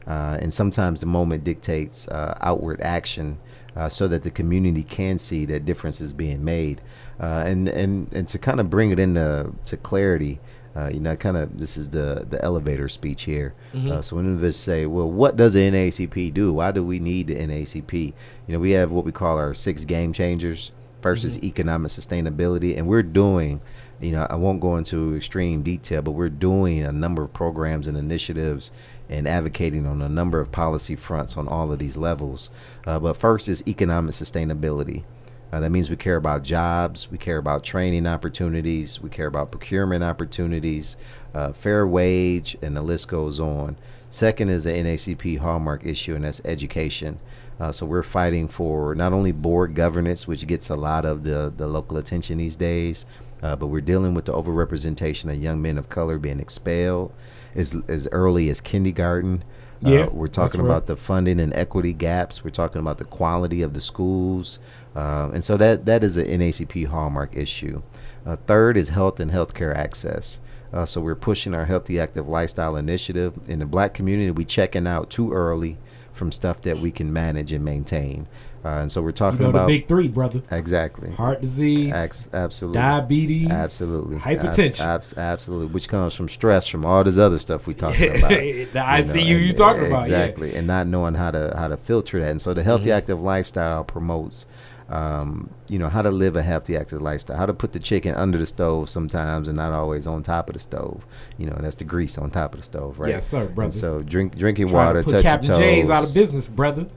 uh, 0.07 0.39
and 0.41 0.53
sometimes 0.53 1.01
the 1.01 1.07
moment 1.07 1.45
dictates 1.45 2.09
uh, 2.09 2.37
outward 2.41 2.81
action, 2.81 3.39
uh, 3.75 3.89
so 3.89 4.07
that 4.09 4.23
the 4.23 4.31
community 4.31 4.83
can 4.83 5.19
see 5.19 5.45
that 5.47 5.65
difference 5.65 6.01
is 6.01 6.13
being 6.13 6.45
made, 6.45 6.81
uh, 7.21 7.43
and 7.47 7.69
and 7.69 8.13
and 8.13 8.29
to 8.29 8.39
kind 8.39 8.61
of 8.61 8.71
bring 8.71 8.91
it 8.91 8.99
into 8.99 9.53
to 9.67 9.77
clarity. 9.77 10.41
Uh, 10.77 10.91
you 10.93 11.01
know, 11.01 11.17
kind 11.17 11.39
of 11.39 11.59
this 11.59 11.79
is 11.79 11.89
the 11.89 12.27
the 12.29 12.43
elevator 12.45 12.87
speech 12.87 13.23
here. 13.23 13.55
Uh, 13.75 14.03
so 14.03 14.17
when 14.17 14.27
individuals 14.27 14.57
say, 14.57 14.85
"Well, 14.85 15.11
what 15.11 15.35
does 15.35 15.55
the 15.55 15.61
NACP 15.61 16.35
do? 16.35 16.53
Why 16.53 16.71
do 16.71 16.85
we 16.85 16.99
need 16.99 17.29
the 17.29 17.35
NACP?" 17.37 18.13
You 18.47 18.53
know, 18.53 18.59
we 18.59 18.73
have 18.73 18.91
what 18.91 19.07
we 19.07 19.11
call 19.13 19.39
our 19.39 19.55
six 19.55 19.85
game 19.85 20.13
changers. 20.13 20.73
First 21.07 21.25
is 21.25 21.41
economic 21.41 21.93
sustainability, 21.93 22.77
and 22.77 22.89
we're 22.89 23.05
doing. 23.05 23.61
You 24.01 24.11
know, 24.11 24.27
I 24.29 24.35
won't 24.35 24.59
go 24.59 24.75
into 24.75 25.15
extreme 25.15 25.63
detail, 25.63 26.03
but 26.03 26.11
we're 26.11 26.29
doing 26.29 26.83
a 26.83 26.91
number 26.91 27.23
of 27.23 27.33
programs 27.33 27.87
and 27.87 27.97
initiatives 27.97 28.73
and 29.09 29.29
advocating 29.29 29.87
on 29.87 30.03
a 30.03 30.09
number 30.09 30.41
of 30.41 30.51
policy 30.51 30.97
fronts 30.97 31.37
on 31.37 31.47
all 31.47 31.71
of 31.71 31.79
these 31.79 31.97
levels. 31.97 32.51
Uh, 32.85 32.99
but 32.99 33.17
first 33.17 33.47
is 33.47 33.63
economic 33.69 34.17
sustainability. 34.17 35.05
Uh, 35.53 35.61
that 35.61 35.71
means 35.71 35.89
we 35.89 35.95
care 35.95 36.17
about 36.17 36.43
jobs, 36.43 37.09
we 37.09 37.19
care 37.19 37.39
about 37.39 37.63
training 37.63 38.05
opportunities, 38.05 39.01
we 39.01 39.09
care 39.09 39.29
about 39.29 39.53
procurement 39.53 40.03
opportunities, 40.03 40.97
uh, 41.33 41.53
fair 41.53 41.87
wage, 41.87 42.57
and 42.61 42.77
the 42.77 42.83
list 42.83 43.07
goes 43.07 43.39
on. 43.39 43.77
Second 44.09 44.49
is 44.51 44.65
the 44.65 44.71
NAACP 44.71 45.39
hallmark 45.39 45.85
issue, 45.85 46.15
and 46.15 46.25
that's 46.25 46.41
education. 46.45 47.19
Uh, 47.59 47.73
so 47.73 47.87
we're 47.87 48.03
fighting 48.03 48.49
for 48.49 48.95
not 48.95 49.13
only 49.13 49.33
board 49.33 49.75
governance, 49.75 50.27
which 50.29 50.47
gets 50.47 50.69
a 50.71 50.77
lot 50.77 51.05
of 51.05 51.25
the, 51.25 51.53
the 51.57 51.67
local 51.67 51.97
attention 51.97 52.39
these 52.39 52.57
days, 52.57 53.07
uh, 53.43 53.57
but 53.57 53.67
we're 53.69 53.81
dealing 53.81 54.15
with 54.15 54.27
the 54.27 54.33
overrepresentation 54.33 55.31
of 55.31 55.43
young 55.43 55.61
men 55.61 55.79
of 55.79 55.89
color 55.89 56.19
being 56.19 56.41
expelled 56.41 57.13
as, 57.55 57.77
as 57.89 58.09
early 58.13 58.49
as 58.51 58.61
kindergarten. 58.61 59.43
Uh, 59.85 59.91
Yeah, 59.91 60.07
we're 60.07 60.27
talking 60.27 60.61
right. 60.61 60.67
about 60.67 60.87
the 60.87 60.97
funding 60.97 61.41
and 61.41 61.53
equity 61.55 61.93
gaps. 61.93 62.45
We're 62.45 62.51
talking 62.51 62.81
about 62.81 62.99
the 62.99 63.05
quality 63.05 63.63
of 63.63 63.75
the 63.75 63.81
schools. 63.81 64.59
Uh, 64.95 65.31
and 65.35 65.45
so 65.45 65.57
that, 65.57 65.85
that 65.87 66.03
is 66.05 66.17
an 66.17 66.27
NACP 66.27 66.87
hallmark 66.87 67.37
issue. 67.37 67.83
Uh, 68.25 68.37
third 68.47 68.77
is 68.77 68.89
health 68.91 69.21
and 69.21 69.31
healthcare 69.31 69.75
access. 69.75 70.41
Uh, 70.73 70.85
so 70.85 71.01
we're 71.01 71.15
pushing 71.15 71.55
our 71.55 71.65
healthy 71.67 71.99
active 72.01 72.29
lifestyle 72.29 72.77
initiative 72.77 73.35
in 73.49 73.61
the 73.61 73.67
black 73.67 73.95
community. 73.95 74.31
We 74.31 74.45
checking 74.45 74.87
out 74.87 75.11
too 75.11 75.33
early 75.33 75.79
from 76.13 76.33
stuff 76.33 76.61
that 76.63 76.79
we 76.79 76.91
can 76.91 77.13
manage 77.13 77.53
and 77.53 77.65
maintain. 77.65 78.27
Uh, 78.65 78.81
and 78.81 78.91
so 78.91 79.01
we're 79.01 79.11
You 79.11 79.13
talking 79.13 79.39
know 79.41 79.53
the 79.53 79.59
about 79.59 79.69
big 79.69 79.87
three, 79.87 80.09
brother: 80.09 80.43
exactly 80.51 81.13
heart 81.13 81.41
disease, 81.41 81.93
Ex- 81.95 82.29
absolutely 82.33 82.81
diabetes, 82.81 83.49
absolutely 83.49 84.17
hypertension. 84.17 84.81
Ab- 84.81 84.89
abs- 85.03 85.17
absolutely 85.17 85.69
which 85.69 85.89
comes 85.89 86.15
from 86.15 86.29
stress 86.29 86.67
from 86.67 86.85
all 86.85 87.05
this 87.05 87.17
other 87.17 87.39
stuff 87.39 87.69
we 87.69 87.75
talking 87.75 88.17
about 88.17 88.31
the 88.31 88.67
ICU 88.75 89.25
you 89.25 89.37
and- 89.49 89.57
talking 89.57 89.87
about, 89.87 90.09
yeah. 90.09 90.19
exactly 90.25 90.57
and 90.57 90.67
not 90.67 90.89
knowing 90.89 91.15
how 91.15 91.31
to 91.31 91.55
how 91.57 91.69
to 91.69 91.77
filter 91.77 92.19
that 92.19 92.31
and 92.31 92.43
so 92.43 92.53
the 92.55 92.65
healthy 92.65 92.87
Mhm. 92.91 92.97
active 92.97 93.21
lifestyle 93.21 93.85
promotes 93.85 94.47
um, 94.89 95.51
you 95.69 95.79
know 95.79 95.89
how 95.89 96.01
to 96.01 96.11
live 96.11 96.37
a 96.37 96.43
healthy 96.43 96.77
active 96.77 97.03
lifestyle 97.03 97.37
how 97.37 97.47
to 97.47 97.53
put 97.55 97.73
the 97.73 97.81
chicken 97.81 98.15
under 98.15 98.39
the 98.39 98.47
stove 98.47 98.89
sometimes 98.89 99.49
and 99.49 99.57
not 99.57 99.73
always 99.73 100.07
on 100.07 100.23
top 100.23 100.49
of 100.49 100.55
the 100.55 100.61
stove 100.61 101.05
you 101.39 101.47
know 101.47 101.57
that's 101.61 101.75
the 101.77 101.85
grease 101.85 102.17
on 102.19 102.31
top 102.31 102.55
of 102.55 102.61
the 102.61 102.65
stove 102.65 102.99
right 103.01 103.11
Yes, 103.11 103.27
sir, 103.27 103.47
And 103.47 103.55
brother. 103.55 103.73
so 103.73 104.03
drink 104.03 104.37
drinking 104.37 104.69
Trying 104.69 104.87
water 104.87 105.03
to 105.03 105.11
touch 105.11 105.23
Captain 105.23 105.51
your 105.51 105.59
toes 105.61 105.83
J's 105.83 105.91
out 105.91 106.05
of 106.09 106.15
business, 106.15 106.47
brother. 106.47 106.87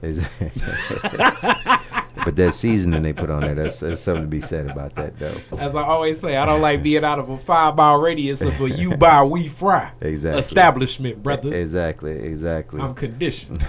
but 2.24 2.36
that 2.36 2.52
seasoning 2.52 3.02
they 3.02 3.12
put 3.12 3.30
on 3.30 3.40
there 3.40 3.54
that's, 3.54 3.80
there's 3.80 4.00
something 4.00 4.22
to 4.24 4.28
be 4.28 4.40
said 4.40 4.68
about 4.70 4.94
that 4.94 5.18
though 5.18 5.40
As 5.58 5.74
I 5.74 5.82
always 5.82 6.20
say, 6.20 6.36
I 6.36 6.44
don't 6.46 6.60
like 6.60 6.82
being 6.82 7.02
out 7.04 7.18
of 7.18 7.28
a 7.30 7.38
five 7.38 7.76
mile 7.76 7.98
radius 8.00 8.40
of 8.40 8.60
a 8.60 8.70
you 8.70 8.96
buy 8.96 9.22
we 9.24 9.48
fry 9.48 9.92
exactly 10.00 10.38
establishment, 10.40 11.22
brother. 11.22 11.52
exactly 11.54 12.12
exactly 12.12 12.80
I'm 12.80 12.94
conditioned. 12.94 13.64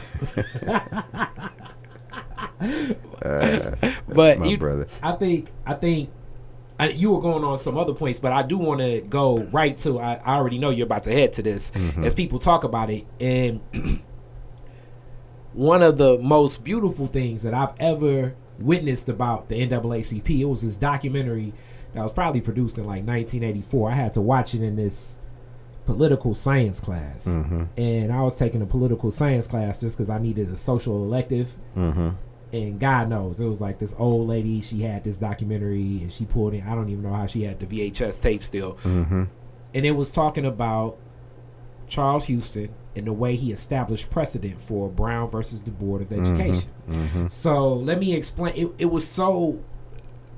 Uh, 2.61 3.75
but 4.07 4.39
my 4.39 4.45
you, 4.47 4.57
brother 4.57 4.87
I 5.01 5.13
think 5.13 5.49
I 5.65 5.73
think 5.75 6.09
I, 6.79 6.89
you 6.89 7.11
were 7.11 7.21
going 7.21 7.43
on 7.43 7.59
some 7.59 7.77
other 7.77 7.93
points, 7.93 8.19
but 8.19 8.31
I 8.33 8.41
do 8.41 8.57
want 8.57 8.79
to 8.79 9.01
go 9.01 9.37
right 9.51 9.77
to. 9.79 9.99
I, 9.99 10.15
I 10.25 10.35
already 10.37 10.57
know 10.57 10.71
you're 10.71 10.85
about 10.87 11.03
to 11.03 11.11
head 11.11 11.33
to 11.33 11.43
this 11.43 11.69
Mm-hmm. 11.71 12.03
as 12.03 12.13
people 12.15 12.39
talk 12.39 12.63
about 12.63 12.89
it, 12.89 13.05
and 13.19 13.61
one 15.53 15.81
of 15.83 15.97
the 15.97 16.17
most 16.19 16.63
beautiful 16.63 17.07
things 17.07 17.43
that 17.43 17.53
I've 17.53 17.73
ever 17.79 18.33
witnessed 18.59 19.09
about 19.09 19.49
the 19.49 19.67
NAACP. 19.67 20.39
It 20.39 20.45
was 20.45 20.61
this 20.61 20.75
documentary 20.77 21.53
that 21.93 22.01
was 22.01 22.11
probably 22.13 22.41
produced 22.41 22.77
in 22.77 22.85
like 22.85 23.05
1984. 23.05 23.91
I 23.91 23.95
had 23.95 24.13
to 24.13 24.21
watch 24.21 24.55
it 24.55 24.61
in 24.63 24.75
this 24.75 25.17
political 25.85 26.33
science 26.35 26.79
class, 26.79 27.25
Mhm. 27.27 27.67
and 27.77 28.13
I 28.13 28.21
was 28.21 28.37
taking 28.37 28.61
a 28.61 28.65
political 28.65 29.11
science 29.11 29.45
class 29.47 29.79
just 29.79 29.97
because 29.97 30.09
I 30.09 30.19
needed 30.19 30.49
a 30.49 30.55
social 30.57 31.03
elective 31.03 31.55
mm-hmm. 31.75 32.09
And 32.53 32.79
God 32.79 33.09
knows 33.09 33.39
it 33.39 33.45
was 33.45 33.61
like 33.61 33.79
this 33.79 33.95
old 33.97 34.27
lady. 34.27 34.61
She 34.61 34.81
had 34.81 35.03
this 35.03 35.17
documentary, 35.17 35.99
and 36.01 36.11
she 36.11 36.25
pulled 36.25 36.53
in. 36.53 36.61
I 36.67 36.75
don't 36.75 36.89
even 36.89 37.03
know 37.03 37.13
how 37.13 37.25
she 37.27 37.43
had 37.43 37.59
the 37.59 37.65
VHS 37.65 38.21
tape 38.21 38.43
still, 38.43 38.73
Mm-hmm. 38.83 39.23
and 39.73 39.85
it 39.85 39.91
was 39.91 40.11
talking 40.11 40.45
about 40.45 40.97
Charles 41.87 42.25
Houston 42.25 42.69
and 42.95 43.07
the 43.07 43.13
way 43.13 43.35
he 43.35 43.51
established 43.51 44.09
precedent 44.09 44.61
for 44.61 44.89
Brown 44.89 45.29
versus 45.29 45.61
the 45.61 45.71
Board 45.71 46.01
of 46.01 46.11
Education. 46.11 46.69
Mm-hmm. 46.89 47.27
So 47.27 47.73
let 47.73 47.99
me 47.99 48.13
explain. 48.13 48.53
It, 48.55 48.73
it 48.77 48.85
was 48.85 49.07
so 49.07 49.63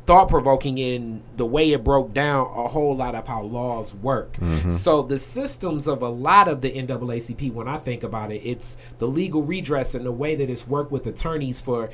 thought 0.05 0.27
provoking 0.27 0.77
in 0.77 1.23
the 1.37 1.45
way 1.45 1.71
it 1.71 1.83
broke 1.83 2.13
down 2.13 2.45
a 2.47 2.67
whole 2.67 2.95
lot 2.95 3.15
of 3.15 3.25
how 3.27 3.41
laws 3.41 3.93
work. 3.95 4.33
Mm-hmm. 4.33 4.71
So 4.71 5.01
the 5.01 5.17
systems 5.17 5.87
of 5.87 6.01
a 6.01 6.09
lot 6.09 6.47
of 6.47 6.61
the 6.61 6.71
NAACP, 6.71 7.53
when 7.53 7.67
I 7.67 7.77
think 7.77 8.03
about 8.03 8.31
it, 8.31 8.41
it's 8.43 8.77
the 8.99 9.07
legal 9.07 9.43
redress 9.43 9.95
and 9.95 10.05
the 10.05 10.11
way 10.11 10.35
that 10.35 10.49
it's 10.49 10.67
worked 10.67 10.91
with 10.91 11.07
attorneys 11.07 11.59
for 11.59 11.89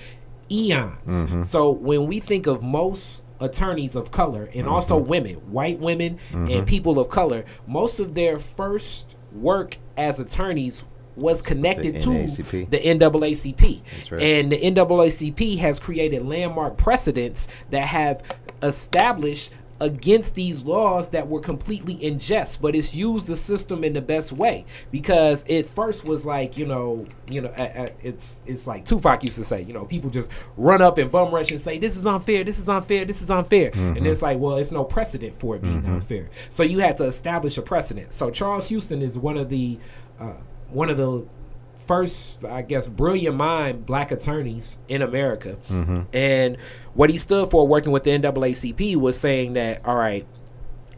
eons. 0.52 0.98
Mm-hmm. 1.06 1.44
So 1.44 1.70
when 1.70 2.08
we 2.08 2.20
think 2.20 2.48
of 2.48 2.64
most 2.64 3.22
attorneys 3.40 3.96
of 3.96 4.12
color 4.12 4.50
and 4.56 4.68
also 4.68 4.98
women, 4.98 5.36
white 5.52 5.80
women 5.80 6.18
Mm-hmm. 6.32 6.52
and 6.52 6.68
people 6.68 7.00
of 7.00 7.10
color, 7.10 7.46
most 7.68 8.00
of 8.00 8.16
their 8.16 8.40
first 8.40 9.16
work 9.32 9.78
as 9.96 10.20
attorneys 10.20 10.84
was 11.20 11.42
connected 11.42 11.98
to 12.02 12.10
NAACP. 12.10 12.70
the 12.70 12.80
NAACP. 12.80 14.12
Right. 14.12 14.22
And 14.22 14.52
the 14.52 14.60
NAACP 14.60 15.58
has 15.60 15.80
created 15.80 16.26
landmark 16.26 16.78
precedents 16.78 17.48
that 17.70 17.88
have 17.88 18.24
established 18.62 19.52
against 19.82 20.36
these 20.36 20.64
laws 20.64 21.12
that 21.12 21.28
were 21.28 21.40
completely 21.40 22.06
unjust, 22.06 22.62
but 22.62 22.76
it's 22.76 22.94
used 22.94 23.28
the 23.28 23.36
system 23.36 23.84
in 23.84 23.94
the 23.94 24.02
best 24.02 24.32
way 24.32 24.66
because 24.92 25.46
it 25.48 25.66
first 25.66 26.06
was 26.06 26.26
like 26.26 26.58
you 26.58 26.66
know, 26.66 27.06
you 27.30 27.42
know, 27.42 27.50
uh, 27.50 27.62
uh, 27.62 27.88
it's 28.04 28.42
it's 28.46 28.68
like 28.68 28.86
Tupac 28.86 29.24
used 29.24 29.38
to 29.38 29.46
say, 29.46 29.62
you 29.62 29.74
know, 29.74 29.86
people 29.86 30.10
just 30.10 30.32
run 30.58 30.82
up 30.82 30.98
and 30.98 31.10
bum 31.12 31.34
rush 31.34 31.52
and 31.52 31.60
say 31.60 31.78
this 31.78 31.98
is 31.98 32.06
unfair, 32.06 32.44
this 32.44 32.60
is 32.60 32.68
unfair, 32.68 33.06
this 33.06 33.22
is 33.22 33.32
unfair, 33.32 33.72
and 33.74 34.06
it's 34.06 34.22
like, 34.22 34.38
well, 34.38 34.58
it's 34.58 34.72
no 34.72 34.84
precedent 34.84 35.40
for 35.40 35.56
it 35.56 35.62
being 35.62 35.86
unfair. 35.86 36.30
So 36.50 36.64
you 36.64 36.80
had 36.80 36.98
to 36.98 37.06
establish 37.06 37.58
a 37.58 37.62
precedent. 37.62 38.14
So 38.14 38.30
Charles 38.30 38.68
Houston 38.68 39.02
is 39.02 39.18
one 39.18 39.38
of 39.38 39.50
the 39.50 39.80
uh, 40.20 40.34
one 40.72 40.90
of 40.90 40.98
the 40.98 41.26
first, 41.88 42.46
I 42.46 42.62
guess, 42.62 42.88
brilliant 42.88 43.36
mind 43.36 43.86
black 43.86 44.12
attorneys 44.12 44.78
in 44.88 45.02
America. 45.02 45.58
Mm-hmm. 45.70 46.02
And 46.14 46.58
what 46.94 47.10
he 47.10 47.18
stood 47.18 47.50
for 47.50 47.68
working 47.68 47.92
with 47.92 48.04
the 48.04 48.12
NAACP 48.12 48.96
was 48.96 49.20
saying 49.20 49.54
that, 49.54 49.84
all 49.86 49.96
right, 49.96 50.26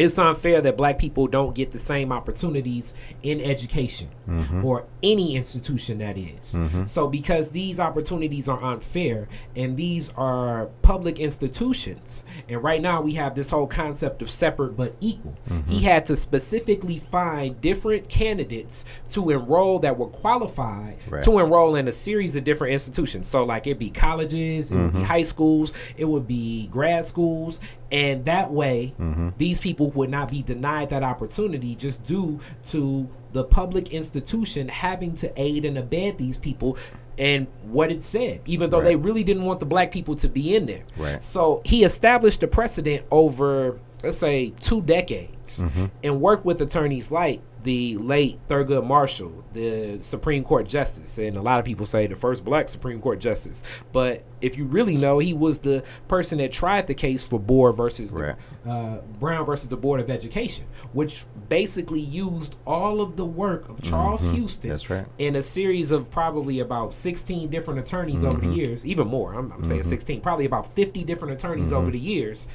it's 0.01 0.17
unfair 0.17 0.61
that 0.61 0.77
black 0.77 0.97
people 0.97 1.27
don't 1.27 1.53
get 1.53 1.71
the 1.71 1.79
same 1.79 2.11
opportunities 2.11 2.93
in 3.23 3.41
education 3.41 4.09
mm-hmm. 4.27 4.65
or 4.65 4.85
any 5.03 5.35
institution 5.35 5.99
that 5.99 6.17
is. 6.17 6.53
Mm-hmm. 6.53 6.85
So, 6.85 7.07
because 7.07 7.51
these 7.51 7.79
opportunities 7.79 8.47
are 8.49 8.61
unfair 8.63 9.27
and 9.55 9.77
these 9.77 10.11
are 10.15 10.67
public 10.81 11.19
institutions, 11.19 12.25
and 12.49 12.63
right 12.63 12.81
now 12.81 13.01
we 13.01 13.13
have 13.13 13.35
this 13.35 13.49
whole 13.49 13.67
concept 13.67 14.21
of 14.21 14.31
separate 14.31 14.75
but 14.75 14.95
equal, 14.99 15.35
he 15.47 15.53
mm-hmm. 15.53 15.77
had 15.77 16.05
to 16.07 16.15
specifically 16.15 16.99
find 16.99 17.59
different 17.61 18.09
candidates 18.09 18.85
to 19.09 19.29
enroll 19.29 19.79
that 19.79 19.97
were 19.97 20.07
qualified 20.07 20.97
Right. 21.07 21.23
to 21.23 21.39
enroll 21.39 21.75
in 21.75 21.87
a 21.87 21.91
series 21.91 22.35
of 22.35 22.43
different 22.43 22.73
institutions. 22.73 23.27
So, 23.27 23.43
like, 23.43 23.67
it'd 23.67 23.79
be 23.79 23.89
colleges, 23.89 24.71
it 24.71 24.75
would 24.75 24.93
be 24.93 25.01
high 25.01 25.23
schools, 25.23 25.73
it 25.97 26.05
would 26.05 26.27
be 26.27 26.67
grad 26.67 27.05
schools, 27.05 27.59
and 27.91 28.25
that 28.25 28.51
way, 28.51 28.93
these 29.38 29.60
people 29.60 29.91
would 29.91 30.10
not 30.10 30.30
be 30.32 30.41
denied 30.41 30.89
that 30.91 31.04
opportunity 31.04 31.75
just 31.75 32.04
due 32.06 32.39
to 32.69 33.10
the 33.34 33.43
public 33.43 33.93
institution 33.93 34.67
having 34.67 35.13
to 35.15 35.41
aid 35.41 35.63
and 35.65 35.77
abet 35.77 36.17
these 36.17 36.38
people 36.38 36.77
and 37.17 37.47
what 37.63 37.91
it 37.91 38.04
said, 38.04 38.41
even 38.45 38.69
though 38.69 38.82
they 38.82 38.95
really 38.95 39.23
didn't 39.23 39.43
want 39.43 39.60
the 39.60 39.65
black 39.65 39.91
people 39.91 40.15
to 40.15 40.27
be 40.27 40.56
in 40.56 40.65
there. 40.65 40.84
Right. 40.97 41.23
So 41.23 41.62
he 41.65 41.84
established 41.84 42.41
a 42.43 42.47
precedent 42.47 43.06
over, 43.12 43.80
let's 44.04 44.17
say, 44.17 44.54
two 44.60 44.82
decades 44.82 45.30
Mm-hmm. 45.58 45.88
and 46.01 46.21
worked 46.21 46.45
with 46.45 46.62
attorneys 46.62 47.12
like 47.12 47.41
the 47.63 47.97
late 47.97 48.39
Thurgood 48.47 48.86
Marshall, 48.86 49.43
the 49.54 50.00
Supreme 50.02 50.43
Court 50.43 50.67
Justice. 50.67 51.17
And 51.17 51.38
a 51.38 51.41
lot 51.41 51.60
of 51.60 51.65
people 51.65 51.86
say 51.86 52.08
the 52.08 52.15
first 52.15 52.43
black 52.43 52.69
Supreme 52.69 53.02
Court 53.02 53.19
Justice. 53.19 53.63
But 53.91 54.24
if 54.41 54.58
you 54.58 54.65
really 54.65 54.95
know, 54.97 55.19
he 55.19 55.34
was 55.34 55.60
the 55.60 55.84
person 56.08 56.39
that 56.39 56.52
tried 56.52 56.88
the 56.88 56.93
case 56.93 57.24
for 57.24 57.39
Board 57.39 57.76
versus 57.76 58.12
Right. 58.12 58.36
the, 58.63 58.69
uh, 58.71 59.02
Brown 59.19 59.45
versus 59.45 59.69
the 59.69 59.78
Board 59.78 60.00
of 60.00 60.10
Education, 60.10 60.65
which 60.93 61.26
basically 61.50 62.00
used 62.00 62.56
all 62.65 63.02
of 63.02 63.15
the 63.17 63.26
work 63.26 63.69
of 63.69 63.82
Charles 63.82 64.21
mm-hmm. 64.24 64.36
Houston 64.36 64.62
Mm-hmm. 64.62 64.69
That's 64.69 64.89
right. 64.89 65.06
in 65.17 65.36
a 65.36 65.41
series 65.41 65.91
of 65.91 66.10
probably 66.12 66.60
about 66.60 66.93
16 66.93 67.50
different 67.50 67.80
attorneys 67.80 68.24
over 68.24 68.38
the 68.38 68.47
mm-hmm. 68.47 68.56
years, 68.56 68.86
even 68.86 69.08
more. 69.08 69.34
I'm, 69.34 69.52
I'm 69.52 69.63
saying 69.63 69.82
mm-hmm. 69.82 69.89
16, 69.89 70.21
probably 70.21 70.45
about 70.45 70.74
50 70.74 71.04
different 71.04 71.34
attorneys 71.34 71.71
over 71.74 71.91
the 71.91 72.00
years 72.00 72.47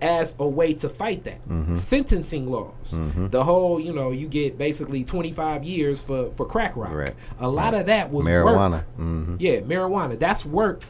as 0.00 0.34
a 0.38 0.48
way 0.48 0.74
to 0.74 0.88
fight 0.88 1.24
that. 1.24 1.40
Sentencing 1.76 2.50
laws. 2.50 3.00
The 3.30 3.44
whole, 3.44 3.80
you 3.80 3.92
know, 3.92 4.10
you 4.10 4.28
get 4.28 4.41
basically 4.50 5.04
25 5.04 5.64
years 5.64 6.00
for, 6.00 6.30
for 6.32 6.46
crack 6.46 6.76
rock. 6.76 6.92
Right. 6.92 7.14
A 7.40 7.48
lot 7.48 7.74
of 7.74 7.86
that 7.86 8.10
was. 8.10 8.26
Marijuana. 8.26 8.84
Mm-hmm. 8.98 9.36
Yeah, 9.38 9.60
marijuana. 9.60 10.18
That's 10.18 10.44
work 10.44 10.82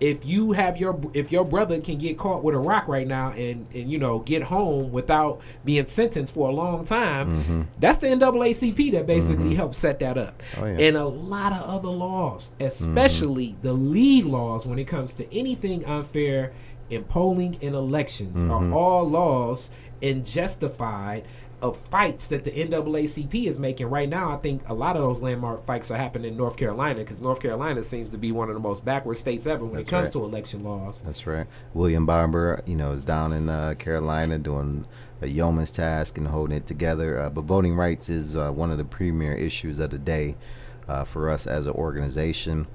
if 0.00 0.24
you 0.26 0.50
have 0.50 0.78
your 0.78 0.98
if 1.14 1.30
your 1.30 1.44
brother 1.44 1.80
can 1.80 1.96
get 1.96 2.18
caught 2.18 2.42
with 2.42 2.56
a 2.56 2.58
rock 2.58 2.88
right 2.88 3.06
now 3.06 3.30
and 3.30 3.68
and 3.72 3.88
you 3.88 3.98
know 3.98 4.18
get 4.18 4.42
home 4.42 4.90
without 4.90 5.40
being 5.64 5.86
sentenced 5.86 6.34
for 6.34 6.48
a 6.48 6.52
long 6.52 6.84
time, 6.84 7.28
Mm-hmm. 7.42 7.62
that's 7.78 7.98
the 7.98 8.08
NAACP 8.08 8.90
that 8.92 9.06
basically 9.06 9.54
helped 9.54 9.76
set 9.76 10.00
that 10.00 10.18
up, 10.18 10.42
Oh, 10.58 10.64
yeah. 10.64 10.86
and 10.88 10.96
a 10.96 11.04
lot 11.06 11.52
of 11.52 11.62
other 11.62 11.88
laws, 11.90 12.50
especially 12.58 13.54
the 13.62 13.72
league 13.74 14.26
laws 14.26 14.66
when 14.66 14.80
it 14.80 14.86
comes 14.86 15.14
to 15.14 15.32
anything 15.36 15.84
unfair 15.84 16.52
in 16.90 17.04
polling 17.04 17.56
and 17.62 17.74
elections, 17.76 18.38
Mm-hmm. 18.40 18.72
are 18.72 18.76
all 18.76 19.08
laws 19.08 19.70
and 20.02 20.26
justified 20.26 21.24
of 21.62 21.76
fights 21.76 22.26
that 22.26 22.42
the 22.42 22.50
NAACP 22.50 23.46
is 23.46 23.58
making 23.58 23.86
right 23.86 24.08
now. 24.08 24.32
I 24.32 24.36
think 24.36 24.68
a 24.68 24.74
lot 24.74 24.96
of 24.96 25.02
those 25.02 25.22
landmark 25.22 25.64
fights 25.64 25.92
are 25.92 25.96
happening 25.96 26.32
in 26.32 26.36
North 26.36 26.56
Carolina 26.56 27.00
because 27.00 27.20
North 27.20 27.40
Carolina 27.40 27.84
seems 27.84 28.10
to 28.10 28.18
be 28.18 28.32
one 28.32 28.48
of 28.48 28.54
the 28.54 28.60
most 28.60 28.84
backward 28.84 29.16
states 29.16 29.46
ever 29.46 29.64
when 29.64 29.74
That's 29.74 29.88
it 29.88 29.90
comes 29.90 30.06
right. 30.06 30.12
to 30.12 30.24
election 30.24 30.64
laws. 30.64 31.02
That's 31.02 31.24
right. 31.24 31.46
William 31.72 32.04
Barber, 32.04 32.62
you 32.66 32.74
know, 32.74 32.90
is 32.90 33.04
down 33.04 33.32
in 33.32 33.48
uh, 33.48 33.74
Carolina 33.78 34.38
doing 34.38 34.86
a 35.20 35.28
yeoman's 35.28 35.70
task 35.70 36.18
and 36.18 36.26
holding 36.26 36.56
it 36.56 36.66
together. 36.66 37.20
Uh, 37.20 37.30
but 37.30 37.44
voting 37.44 37.76
rights 37.76 38.08
is 38.08 38.34
uh, 38.34 38.50
one 38.50 38.72
of 38.72 38.78
the 38.78 38.84
premier 38.84 39.32
issues 39.32 39.78
of 39.78 39.90
the 39.90 39.98
day 39.98 40.34
uh, 40.88 41.04
for 41.04 41.30
us 41.30 41.46
as 41.46 41.66
an 41.66 41.72
organization. 41.72 42.66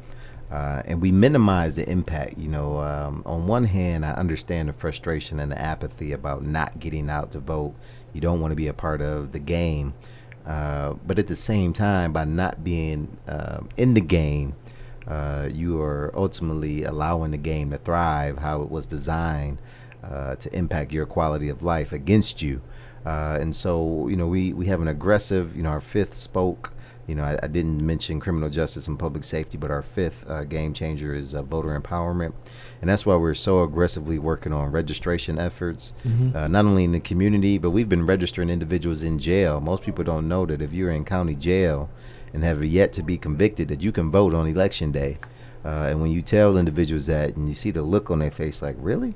Uh, 0.49 0.81
and 0.85 1.01
we 1.01 1.11
minimize 1.11 1.75
the 1.75 1.89
impact. 1.89 2.37
You 2.37 2.47
know, 2.47 2.77
um, 2.79 3.21
on 3.25 3.47
one 3.47 3.65
hand, 3.65 4.05
I 4.05 4.11
understand 4.13 4.69
the 4.69 4.73
frustration 4.73 5.41
and 5.41 5.51
the 5.51 5.61
apathy 5.61 6.13
about 6.13 6.45
not 6.45 6.79
getting 6.79 7.09
out 7.09 7.31
to 7.31 7.39
vote. 7.39 7.75
You 8.17 8.21
don't 8.21 8.41
want 8.41 8.51
to 8.51 8.55
be 8.55 8.65
a 8.65 8.73
part 8.73 8.99
of 8.99 9.31
the 9.31 9.37
game. 9.37 9.93
Uh, 10.43 10.93
but 11.05 11.19
at 11.19 11.27
the 11.27 11.35
same 11.35 11.71
time, 11.71 12.11
by 12.11 12.25
not 12.25 12.63
being 12.63 13.15
uh, 13.27 13.59
in 13.75 13.93
the 13.93 14.01
game, 14.01 14.55
uh, 15.05 15.47
you 15.53 15.79
are 15.79 16.11
ultimately 16.15 16.83
allowing 16.83 17.29
the 17.29 17.37
game 17.37 17.69
to 17.69 17.77
thrive 17.77 18.39
how 18.39 18.63
it 18.63 18.71
was 18.71 18.87
designed 18.87 19.59
uh, 20.03 20.33
to 20.33 20.51
impact 20.55 20.91
your 20.91 21.05
quality 21.05 21.47
of 21.47 21.61
life 21.61 21.91
against 21.91 22.41
you. 22.41 22.63
Uh, 23.05 23.37
and 23.39 23.55
so, 23.55 24.07
you 24.07 24.15
know, 24.15 24.25
we, 24.25 24.51
we 24.51 24.65
have 24.65 24.81
an 24.81 24.87
aggressive, 24.87 25.55
you 25.55 25.61
know, 25.61 25.69
our 25.69 25.79
fifth 25.79 26.15
spoke. 26.15 26.73
You 27.07 27.15
know, 27.15 27.23
I, 27.23 27.39
I 27.41 27.47
didn't 27.47 27.85
mention 27.85 28.19
criminal 28.19 28.49
justice 28.49 28.87
and 28.87 28.99
public 28.99 29.23
safety, 29.23 29.57
but 29.57 29.71
our 29.71 29.81
fifth 29.81 30.29
uh, 30.29 30.43
game 30.43 30.73
changer 30.73 31.13
is 31.13 31.33
uh, 31.33 31.41
voter 31.41 31.79
empowerment. 31.79 32.33
And 32.81 32.89
that's 32.89 33.05
why 33.05 33.15
we're 33.15 33.33
so 33.33 33.63
aggressively 33.63 34.19
working 34.19 34.51
on 34.51 34.71
registration 34.71 35.39
efforts, 35.39 35.93
uh, 36.35 36.47
not 36.49 36.65
only 36.65 36.83
in 36.83 36.91
the 36.91 36.99
community, 36.99 37.57
but 37.57 37.71
we've 37.71 37.87
been 37.87 38.05
registering 38.05 38.49
individuals 38.49 39.03
in 39.03 39.19
jail. 39.19 39.61
Most 39.61 39.83
people 39.83 40.03
don't 40.03 40.27
know 40.27 40.45
that 40.45 40.61
if 40.61 40.73
you're 40.73 40.91
in 40.91 41.05
county 41.05 41.33
jail 41.35 41.89
and 42.33 42.43
have 42.43 42.63
yet 42.63 42.91
to 42.93 43.03
be 43.03 43.17
convicted, 43.17 43.69
that 43.69 43.81
you 43.81 43.93
can 43.93 44.11
vote 44.11 44.33
on 44.33 44.45
election 44.45 44.91
day. 44.91 45.17
Uh, 45.63 45.87
and 45.89 46.01
when 46.01 46.11
you 46.11 46.21
tell 46.21 46.57
individuals 46.57 47.05
that 47.05 47.35
and 47.35 47.47
you 47.47 47.55
see 47.55 47.71
the 47.71 47.81
look 47.81 48.11
on 48.11 48.19
their 48.19 48.31
face, 48.31 48.61
like, 48.61 48.75
really? 48.79 49.15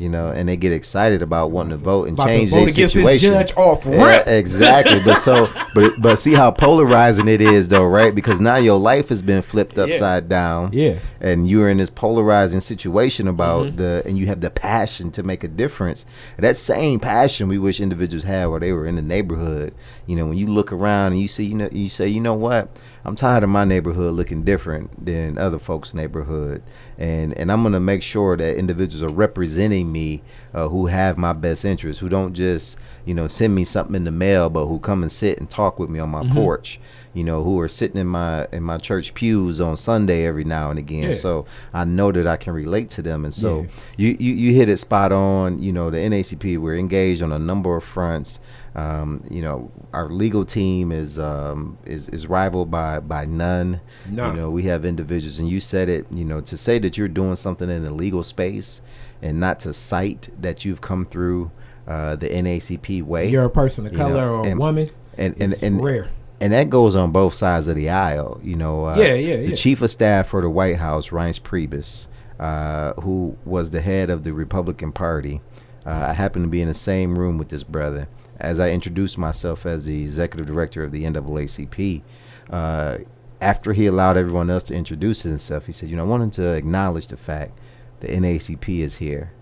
You 0.00 0.08
know, 0.08 0.30
and 0.30 0.48
they 0.48 0.56
get 0.56 0.72
excited 0.72 1.20
about 1.20 1.50
wanting 1.50 1.72
to 1.72 1.76
vote 1.76 2.08
and 2.08 2.16
About 2.18 2.28
change 2.28 2.50
their 2.52 2.64
this 2.64 2.74
situation. 2.74 3.32
judge 3.34 3.52
off 3.54 3.84
Yeah, 3.84 4.22
exactly. 4.28 4.98
But 5.04 5.16
so, 5.18 5.46
but 5.74 6.00
but 6.00 6.16
see 6.18 6.32
how 6.32 6.50
polarizing 6.52 7.28
it 7.28 7.42
is, 7.42 7.68
though, 7.68 7.84
right? 7.84 8.14
Because 8.14 8.40
now 8.40 8.56
your 8.56 8.78
life 8.78 9.10
has 9.10 9.20
been 9.20 9.42
flipped 9.42 9.76
Yeah. 9.76 9.84
upside 9.84 10.28
down 10.28 10.70
Yeah. 10.72 10.94
and 11.20 11.48
you're 11.50 11.68
in 11.68 11.76
this 11.76 11.90
polarizing 11.90 12.60
situation 12.60 13.28
about 13.28 13.66
Mm-hmm. 13.66 13.76
the 13.76 14.02
and 14.06 14.16
you 14.16 14.26
have 14.28 14.40
the 14.40 14.48
passion 14.50 15.10
to 15.10 15.22
make 15.22 15.44
a 15.44 15.48
difference 15.48 16.06
that 16.38 16.56
same 16.56 16.98
passion 16.98 17.46
we 17.48 17.58
wish 17.58 17.78
individuals 17.80 18.24
had 18.24 18.46
while 18.46 18.58
they 18.60 18.72
were 18.72 18.86
in 18.86 18.96
the 18.96 19.02
neighborhood 19.02 19.74
you 20.06 20.16
know 20.16 20.24
when 20.26 20.38
you 20.38 20.46
look 20.46 20.72
around 20.72 21.12
and 21.12 21.20
you 21.20 21.28
see 21.28 21.44
you 21.44 21.54
know 21.54 21.68
you 21.72 21.88
say 21.90 22.08
you 22.08 22.20
know 22.20 22.32
what 22.34 22.68
i'm 23.04 23.16
tired 23.16 23.42
of 23.42 23.48
my 23.50 23.64
neighborhood 23.64 24.14
looking 24.14 24.42
different 24.44 25.04
than 25.06 25.38
other 25.38 25.58
folks 25.58 25.94
neighborhood 25.94 26.62
and 26.98 27.32
and 27.38 27.50
i'm 27.50 27.62
going 27.62 27.72
to 27.72 27.80
make 27.80 28.02
sure 28.02 28.36
that 28.36 28.56
individuals 28.56 29.02
are 29.02 29.14
representing 29.14 29.90
me 29.90 30.22
uh, 30.54 30.68
who 30.68 30.86
have 30.86 31.16
my 31.16 31.32
best 31.32 31.64
interests 31.64 32.00
who 32.00 32.08
don't 32.08 32.34
just 32.34 32.76
you 33.04 33.14
know 33.14 33.26
send 33.26 33.54
me 33.54 33.64
something 33.64 33.94
in 33.96 34.04
the 34.04 34.10
mail 34.10 34.50
but 34.50 34.66
who 34.66 34.78
come 34.78 35.02
and 35.02 35.10
sit 35.12 35.38
and 35.38 35.48
talk 35.50 35.78
with 35.78 35.88
me 35.90 35.98
on 35.98 36.10
Mm-hmm. 36.10 36.28
my 36.28 36.34
porch 36.34 36.80
you 37.14 37.24
know 37.24 37.42
who 37.44 37.58
are 37.60 37.68
sitting 37.68 37.96
in 38.00 38.06
my 38.06 38.46
in 38.52 38.62
my 38.62 38.76
church 38.78 39.14
pews 39.14 39.60
on 39.60 39.76
sunday 39.76 40.24
every 40.26 40.44
now 40.44 40.70
and 40.70 40.78
again 40.78 41.10
Yeah. 41.10 41.14
so 41.14 41.46
I 41.72 41.84
know 41.84 42.10
that 42.12 42.26
I 42.26 42.36
can 42.36 42.52
relate 42.52 42.88
to 42.90 43.02
them, 43.02 43.24
and 43.24 43.32
so 43.34 43.62
Yeah. 43.62 43.68
you, 43.96 44.16
you 44.20 44.34
you 44.34 44.54
hit 44.54 44.68
it 44.68 44.76
spot 44.78 45.10
on. 45.12 45.60
You 45.62 45.72
know, 45.72 45.90
the 45.90 45.98
NACP 45.98 46.58
we're 46.58 46.76
engaged 46.76 47.22
on 47.22 47.32
a 47.32 47.38
number 47.38 47.76
of 47.76 47.82
fronts. 47.84 48.38
Um, 48.74 49.24
you 49.28 49.42
know, 49.42 49.70
our 49.92 50.08
legal 50.08 50.44
team 50.44 50.92
is 50.92 51.18
um, 51.18 51.76
is 51.84 52.08
is 52.08 52.26
rivaled 52.28 52.70
by 52.70 53.00
by 53.00 53.24
none. 53.24 53.80
None. 54.08 54.34
You 54.36 54.40
know, 54.40 54.50
we 54.50 54.64
have 54.64 54.84
individuals, 54.84 55.38
and 55.40 55.48
you 55.48 55.58
said 55.60 55.88
it. 55.88 56.06
You 56.10 56.24
know, 56.24 56.40
to 56.42 56.56
say 56.56 56.78
that 56.78 56.96
you're 56.96 57.08
doing 57.08 57.36
something 57.36 57.68
in 57.68 57.82
the 57.82 57.90
legal 57.90 58.22
space, 58.22 58.80
and 59.20 59.40
not 59.40 59.58
to 59.60 59.72
cite 59.74 60.30
that 60.40 60.64
you've 60.64 60.80
come 60.80 61.04
through 61.04 61.50
uh, 61.88 62.14
the 62.16 62.28
NACP 62.28 63.02
way. 63.02 63.28
You're 63.28 63.44
a 63.44 63.50
person 63.50 63.86
of 63.86 63.92
You 63.92 63.98
know, 63.98 64.04
color 64.08 64.30
or 64.30 64.40
a 64.46 64.50
and- 64.50 64.60
woman. 64.60 64.88
and 65.18 65.34
and 65.40 65.52
It's 65.52 65.62
and 65.64 65.82
rare. 65.82 66.06
and 66.40 66.52
that 66.52 66.70
goes 66.70 66.94
on 66.94 67.10
both 67.10 67.34
sides 67.34 67.66
of 67.66 67.74
the 67.74 67.90
aisle. 67.90 68.40
You 68.42 68.54
know, 68.54 68.84
uh, 68.86 68.96
Yeah, 68.96 69.14
yeah, 69.14 69.36
The 69.48 69.56
chief 69.56 69.82
of 69.82 69.90
staff 69.90 70.28
for 70.28 70.40
the 70.42 70.48
White 70.50 70.76
House, 70.76 71.08
Reince 71.08 71.40
Priebus, 71.42 72.06
uh, 72.38 72.92
who 73.00 73.36
was 73.44 73.72
the 73.72 73.80
head 73.80 74.10
of 74.10 74.22
the 74.22 74.32
Republican 74.32 74.92
Party, 74.92 75.40
uh, 75.84 76.06
I 76.10 76.12
happened 76.12 76.44
to 76.44 76.48
be 76.48 76.62
in 76.62 76.68
the 76.68 76.74
same 76.74 77.18
room 77.18 77.36
with 77.36 77.48
this 77.48 77.64
brother 77.64 78.06
as 78.40 78.58
I 78.58 78.70
introduced 78.70 79.18
myself 79.18 79.66
as 79.66 79.84
the 79.84 80.02
executive 80.02 80.46
director 80.46 80.82
of 80.82 80.92
the 80.92 81.04
NAACP. 81.04 82.02
Uh, 82.48 82.98
after 83.40 83.72
he 83.72 83.86
allowed 83.86 84.16
everyone 84.16 84.50
else 84.50 84.64
to 84.64 84.74
introduce 84.74 85.22
himself, 85.22 85.66
he 85.66 85.72
said, 85.72 85.88
"You 85.88 85.96
know, 85.96 86.04
I 86.04 86.06
wanted 86.06 86.32
to 86.34 86.48
acknowledge 86.52 87.06
the 87.06 87.16
fact 87.16 87.58
the 88.00 88.08
NAACP 88.08 88.80
is 88.80 88.96
here." 88.96 89.32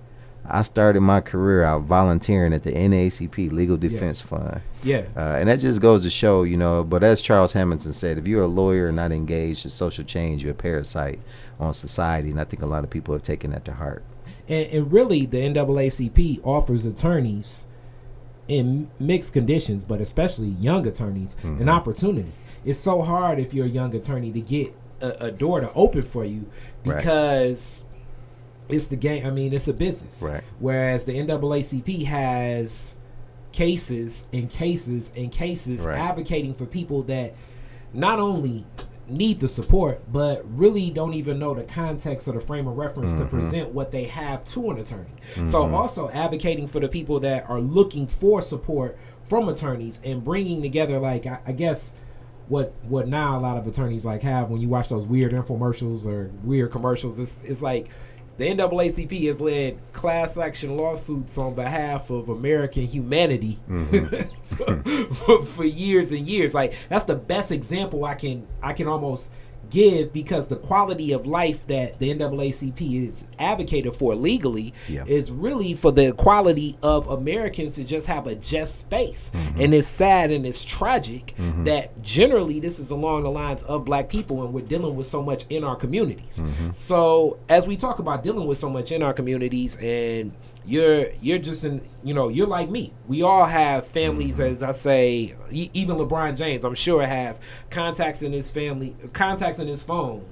I 0.51 0.63
started 0.63 1.03
my 1.03 1.21
career 1.21 1.63
out 1.63 1.83
volunteering 1.83 2.55
at 2.55 2.63
the 2.63 2.73
NAACP 2.73 3.53
Legal 3.53 3.77
Defense 3.77 4.21
Yes. 4.21 4.23
Fund. 4.23 4.61
Yeah. 4.83 5.03
Uh, 5.15 5.37
and 5.39 5.49
that 5.49 5.61
just 5.61 5.83
goes 5.83 6.05
to 6.05 6.11
show, 6.11 6.43
you 6.43 6.57
know, 6.57 6.85
but 6.85 7.03
as 7.03 7.21
Charles 7.21 7.53
Hamilton 7.53 7.93
said, 7.93 8.17
if 8.17 8.27
you're 8.27 8.45
a 8.45 8.47
lawyer 8.49 8.89
and 8.89 8.97
not 8.97 9.13
engaged 9.13 9.67
in 9.67 9.71
social 9.71 10.05
change, 10.05 10.43
you're 10.43 10.53
a 10.53 10.55
parasite 10.55 11.21
on 11.61 11.75
society. 11.75 12.31
And 12.31 12.41
I 12.41 12.45
think 12.45 12.63
a 12.63 12.67
lot 12.67 12.83
of 12.83 12.89
people 12.89 13.13
have 13.15 13.23
taken 13.23 13.51
that 13.51 13.67
to 13.67 13.75
heart. 13.75 14.03
And, 14.49 14.67
and 14.71 14.91
really, 14.93 15.27
the 15.27 15.37
NAACP 15.39 16.41
offers 16.43 16.87
attorneys 16.87 17.67
in 18.49 18.91
mixed 18.99 19.33
conditions, 19.33 19.85
but 19.85 20.01
especially 20.01 20.49
young 20.49 20.87
attorneys, 20.87 21.37
Mm-hmm. 21.37 21.63
an 21.63 21.69
opportunity. 21.69 22.33
It's 22.65 22.81
so 22.81 23.03
hard 23.03 23.39
if 23.39 23.55
you're 23.55 23.67
a 23.67 23.69
young 23.69 23.95
attorney 23.95 24.33
to 24.33 24.41
get 24.41 24.75
a, 25.01 25.27
a 25.27 25.31
door 25.31 25.61
to 25.61 25.73
open 25.75 26.03
for 26.03 26.25
you 26.25 26.47
Right. 26.85 26.97
because 26.99 27.85
it's 28.69 28.87
the 28.89 28.97
game. 28.97 29.25
I 29.27 29.31
mean, 29.31 29.53
it's 29.53 29.69
a 29.69 29.73
business. 29.73 30.21
Right. 30.23 30.43
Whereas 30.59 31.05
the 31.05 31.13
NAACP 31.15 32.05
has 32.07 32.99
cases 33.53 34.27
and 34.33 34.51
cases 34.51 35.13
and 35.17 35.31
cases 35.33 35.85
Right. 35.87 35.99
advocating 35.99 36.55
for 36.55 36.67
people 36.67 37.03
that 37.05 37.35
not 37.93 38.19
only 38.19 38.65
need 39.11 39.41
the 39.41 39.49
support 39.49 40.01
but 40.13 40.43
really 40.57 40.91
don't 40.91 41.15
even 41.15 41.39
know 41.39 41.55
the 41.55 41.65
context 41.65 42.29
or 42.29 42.33
the 42.33 42.41
frame 42.41 42.67
of 42.67 42.77
reference 42.77 43.13
to 43.13 43.19
mm-hmm. 43.21 43.29
present 43.29 43.69
what 43.71 43.93
they 43.93 44.05
have 44.05 44.45
to 44.45 44.71
an 44.71 44.79
attorney. 44.79 45.11
So 45.35 45.43
mm-hmm. 45.43 45.75
also 45.75 46.11
advocating 46.11 46.69
for 46.69 46.81
the 46.81 46.89
people 46.89 47.21
that 47.21 47.49
are 47.49 47.61
looking 47.61 48.07
for 48.07 48.41
support 48.41 48.99
from 49.29 49.49
attorneys 49.49 50.01
and 50.05 50.25
bringing 50.25 50.63
together 50.63 50.99
like 50.99 51.27
i, 51.27 51.39
I 51.47 51.53
guess 51.53 51.95
what 52.49 52.75
what 52.83 53.09
now 53.09 53.39
a 53.39 53.41
lot 53.41 53.59
of 53.59 53.67
attorneys 53.67 54.05
like 54.05 54.23
have 54.23 54.49
when 54.49 54.61
you 54.61 54.69
watch 54.69 54.89
those 54.89 55.05
weird 55.05 55.33
infomercials 55.33 56.07
or 56.07 56.31
weird 56.43 56.73
commercials 56.73 57.19
it's, 57.19 57.41
it's 57.45 57.63
like 57.63 57.89
the 58.39 58.45
NAACP 58.47 59.27
has 59.27 59.41
led 59.41 59.79
class 59.93 60.39
action 60.39 60.77
lawsuits 60.77 61.37
on 61.37 61.55
behalf 61.55 62.09
of 62.11 62.29
American 62.29 62.85
humanity 62.85 63.59
for, 63.67 63.73
mm-hmm. 63.75 65.13
for, 65.25 65.45
for 65.45 65.65
years 65.65 66.13
and 66.13 66.27
years. 66.27 66.55
Like 66.55 66.75
that's 66.89 67.05
the 67.05 67.17
best 67.17 67.53
example 67.53 68.05
I 68.05 68.15
can 68.15 68.47
I 68.63 68.73
can 68.73 68.87
almost 68.87 69.33
give 69.71 70.13
because 70.13 70.49
the 70.49 70.57
quality 70.57 71.13
of 71.13 71.27
life 71.27 71.67
that 71.67 71.99
the 71.99 72.15
NAACP 72.15 73.07
is 73.07 73.27
advocated 73.39 73.95
for 73.95 74.15
legally 74.15 74.75
Yeah. 74.89 75.05
is 75.07 75.31
really 75.31 75.75
for 75.75 75.93
the 75.93 76.13
quality 76.13 76.77
of 76.83 77.09
Americans 77.09 77.75
to 77.77 77.85
just 77.85 78.07
have 78.07 78.27
a 78.27 78.35
just 78.35 78.79
space. 78.81 79.31
Mm-hmm. 79.35 79.61
And 79.61 79.75
it's 79.75 79.87
sad 79.87 80.31
and 80.31 80.47
it's 80.47 80.65
tragic 80.65 81.35
mm-hmm. 81.39 81.65
that 81.65 82.03
generally 82.03 82.61
this 82.61 82.79
is 82.79 82.91
along 82.91 83.25
the 83.25 83.31
lines 83.31 83.63
of 83.65 83.85
black 83.85 84.09
people 84.09 84.45
and 84.45 84.53
we're 84.53 84.65
dealing 84.67 84.97
with 84.97 85.07
so 85.07 85.23
much 85.23 85.45
in 85.51 85.65
our 85.65 85.77
communities. 85.77 86.39
Mm-hmm. 86.39 86.71
So 86.73 87.39
as 87.49 87.67
we 87.67 87.77
talk 87.77 87.99
about 87.99 88.23
dealing 88.23 88.47
with 88.47 88.59
so 88.59 88.69
much 88.69 88.93
in 88.93 89.03
our 89.03 89.13
communities 89.13 89.77
and 89.77 90.33
you're 90.69 91.11
you're 91.23 91.39
just 91.39 91.65
in 91.65 91.81
you 92.05 92.13
know 92.13 92.29
you're 92.29 92.47
like 92.47 92.69
me. 92.69 92.93
We 93.07 93.23
all 93.23 93.47
have 93.47 93.87
families 93.87 94.39
as 94.39 94.63
i 94.63 94.73
say 94.73 95.35
e- 95.51 95.71
even 95.73 95.97
lebron 95.97 96.37
james 96.37 96.63
i'm 96.65 96.75
sure 96.75 97.07
has 97.07 97.41
contacts 97.71 98.21
in 98.23 98.33
his 98.33 98.51
family 98.51 98.95
contacts 99.15 99.59
in 99.59 99.67
his 99.67 99.83
phone 99.83 100.27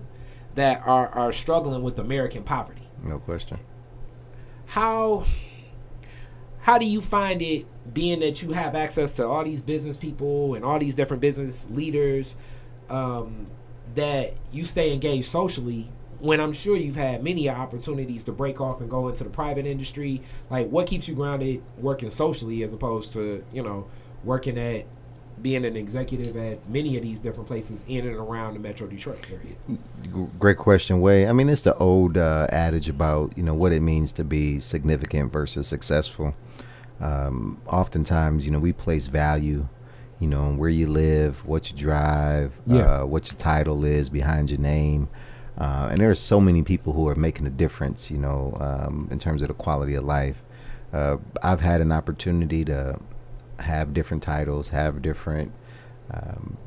that 0.54 0.82
are 0.86 1.08
are 1.08 1.32
struggling 1.32 1.82
with 1.82 1.98
american 1.98 2.42
poverty. 2.42 2.86
No 3.02 3.18
question. 3.18 3.58
how 4.66 5.24
how 6.60 6.76
do 6.78 6.84
you 6.84 7.00
find 7.00 7.40
it 7.40 7.64
being 7.94 8.20
that 8.20 8.42
you 8.42 8.52
have 8.52 8.74
access 8.74 9.16
to 9.16 9.26
all 9.26 9.44
these 9.44 9.62
business 9.62 9.96
people 9.96 10.54
and 10.54 10.64
all 10.64 10.78
these 10.78 10.96
different 10.96 11.20
business 11.20 11.68
leaders 11.70 12.36
um, 12.90 13.46
that 13.94 14.34
you 14.52 14.64
stay 14.64 14.92
engaged 14.92 15.28
socially 15.28 15.88
when 16.20 16.40
I'm 16.40 16.52
sure 16.52 16.76
you've 16.76 16.96
had 16.96 17.22
many 17.22 17.48
opportunities 17.48 18.24
to 18.24 18.32
break 18.32 18.60
off 18.60 18.80
and 18.80 18.88
go 18.90 19.08
into 19.08 19.24
the 19.24 19.30
private 19.30 19.66
industry, 19.66 20.22
like 20.50 20.68
what 20.68 20.86
keeps 20.86 21.08
you 21.08 21.14
grounded 21.14 21.62
working 21.78 22.10
socially 22.10 22.62
as 22.62 22.72
opposed 22.72 23.12
to 23.14 23.44
you 23.52 23.62
know 23.62 23.86
working 24.24 24.58
at 24.58 24.86
being 25.42 25.66
an 25.66 25.76
executive 25.76 26.34
at 26.36 26.66
many 26.68 26.96
of 26.96 27.02
these 27.02 27.20
different 27.20 27.46
places 27.46 27.84
in 27.86 28.06
and 28.06 28.16
around 28.16 28.54
the 28.54 28.60
Metro 28.60 28.86
Detroit 28.86 29.20
area? 29.30 29.54
Great 30.38 30.56
question, 30.56 31.00
Way. 31.02 31.28
I 31.28 31.32
mean, 31.32 31.50
it's 31.50 31.60
the 31.62 31.76
old 31.76 32.16
uh, 32.16 32.46
adage 32.50 32.88
about 32.88 33.36
you 33.36 33.42
know 33.42 33.54
what 33.54 33.72
it 33.72 33.80
means 33.80 34.12
to 34.12 34.24
be 34.24 34.60
significant 34.60 35.32
versus 35.32 35.66
successful. 35.66 36.34
Um, 37.00 37.60
oftentimes, 37.66 38.46
you 38.46 38.52
know, 38.52 38.58
we 38.58 38.72
place 38.72 39.06
value, 39.06 39.68
you 40.18 40.26
know, 40.26 40.44
on 40.44 40.56
where 40.56 40.70
you 40.70 40.86
live, 40.88 41.44
what 41.44 41.70
you 41.70 41.76
drive, 41.76 42.52
Yeah. 42.66 43.02
uh, 43.02 43.04
what 43.04 43.30
your 43.30 43.38
title 43.38 43.84
is 43.84 44.08
behind 44.08 44.50
your 44.50 44.60
name. 44.60 45.08
Uh, 45.58 45.88
and 45.90 45.98
there 45.98 46.10
are 46.10 46.14
so 46.14 46.40
many 46.40 46.62
people 46.62 46.92
who 46.92 47.08
are 47.08 47.14
making 47.14 47.46
a 47.46 47.50
difference, 47.50 48.10
you 48.10 48.18
know, 48.18 48.56
um, 48.60 49.08
in 49.10 49.18
terms 49.18 49.42
of 49.42 49.48
the 49.48 49.54
quality 49.54 49.94
of 49.94 50.04
life. 50.04 50.42
Uh, 50.92 51.16
I've 51.42 51.60
had 51.60 51.80
an 51.80 51.92
opportunity 51.92 52.64
to 52.66 52.98
have 53.60 53.94
different 53.94 54.22
titles, 54.22 54.68
have 54.68 55.00
different 55.00 55.52
um, 56.12 56.58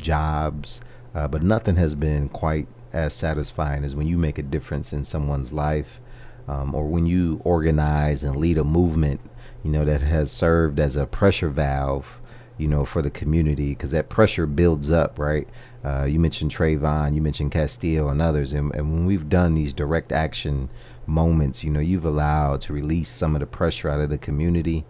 jobs, 0.00 0.80
uh, 1.14 1.28
but 1.28 1.42
nothing 1.42 1.76
has 1.76 1.94
been 1.94 2.28
quite 2.28 2.66
as 2.92 3.14
satisfying 3.14 3.84
as 3.84 3.94
when 3.94 4.06
you 4.06 4.16
make 4.16 4.38
a 4.38 4.42
difference 4.42 4.92
in 4.92 5.04
someone's 5.04 5.52
life, 5.52 6.00
um, 6.46 6.74
or 6.74 6.86
when 6.86 7.04
you 7.04 7.40
organize 7.44 8.22
and 8.22 8.36
lead 8.36 8.56
a 8.56 8.64
movement, 8.64 9.20
you 9.62 9.70
know, 9.70 9.84
that 9.84 10.00
has 10.00 10.32
served 10.32 10.80
as 10.80 10.96
a 10.96 11.06
pressure 11.06 11.50
valve, 11.50 12.18
you 12.56 12.66
know, 12.66 12.86
for 12.86 13.02
the 13.02 13.10
community, 13.10 13.70
because 13.70 13.90
that 13.90 14.08
pressure 14.08 14.46
builds 14.46 14.90
up, 14.90 15.18
right? 15.18 15.46
Uh, 15.84 16.04
you 16.04 16.18
mentioned 16.18 16.50
Trayvon, 16.50 17.14
you 17.14 17.22
mentioned 17.22 17.52
Castile, 17.52 18.08
and 18.08 18.20
others, 18.20 18.52
and, 18.52 18.74
and 18.74 18.92
when 18.92 19.06
we've 19.06 19.28
done 19.28 19.54
these 19.54 19.72
direct 19.72 20.10
action 20.10 20.70
moments, 21.06 21.62
you 21.62 21.70
know, 21.70 21.80
you've 21.80 22.04
allowed 22.04 22.60
to 22.62 22.72
release 22.72 23.08
some 23.08 23.34
of 23.36 23.40
the 23.40 23.46
pressure 23.46 23.88
out 23.88 24.00
of 24.00 24.10
the 24.10 24.18
community. 24.18 24.84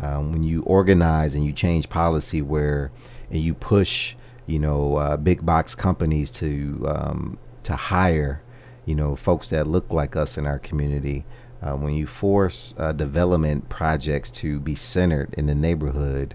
Um, 0.00 0.32
when 0.32 0.42
you 0.42 0.62
organize 0.62 1.34
and 1.34 1.44
you 1.44 1.52
change 1.52 1.90
policy 1.90 2.40
where 2.40 2.90
and 3.30 3.40
you 3.40 3.54
push 3.54 4.14
you 4.46 4.58
know 4.58 4.96
uh, 4.96 5.16
big 5.16 5.46
box 5.46 5.74
companies 5.74 6.30
to 6.30 6.84
um, 6.88 7.38
to 7.62 7.76
hire 7.76 8.42
you 8.84 8.94
know 8.94 9.14
folks 9.14 9.48
that 9.48 9.66
look 9.66 9.92
like 9.92 10.16
us 10.16 10.36
in 10.36 10.46
our 10.46 10.58
community 10.58 11.24
uh, 11.62 11.74
when 11.74 11.94
you 11.94 12.06
force 12.06 12.74
uh, 12.78 12.92
development 12.92 13.68
projects 13.68 14.30
to 14.30 14.58
be 14.58 14.74
centered 14.74 15.32
in 15.34 15.46
the 15.46 15.54
neighborhood 15.54 16.34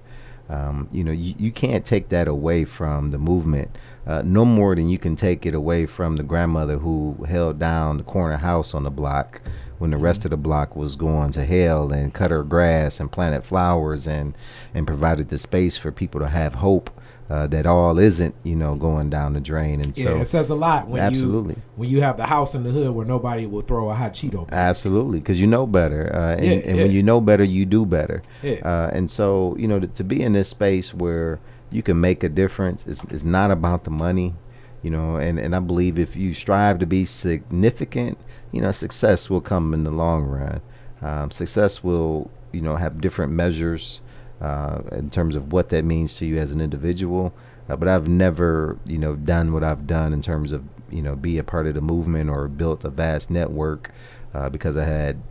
um, 0.50 0.88
you 0.92 1.04
know 1.04 1.12
you, 1.12 1.36
you 1.38 1.52
can't 1.52 1.86
take 1.86 2.10
that 2.10 2.28
away 2.28 2.64
from 2.64 3.10
the 3.10 3.18
movement 3.18 3.76
uh, 4.06 4.22
no 4.24 4.46
more 4.46 4.76
than 4.76 4.90
you 4.90 4.98
can 4.98 5.16
take 5.16 5.46
it 5.46 5.54
away 5.54 5.86
from 5.86 6.16
the 6.18 6.24
grandmother 6.24 6.78
who 6.78 7.26
held 7.28 7.60
down 7.60 7.98
the 7.98 8.04
corner 8.04 8.38
house 8.38 8.74
on 8.74 8.84
the 8.84 8.92
block 8.92 9.42
when 9.78 9.92
the 9.92 9.98
rest 9.98 10.24
of 10.26 10.32
the 10.32 10.38
block 10.38 10.76
was 10.76 10.96
going 10.96 11.32
to 11.32 11.46
hell 11.46 11.92
and 11.92 12.14
cut 12.14 12.32
her 12.32 12.44
grass 12.44 13.00
and 13.00 13.12
planted 13.12 13.44
flowers 13.44 14.08
and 14.08 14.34
and 14.74 14.88
provided 14.88 15.30
the 15.30 15.38
space 15.38 15.78
for 15.78 15.92
people 15.92 16.20
to 16.20 16.30
have 16.30 16.56
hope 16.56 16.90
uh, 17.30 17.48
that 17.48 17.66
all 17.66 17.98
isn't 17.98 18.36
you 18.44 18.56
know 18.56 18.76
going 18.76 19.10
down 19.10 19.34
the 19.34 19.40
drain 19.40 19.82
and 19.82 19.98
Yeah, 19.98 20.04
so 20.04 20.22
it 20.22 20.28
says 20.28 20.50
a 20.50 20.56
lot 20.56 20.88
when 20.88 21.02
Absolutely. 21.02 21.56
you 21.56 21.62
when 21.76 21.90
you 21.90 22.02
have 22.02 22.18
the 22.18 22.28
house 22.28 22.54
in 22.54 22.64
the 22.64 22.70
hood 22.70 22.92
where 22.92 23.06
nobody 23.06 23.48
will 23.48 23.62
throw 23.62 23.90
a 23.90 23.96
hot 23.96 24.14
Cheeto. 24.14 24.50
Absolutely, 24.52 25.20
because 25.20 25.42
you 25.42 25.48
know 25.48 25.66
better, 25.66 26.14
uh, 26.14 26.36
and, 26.36 26.46
Yeah, 26.46 26.52
and 26.52 26.78
when 26.78 26.92
you 26.92 27.02
know 27.02 27.20
better, 27.20 27.44
you 27.44 27.66
do 27.66 27.86
better. 27.86 28.22
Yeah. 28.44 28.60
Uh, 28.64 28.92
and 28.94 29.10
so, 29.10 29.56
you 29.58 29.68
know, 29.68 29.80
to, 29.80 29.88
to 29.88 30.04
be 30.04 30.22
in 30.22 30.34
this 30.34 30.50
space 30.50 30.94
where 30.94 31.40
you 31.76 31.84
can 31.84 32.00
make 32.00 32.24
a 32.24 32.30
difference, 32.30 32.88
it's, 32.88 33.04
it's 33.06 33.26
not 33.26 33.52
about 33.52 33.84
the 33.84 33.92
money, 33.92 34.34
you 34.82 34.90
know. 34.90 35.18
And, 35.18 35.38
and 35.38 35.56
I 35.56 35.60
believe 35.60 36.00
if 36.00 36.16
you 36.16 36.34
strive 36.34 36.80
to 36.80 36.86
be 36.86 37.04
significant, 37.04 38.18
you 38.52 38.62
know, 38.62 38.72
success 38.72 39.30
will 39.30 39.42
come 39.42 39.74
in 39.74 39.84
the 39.84 39.92
long 39.92 40.24
run. 40.24 40.62
Um, 41.02 41.32
success 41.32 41.84
will, 41.84 42.32
you 42.54 42.62
know, 42.62 42.78
have 42.78 43.02
different 43.02 43.34
measures 43.34 44.02
uh, 44.40 44.82
in 44.94 45.10
terms 45.10 45.36
of 45.36 45.52
what 45.52 45.70
that 45.70 45.84
means 45.84 46.16
to 46.16 46.26
you 46.26 46.38
as 46.38 46.52
an 46.52 46.62
individual. 46.62 47.34
Uh, 47.68 47.76
but 47.76 47.88
I've 47.88 48.08
never, 48.08 48.80
you 48.86 48.98
know, 48.98 49.16
done 49.16 49.52
what 49.52 49.64
I've 49.64 49.86
done 49.86 50.14
in 50.14 50.22
terms 50.22 50.52
of, 50.52 50.64
you 50.90 51.02
know, 51.02 51.16
be 51.16 51.38
a 51.38 51.44
part 51.44 51.68
of 51.68 51.74
the 51.74 51.82
movement 51.82 52.30
or 52.30 52.48
built 52.48 52.86
a 52.86 52.90
vast 52.90 53.30
network 53.30 53.92
uh, 54.34 54.50
because 54.50 54.78
I 54.78 54.86
had, 54.86 55.22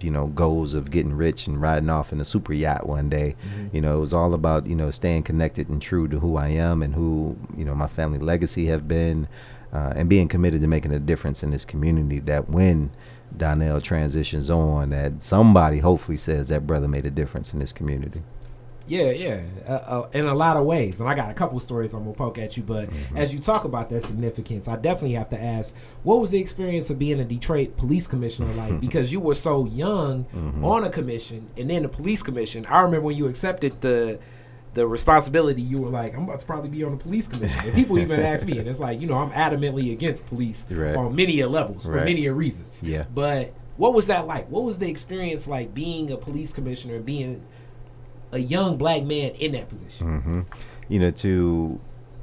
you 0.00 0.10
know, 0.10 0.26
goals 0.26 0.74
of 0.74 0.90
getting 0.90 1.12
rich 1.12 1.46
and 1.46 1.60
riding 1.60 1.90
off 1.90 2.12
in 2.12 2.20
a 2.20 2.24
super 2.24 2.52
yacht 2.52 2.86
one 2.86 3.08
day. 3.08 3.36
You 3.72 3.80
know, 3.80 3.96
it 3.96 4.00
was 4.00 4.14
all 4.14 4.34
about, 4.34 4.66
you 4.66 4.74
know, 4.74 4.90
staying 4.90 5.22
connected 5.24 5.68
and 5.68 5.80
true 5.80 6.08
to 6.08 6.20
who 6.20 6.36
I 6.36 6.48
am 6.48 6.82
and 6.82 6.94
who, 6.94 7.36
you 7.56 7.64
know, 7.64 7.74
my 7.74 7.88
family 7.88 8.18
legacy 8.18 8.66
have 8.66 8.88
been 8.88 9.28
uh, 9.72 9.92
and 9.96 10.08
being 10.08 10.28
committed 10.28 10.60
to 10.60 10.68
making 10.68 10.92
a 10.92 10.98
difference 10.98 11.42
in 11.42 11.50
this 11.50 11.64
community 11.64 12.20
that 12.20 12.48
when 12.48 12.90
Donnell 13.36 13.80
transitions 13.80 14.48
on, 14.48 14.90
that 14.90 15.22
somebody 15.22 15.80
hopefully 15.80 16.16
says 16.16 16.48
that 16.48 16.66
brother 16.66 16.86
made 16.86 17.06
a 17.06 17.10
difference 17.10 17.52
in 17.52 17.58
this 17.58 17.72
community. 17.72 18.22
Yeah, 18.86 19.10
yeah, 19.12 19.40
uh, 19.66 19.70
uh, 19.72 20.08
in 20.12 20.26
a 20.26 20.34
lot 20.34 20.56
of 20.56 20.64
ways. 20.66 21.00
And 21.00 21.08
I 21.08 21.14
got 21.14 21.30
a 21.30 21.34
couple 21.34 21.58
stories 21.60 21.94
I'm 21.94 22.04
gonna 22.04 22.12
poke 22.14 22.38
at 22.38 22.56
you, 22.56 22.62
but 22.62 22.90
Mm-hmm. 22.90 23.16
as 23.16 23.32
you 23.32 23.40
talk 23.40 23.64
about 23.64 23.88
that 23.90 24.02
significance, 24.02 24.68
I 24.68 24.76
definitely 24.76 25.14
have 25.14 25.30
to 25.30 25.42
ask, 25.42 25.74
what 26.02 26.20
was 26.20 26.30
the 26.32 26.38
experience 26.38 26.90
of 26.90 26.98
being 26.98 27.18
a 27.20 27.24
Detroit 27.24 27.76
police 27.76 28.06
commissioner 28.06 28.52
like? 28.54 28.80
because 28.86 29.10
you 29.12 29.20
were 29.20 29.34
so 29.34 29.64
young 29.66 30.24
Mm-hmm. 30.34 30.64
on 30.64 30.84
a 30.84 30.90
commission, 30.90 31.48
and 31.56 31.70
then 31.70 31.82
the 31.82 31.88
police 31.88 32.22
commission. 32.22 32.66
I 32.66 32.80
remember 32.80 33.06
when 33.06 33.16
you 33.16 33.26
accepted 33.26 33.80
the 33.80 34.18
the 34.74 34.86
responsibility, 34.88 35.62
you 35.62 35.78
were 35.80 35.88
like, 35.88 36.16
I'm 36.16 36.24
about 36.24 36.40
to 36.40 36.46
probably 36.46 36.68
be 36.68 36.82
on 36.82 36.90
the 36.90 37.02
police 37.02 37.28
commission. 37.28 37.60
And 37.64 37.72
people 37.74 37.96
even 37.96 38.18
ask 38.18 38.44
me, 38.44 38.58
and 38.58 38.66
it's 38.68 38.80
like, 38.80 39.00
you 39.00 39.06
know, 39.06 39.14
I'm 39.18 39.30
adamantly 39.30 39.92
against 39.92 40.26
police 40.26 40.66
Right. 40.70 40.96
on 40.96 41.14
many 41.14 41.38
a 41.40 41.48
levels 41.48 41.84
for 41.84 41.92
Right. 41.92 42.04
many 42.04 42.26
a 42.26 42.32
reasons. 42.32 42.82
Yeah. 42.82 43.04
But 43.14 43.52
what 43.76 43.94
was 43.94 44.08
that 44.08 44.26
like? 44.26 44.50
What 44.50 44.64
was 44.64 44.80
the 44.80 44.90
experience 44.90 45.46
like 45.46 45.72
being 45.74 46.10
a 46.10 46.16
police 46.16 46.52
commissioner, 46.52 46.98
being 46.98 47.40
a 48.34 48.38
young 48.38 48.76
black 48.76 49.02
man 49.02 49.30
in 49.32 49.52
that 49.52 49.68
position? 49.68 50.20
hmm 50.20 50.40
You 50.88 50.98
know, 51.00 51.10
to 51.10 51.80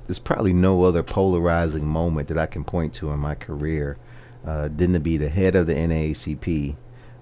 there's 0.08 0.20
probably 0.20 0.54
no 0.54 0.84
other 0.84 1.04
polarizing 1.04 1.86
moment 1.88 2.28
that 2.28 2.38
I 2.38 2.46
can 2.46 2.64
point 2.64 2.94
to 2.96 3.12
in 3.12 3.20
my 3.20 3.34
career 3.36 3.98
uh, 4.46 4.68
than 4.76 4.94
to 4.94 5.00
be 5.00 5.16
the 5.18 5.30
head 5.30 5.56
of 5.56 5.68
the 5.68 5.74
NAACP 5.74 6.76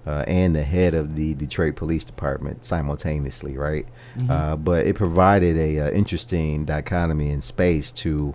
uh, 0.06 0.24
and 0.26 0.56
the 0.56 0.64
head 0.64 0.94
of 0.94 1.14
the 1.14 1.34
Detroit 1.34 1.76
Police 1.76 2.02
Department 2.02 2.64
simultaneously, 2.64 3.56
right? 3.56 3.86
Uh, 4.28 4.56
but 4.56 4.86
it 4.86 4.96
provided 4.96 5.56
a 5.56 5.78
uh, 5.78 5.90
interesting 5.90 6.64
dichotomy 6.64 7.30
in 7.30 7.42
space 7.42 7.92
to, 7.92 8.34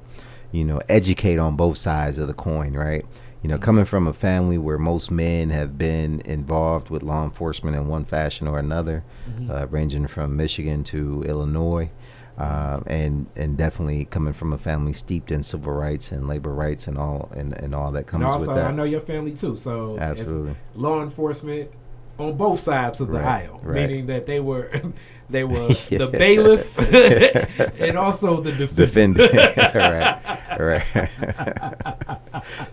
you 0.51 0.63
know, 0.63 0.79
educate 0.87 1.37
on 1.37 1.55
both 1.55 1.77
sides 1.77 2.17
of 2.17 2.27
the 2.27 2.33
coin, 2.33 2.73
right? 2.73 3.05
You 3.45 3.51
know, 3.51 3.59
coming 3.59 3.85
from 3.85 4.07
a 4.07 4.13
family 4.13 4.57
where 4.57 4.79
most 4.79 5.11
men 5.11 5.51
have 5.51 5.77
been 5.77 6.19
involved 6.21 6.89
with 6.89 7.03
law 7.03 7.23
enforcement 7.23 7.75
in 7.75 7.87
one 7.87 8.03
fashion 8.03 8.47
or 8.47 8.57
another, 8.57 9.03
uh, 9.47 9.67
ranging 9.69 10.07
from 10.07 10.35
Michigan 10.35 10.83
to 10.85 11.21
Illinois, 11.27 11.91
uh, 12.39 12.79
and 12.87 13.27
and 13.35 13.55
definitely 13.55 14.05
coming 14.05 14.33
from 14.33 14.51
a 14.51 14.57
family 14.57 14.93
steeped 14.93 15.29
in 15.29 15.43
civil 15.43 15.73
rights 15.73 16.11
and 16.11 16.27
labor 16.27 16.55
rights 16.55 16.87
and 16.87 16.97
all 16.97 17.29
and, 17.35 17.53
and 17.61 17.75
all 17.75 17.91
that 17.91 17.99
And 17.99 18.07
comes 18.07 18.23
also, 18.25 18.47
with 18.47 18.55
that. 18.55 18.65
I 18.65 18.71
know 18.71 18.83
your 18.83 18.99
family 19.01 19.33
too. 19.33 19.55
So, 19.57 19.99
Absolutely. 19.99 20.55
law 20.73 21.03
enforcement 21.03 21.69
on 22.17 22.35
both 22.37 22.61
sides 22.61 22.99
of 22.99 23.09
the 23.09 23.19
Right, 23.19 23.43
aisle, 23.43 23.59
right. 23.61 23.87
meaning 23.87 24.07
that 24.07 24.25
they 24.25 24.39
were 24.39 24.71
they 25.29 25.43
were 25.53 25.67
the 25.89 26.07
bailiff 26.11 26.77
and 27.79 27.97
also 27.97 28.41
the 28.41 28.51
defendant. 28.51 29.17
defend 29.17 29.17
right 29.75 30.59
right 30.59 31.09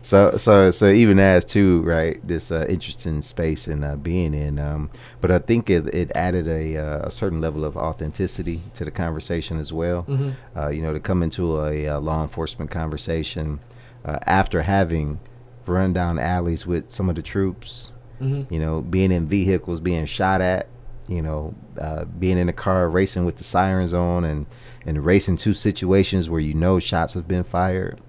so 0.03 0.37
so 0.37 0.71
so 0.71 0.89
even 0.91 1.19
as 1.19 1.45
too 1.45 1.83
right 1.83 2.27
this 2.27 2.51
uh, 2.51 2.67
interesting 2.69 3.21
space 3.21 3.67
and 3.67 3.85
uh, 3.85 3.97
being 3.97 4.35
in 4.35 4.59
um 4.59 4.91
but 5.21 5.31
i 5.31 5.39
think 5.39 5.71
it, 5.71 5.87
it 5.95 6.11
added 6.15 6.47
a, 6.49 6.77
uh, 6.77 7.07
a 7.07 7.11
certain 7.11 7.41
level 7.41 7.65
of 7.65 7.77
authenticity 7.77 8.61
to 8.75 8.85
the 8.85 8.91
conversation 8.91 9.57
as 9.59 9.73
well 9.73 10.05
Mhm. 10.09 10.35
uh, 10.57 10.69
you 10.69 10.83
know 10.83 10.93
to 10.93 11.01
come 11.01 11.23
into 11.23 11.59
a, 11.61 11.89
uh 11.89 12.01
law 12.01 12.23
enforcement 12.23 12.71
conversation 12.71 13.61
uh, 14.05 14.19
after 14.27 14.63
having 14.63 15.21
run 15.67 15.93
down 15.93 16.19
alleys 16.19 16.67
with 16.67 16.91
some 16.91 17.09
of 17.09 17.15
the 17.17 17.23
troops 17.23 17.93
Mhm. 18.21 18.47
you 18.51 18.61
know, 18.61 18.81
being 18.83 19.11
in 19.11 19.27
vehicles, 19.27 19.81
being 19.81 20.07
shot 20.07 20.41
at, 20.41 20.69
you 21.09 21.21
know, 21.23 21.55
uh, 21.81 22.05
being 22.05 22.39
in 22.39 22.49
a 22.49 22.53
car 22.53 22.89
racing 22.89 23.25
with 23.25 23.37
the 23.37 23.45
sirens 23.45 23.93
on 23.93 24.25
and, 24.25 24.47
and 24.87 25.05
racing 25.05 25.37
two 25.37 25.55
situations 25.55 26.29
where 26.31 26.41
you 26.41 26.55
know 26.55 26.79
shots 26.79 27.15
have 27.15 27.27
been 27.29 27.45
fired. 27.45 28.01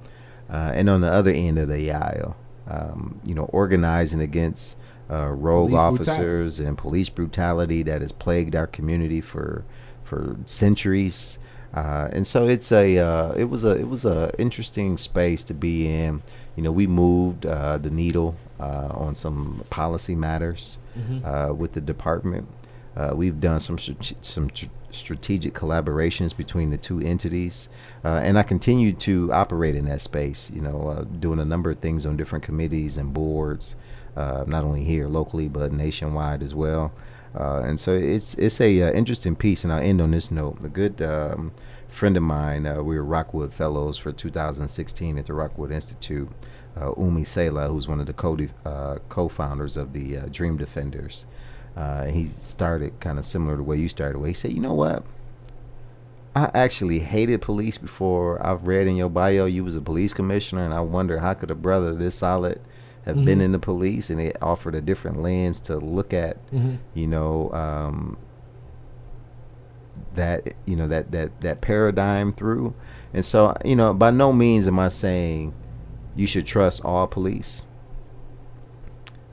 Uh, 0.49 0.71
and 0.75 0.89
on 0.89 1.01
the 1.01 1.11
other 1.11 1.31
end 1.31 1.57
of 1.57 1.67
the 1.69 1.91
aisle, 1.91 2.35
um, 2.69 3.19
you 3.25 3.33
know, 3.33 3.45
organizing 3.45 4.21
against 4.21 4.77
uh, 5.09 5.27
rogue 5.27 5.71
Police 5.71 5.81
officers 5.81 6.59
and 6.59 6.77
police 6.77 7.09
brutality 7.09 7.83
that 7.83 8.01
has 8.01 8.11
plagued 8.11 8.55
our 8.55 8.67
community 8.67 9.21
for 9.21 9.63
for 10.03 10.37
centuries. 10.45 11.37
Uh, 11.73 12.07
and 12.11 12.27
so 12.27 12.47
it's 12.47 12.71
a 12.71 12.97
uh, 12.99 13.31
it 13.33 13.45
was 13.45 13.63
a 13.63 13.71
it 13.79 13.89
was 13.89 14.05
a 14.05 14.31
interesting 14.37 14.97
space 14.97 15.43
to 15.43 15.53
be 15.53 15.87
in. 15.91 16.21
You 16.55 16.61
know, 16.63 16.71
we 16.71 16.85
moved 16.85 17.45
uh, 17.47 17.77
the 17.77 17.89
needle 17.89 18.35
uh, 18.59 18.89
on 18.91 19.15
some 19.15 19.63
policy 19.71 20.15
matters 20.15 20.77
Mhm. 20.97 21.25
uh, 21.25 21.53
with 21.53 21.73
the 21.73 21.81
department. 21.81 22.47
Uh, 22.95 23.11
we've 23.15 23.39
done 23.39 23.59
some 23.59 23.77
some 23.77 24.49
tr- 24.49 24.65
strategic 24.91 25.53
collaborations 25.53 26.35
between 26.35 26.69
the 26.69 26.77
two 26.77 26.99
entities, 26.99 27.67
uh, 28.05 28.21
and 28.23 28.37
I 28.37 28.43
continue 28.43 28.93
to 28.93 29.33
operate 29.33 29.75
in 29.75 29.85
that 29.85 30.01
space. 30.01 30.51
You 30.53 30.61
know, 30.61 30.89
uh, 30.89 31.03
doing 31.03 31.39
a 31.39 31.45
number 31.45 31.71
of 31.71 31.79
things 31.79 32.05
on 32.05 32.17
different 32.17 32.43
committees 32.43 32.97
and 32.97 33.13
boards, 33.13 33.75
uh, 34.15 34.43
not 34.45 34.63
only 34.63 34.83
here 34.83 35.07
locally 35.07 35.47
but 35.47 35.71
nationwide 35.71 36.43
as 36.43 36.53
well. 36.53 36.93
Uh, 37.35 37.61
and 37.61 37.79
so 37.79 37.95
it's 37.95 38.35
it's 38.35 38.61
a 38.61 38.83
uh, 38.83 38.91
interesting 38.91 39.35
piece, 39.35 39.63
and 39.63 39.73
I'll 39.73 39.81
end 39.81 39.99
on 39.99 40.11
this 40.11 40.29
note. 40.29 40.63
A 40.63 40.69
good 40.69 41.01
um, 41.01 41.51
friend 41.87 42.15
of 42.15 42.21
mine, 42.23 42.63
we 42.85 42.95
were 42.95 43.03
Rockwood 43.03 43.53
Fellows 43.53 43.97
for 43.97 44.11
2016 44.11 45.17
at 45.17 45.25
the 45.25 45.33
Rockwood 45.33 45.71
Institute. 45.71 46.29
Umi 46.97 47.23
Selah, 47.23 47.67
who's 47.67 47.87
one 47.87 47.99
of 47.99 48.07
the 48.07 48.13
co 48.13 48.35
co-founders 49.09 49.77
of 49.77 49.93
the 49.93 50.17
Dream 50.31 50.57
Defenders, 50.57 51.25
uh, 51.75 52.05
he 52.05 52.27
started 52.27 52.99
kind 52.99 53.17
of 53.19 53.25
similar 53.25 53.53
to 53.53 53.57
the 53.57 53.63
way 53.63 53.77
you 53.77 53.87
started. 53.89 54.17
Where 54.19 54.27
he 54.27 54.33
said, 54.33 54.51
"You 54.53 54.61
know 54.61 54.73
what? 54.73 55.03
I 56.35 56.49
actually 56.53 56.99
hated 56.99 57.41
police 57.41 57.77
before 57.77 58.43
I've 58.45 58.65
read 58.65 58.87
in 58.87 58.95
your 58.95 59.09
bio 59.09 59.45
you 59.45 59.63
was 59.63 59.75
a 59.75 59.81
police 59.81 60.13
commissioner, 60.13 60.65
and 60.65 60.73
I 60.73 60.81
wonder 60.81 61.19
how 61.19 61.33
could 61.35 61.51
a 61.51 61.55
brother 61.55 61.93
this 61.93 62.15
solid 62.15 62.59
have 63.05 63.23
been 63.25 63.39
Mhm. 63.39 63.43
in 63.43 63.51
the 63.51 63.59
police, 63.59 64.09
and 64.09 64.19
it 64.19 64.37
offered 64.41 64.73
a 64.75 64.81
different 64.81 65.21
lens 65.21 65.59
to 65.61 65.77
look 65.77 66.13
at, 66.13 66.37
Mhm. 66.51 66.77
you 66.93 67.05
know, 67.05 67.51
um, 67.53 68.17
that 70.15 70.53
you 70.65 70.75
know 70.75 70.87
that 70.87 71.11
that 71.11 71.39
that 71.41 71.61
paradigm 71.61 72.31
through. 72.33 72.73
And 73.13 73.25
so, 73.25 73.55
you 73.63 73.75
know, 73.75 73.93
by 73.93 74.09
no 74.11 74.33
means 74.33 74.67
am 74.67 74.79
I 74.79 74.89
saying 74.89 75.53
you 76.15 76.25
should 76.27 76.45
trust 76.47 76.83
all 76.85 77.05
police, 77.07 77.63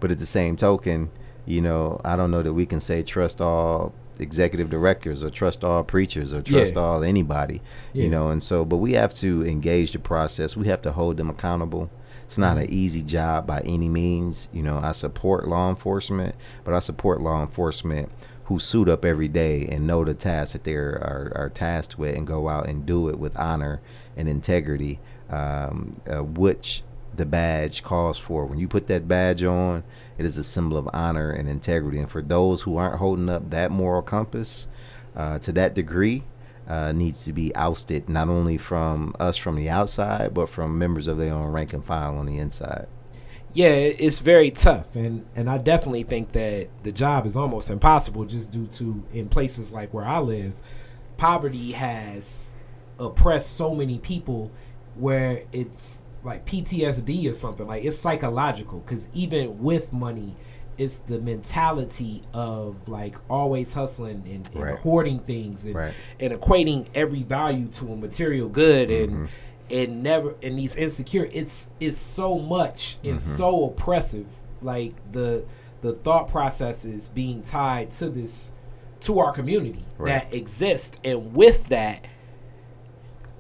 but 0.01 0.11
at 0.11 0.19
the 0.19 0.27
same 0.27 0.57
token, 0.57 1.11
you 1.51 1.61
know, 1.61 2.01
I 2.05 2.17
don't 2.17 2.31
know 2.31 2.43
that 2.43 2.53
we 2.55 2.65
can 2.67 2.81
say 2.81 3.03
trust 3.03 3.41
all 3.41 3.93
executive 4.19 4.71
directors 4.71 5.23
or 5.25 5.31
trust 5.31 5.65
all 5.65 5.83
preachers 5.83 6.33
or 6.33 6.43
trust 6.43 6.75
Yeah. 6.75 6.81
all 6.81 7.03
anybody, 7.03 7.61
Yeah. 7.93 8.05
you 8.05 8.11
know. 8.11 8.29
And 8.29 8.43
so, 8.43 8.65
but 8.65 8.77
we 8.77 8.93
have 8.93 9.15
to 9.15 9.45
engage 9.47 9.93
the 9.93 9.99
process. 9.99 10.57
We 10.57 10.69
have 10.69 10.83
to 10.83 10.93
hold 10.93 11.17
them 11.17 11.31
accountable. 11.31 11.91
It's 12.27 12.39
not 12.39 12.57
Mhm. 12.57 12.65
an 12.65 12.71
easy 12.71 13.03
job 13.03 13.47
by 13.47 13.61
any 13.65 13.89
means. 13.89 14.49
You 14.53 14.63
know, 14.63 14.79
I 14.83 14.93
support 14.93 15.49
law 15.49 15.69
enforcement, 15.71 16.35
but 16.65 16.75
I 16.75 16.79
support 16.79 17.21
law 17.21 17.41
enforcement 17.43 18.11
who 18.45 18.59
suit 18.59 18.89
up 18.89 19.05
every 19.05 19.29
day 19.29 19.67
and 19.71 19.87
know 19.87 20.05
the 20.05 20.15
tasks 20.15 20.53
that 20.53 20.65
they 20.65 20.75
are, 20.75 21.33
are 21.35 21.51
tasked 21.53 21.99
with 21.99 22.15
and 22.17 22.27
go 22.27 22.49
out 22.49 22.69
and 22.69 22.85
do 22.87 23.09
it 23.09 23.19
with 23.19 23.37
honor 23.39 23.81
and 24.17 24.29
integrity, 24.29 25.01
um, 25.31 26.01
uh, 26.09 26.23
which 26.23 26.83
the 27.17 27.25
badge 27.27 27.83
calls 27.83 28.19
for. 28.19 28.45
When 28.47 28.59
you 28.59 28.69
put 28.69 28.87
that 28.89 29.09
badge 29.09 29.43
on, 29.43 29.83
it 30.21 30.27
is 30.27 30.37
a 30.37 30.45
symbol 30.45 30.77
of 30.77 30.87
honor 30.93 31.31
and 31.31 31.49
integrity. 31.49 31.99
And 31.99 32.11
for 32.11 32.21
those 32.21 32.63
who 32.63 32.77
aren't 32.77 32.99
holding 32.99 33.31
up 33.31 33.49
that 33.49 33.71
moral 33.71 34.03
compass 34.03 34.69
uh, 35.17 35.39
to 35.39 35.53
that 35.53 35.75
degree, 35.75 36.25
uh, 36.69 36.93
needs 36.93 37.25
to 37.25 37.33
be 37.33 37.55
ousted 37.57 38.07
not 38.07 38.29
only 38.29 38.59
from 38.59 39.17
us 39.19 39.39
from 39.39 39.57
the 39.57 39.71
outside, 39.71 40.35
but 40.35 40.51
from 40.51 40.79
members 40.79 41.07
of 41.07 41.17
their 41.17 41.33
own 41.33 41.47
rank 41.47 41.73
and 41.73 41.85
file 41.85 42.19
on 42.19 42.27
the 42.27 42.37
inside. 42.37 42.87
Yeah, 43.55 43.71
it's 43.71 44.21
very 44.21 44.51
tough, 44.51 44.95
and 44.95 45.27
and 45.35 45.51
I 45.51 45.59
definitely 45.59 46.05
think 46.05 46.33
that 46.33 46.69
the 46.85 46.93
job 46.93 47.27
is 47.27 47.35
almost 47.35 47.71
impossible 47.71 48.27
just 48.27 48.53
due 48.53 48.67
to 48.67 49.03
in 49.13 49.29
places 49.29 49.73
like 49.73 49.93
where 49.93 50.05
I 50.05 50.21
live, 50.21 50.53
poverty 51.17 51.73
has 51.73 52.53
oppressed 52.99 53.57
so 53.57 53.75
many 53.75 53.99
people 53.99 54.53
where 54.95 55.45
it's 55.51 56.03
like 56.23 56.45
PTSD 56.47 57.29
or 57.29 57.33
something 57.33 57.67
like 57.67 57.85
it's 57.85 57.99
psychological 57.99 58.81
because 58.81 59.09
even 59.15 59.63
with 59.63 59.93
money 59.93 60.37
it's 60.79 60.99
the 61.01 61.19
mentality 61.19 62.23
of 62.33 62.89
like 62.89 63.15
always 63.29 63.73
hustling 63.75 64.23
and, 64.27 64.49
and 64.55 64.63
Right. 64.63 64.79
hoarding 64.79 65.19
things 65.21 65.65
and, 65.67 65.75
Right. 65.75 65.93
and 66.19 66.33
equating 66.33 66.87
every 66.95 67.23
value 67.23 67.67
to 67.69 67.93
a 67.93 67.97
material 67.97 68.49
good 68.49 68.91
and 68.91 69.13
Mhm. 69.13 69.29
and 69.71 70.03
never 70.03 70.35
and 70.43 70.59
these 70.59 70.77
insecure 70.77 71.29
it's 71.33 71.71
it's 71.81 71.97
so 71.99 72.39
much 72.39 72.99
and 73.05 73.17
Mm-hmm. 73.19 73.37
so 73.37 73.65
oppressive 73.67 74.27
like 74.63 74.95
the 75.13 75.45
the 75.83 75.93
thought 75.95 76.29
processes 76.29 77.09
being 77.15 77.41
tied 77.43 77.89
to 77.91 78.11
this 78.11 78.53
to 79.01 79.19
our 79.19 79.33
community 79.33 79.85
Right. 79.97 80.29
that 80.31 80.35
exist 80.35 80.99
and 81.03 81.35
with 81.35 81.69
that 81.69 82.05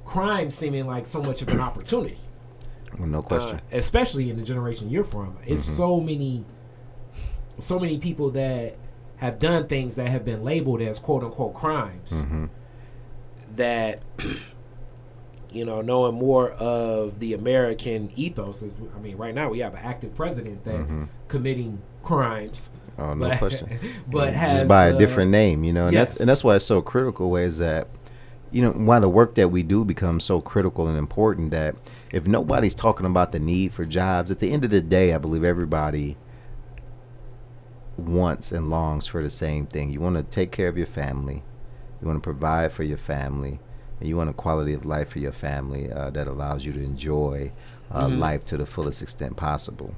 crime 0.04 0.50
seeming 0.50 0.86
like 0.86 1.06
so 1.06 1.22
much 1.22 1.42
of 1.42 1.48
an 1.48 1.60
opportunity 1.60 2.18
no 2.98 3.22
question. 3.22 3.56
uh, 3.56 3.60
especially 3.76 4.30
in 4.30 4.36
the 4.36 4.42
generation 4.42 4.90
you're 4.90 5.04
from. 5.04 5.36
It's 5.46 5.66
Mhm. 5.68 5.76
so 5.76 6.00
many, 6.00 6.44
so 7.58 7.78
many 7.78 7.98
people 7.98 8.30
that 8.30 8.76
have 9.16 9.38
done 9.38 9.66
things 9.66 9.96
that 9.96 10.08
have 10.08 10.24
been 10.24 10.42
labeled 10.42 10.80
as 10.82 10.98
quote 10.98 11.22
unquote 11.22 11.54
crimes. 11.54 12.10
hmm 12.10 12.46
That 13.56 14.02
you 15.52 15.64
know, 15.64 15.80
knowing 15.80 16.14
more 16.14 16.50
of 16.52 17.18
the 17.18 17.34
American 17.34 18.10
ethos. 18.14 18.62
Is, 18.62 18.72
I 18.96 19.00
mean, 19.00 19.16
right 19.16 19.34
now 19.34 19.48
we 19.50 19.58
have 19.60 19.74
an 19.74 19.80
active 19.82 20.14
president 20.14 20.64
that's 20.64 20.92
Mhm. 20.92 21.08
committing 21.28 21.80
crimes. 22.04 22.70
Oh, 22.98 23.14
no 23.14 23.28
but, 23.30 23.38
question. 23.38 23.68
but 24.10 24.32
has, 24.32 24.52
just 24.52 24.68
by 24.68 24.86
a 24.88 24.94
uh, 24.94 24.98
different 24.98 25.30
name, 25.30 25.64
you 25.64 25.72
know, 25.72 25.86
and 25.86 25.94
yes. 25.94 26.10
that's 26.10 26.20
and 26.20 26.28
that's 26.28 26.44
why 26.44 26.54
it's 26.56 26.64
so 26.64 26.80
critical. 26.80 27.34
Is 27.36 27.58
that 27.58 27.88
you 28.52 28.62
know 28.62 28.70
why 28.72 28.98
the 29.00 29.08
work 29.08 29.34
that 29.36 29.48
we 29.48 29.62
do 29.62 29.84
becomes 29.84 30.22
so 30.24 30.40
critical 30.40 30.86
and 30.86 30.96
important 30.96 31.50
that 31.50 31.74
if 32.12 32.26
nobody's 32.26 32.74
talking 32.74 33.06
about 33.06 33.32
the 33.32 33.38
need 33.38 33.72
for 33.72 33.84
jobs, 33.84 34.30
at 34.30 34.38
the 34.40 34.50
end 34.52 34.64
of 34.64 34.70
the 34.70 34.80
day, 34.80 35.12
I 35.14 35.18
believe 35.18 35.44
everybody 35.44 36.16
wants 37.96 38.52
and 38.52 38.70
longs 38.70 39.06
for 39.06 39.22
the 39.22 39.30
same 39.30 39.66
thing. 39.66 39.90
You 39.90 40.00
want 40.00 40.16
to 40.16 40.22
take 40.22 40.50
care 40.50 40.68
of 40.68 40.78
your 40.78 40.86
family, 40.86 41.42
you 42.00 42.06
want 42.06 42.16
to 42.18 42.22
provide 42.22 42.72
for 42.72 42.82
your 42.82 42.98
family, 42.98 43.60
and 43.98 44.08
you 44.08 44.16
want 44.16 44.30
a 44.30 44.34
quality 44.34 44.72
of 44.72 44.86
life 44.86 45.10
for 45.10 45.18
your 45.18 45.32
family 45.32 45.92
uh, 45.92 46.10
that 46.10 46.26
allows 46.26 46.64
you 46.64 46.72
to 46.72 46.82
enjoy 46.82 47.52
uh, 47.92 48.06
Mhm. 48.06 48.18
life 48.18 48.44
to 48.46 48.56
the 48.56 48.66
fullest 48.66 49.02
extent 49.02 49.36
possible. 49.36 49.94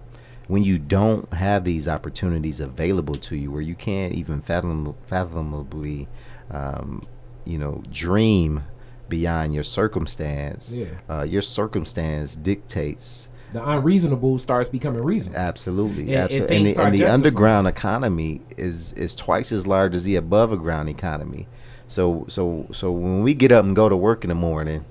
When 0.49 0.65
you 0.65 0.79
don't 0.79 1.33
have 1.35 1.65
these 1.65 1.87
opportunities 1.87 2.59
available 2.59 3.15
to 3.17 3.37
you, 3.37 3.51
where 3.53 3.61
you 3.63 3.75
can't 3.75 4.13
even 4.15 4.41
fathom, 4.41 4.95
fathomably, 5.07 6.09
um, 6.51 7.03
you 7.45 7.59
know, 7.59 7.83
dream 7.91 8.65
beyond 9.09 9.55
your 9.55 9.65
circumstance, 9.65 10.73
Yeah. 10.73 10.87
uh, 11.09 11.23
your 11.23 11.43
circumstance 11.43 12.37
dictates 12.37 13.29
The 13.53 13.63
unreasonable 13.69 14.39
starts 14.39 14.69
becoming 14.71 15.03
reasonable. 15.05 15.39
Absolutely, 15.39 16.03
And- 16.05 16.11
and 16.13 16.19
absolutely. 16.23 16.49
things 16.49 16.69
And, 16.69 16.77
the, 16.79 16.83
and 16.87 16.95
the 16.95 17.07
underground 17.13 17.67
economy 17.69 18.41
is 18.57 18.93
is 18.95 19.15
twice 19.15 19.53
as 19.53 19.67
large 19.67 19.95
as 19.95 20.05
the 20.05 20.17
above 20.17 20.57
ground 20.59 20.89
economy. 20.89 21.47
So 21.87 22.25
so 22.29 22.67
so 22.73 22.91
when 22.91 23.23
we 23.23 23.35
get 23.35 23.53
up 23.53 23.65
and 23.67 23.77
go 23.77 23.89
to 23.91 23.97
work 23.97 24.25
in 24.25 24.29
the 24.31 24.35
morning, 24.35 24.87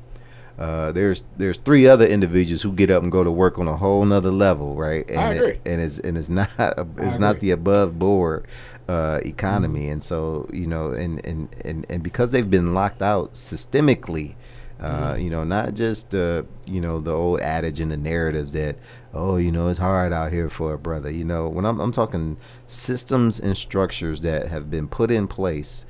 uh, 0.60 0.92
there's 0.92 1.26
there's 1.38 1.58
three 1.58 1.88
other 1.88 2.06
individuals 2.06 2.62
who 2.62 2.72
get 2.72 2.92
up 2.92 3.02
and 3.02 3.12
go 3.12 3.24
to 3.24 3.32
work 3.32 3.58
on 3.58 3.68
a 3.68 3.78
whole 3.78 4.06
nother 4.06 4.30
level, 4.32 4.76
right? 4.76 5.10
And 5.10 5.20
I 5.20 5.34
agree. 5.34 5.54
It, 5.54 5.62
and 5.66 5.82
it's 5.82 5.98
and 5.98 6.16
it's 6.16 6.30
not 6.30 6.50
a, 6.60 6.86
it's 7.00 7.18
not 7.18 7.40
the 7.40 7.50
above 7.50 7.98
board 7.98 8.46
uh, 8.92 9.18
economy, 9.34 9.86
and 9.94 10.02
so 10.12 10.20
you 10.60 10.68
know, 10.74 10.86
and 11.04 11.14
and 11.30 11.40
and 11.66 11.78
and 11.92 12.00
because 12.04 12.30
they've 12.32 12.50
been 12.58 12.74
locked 12.74 13.02
out 13.14 13.28
systemically. 13.34 14.36
Uh, 14.80 15.14
Mhm. 15.14 15.24
You 15.24 15.30
know, 15.30 15.44
not 15.44 15.68
just 15.76 16.10
the 16.10 16.46
you 16.66 16.82
know 16.86 17.00
the 17.00 17.14
old 17.24 17.40
adage 17.42 17.80
and 17.84 17.92
the 17.92 17.98
narratives 18.14 18.52
that 18.54 18.76
oh 19.14 19.38
you 19.46 19.52
know 19.52 19.68
it's 19.72 19.78
hard 19.78 20.12
out 20.12 20.32
here 20.32 20.50
for 20.50 20.74
a 20.74 20.78
brother. 20.88 21.12
You 21.12 21.24
know, 21.32 21.44
when 21.56 21.66
I'm 21.70 21.80
I'm 21.84 21.92
talking 21.92 22.38
systems 22.66 23.40
and 23.40 23.56
structures 23.56 24.22
that 24.22 24.48
have 24.48 24.66
been 24.76 24.88
put 24.88 25.12
in 25.12 25.28
place 25.28 25.86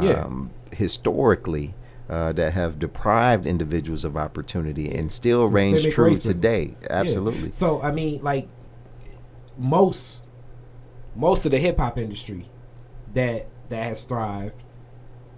Yeah. 0.00 0.22
um, 0.24 0.50
historically 0.84 1.74
uh, 2.08 2.30
that 2.38 2.52
have 2.52 2.78
deprived 2.78 3.46
individuals 3.46 4.04
of 4.04 4.16
opportunity 4.16 4.86
and 4.96 5.10
still 5.10 5.48
reigns 5.58 5.82
true 5.96 6.12
racism. 6.12 6.22
today. 6.34 6.64
Yeah. 6.82 7.00
Absolutely. 7.02 7.50
So 7.50 7.82
I 7.82 7.90
mean, 7.90 8.22
like 8.22 8.46
most 9.58 10.22
most 11.16 11.44
of 11.46 11.52
the 11.52 11.58
hip 11.58 11.78
hop 11.78 11.98
industry 11.98 12.48
that 13.14 13.48
that 13.68 13.82
has 13.84 14.04
thrived, 14.04 14.62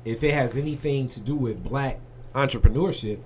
if 0.04 0.22
it 0.22 0.32
has 0.34 0.56
anything 0.56 1.08
to 1.10 1.20
do 1.20 1.34
with 1.34 1.62
black 1.64 2.00
entrepreneurship, 2.34 3.18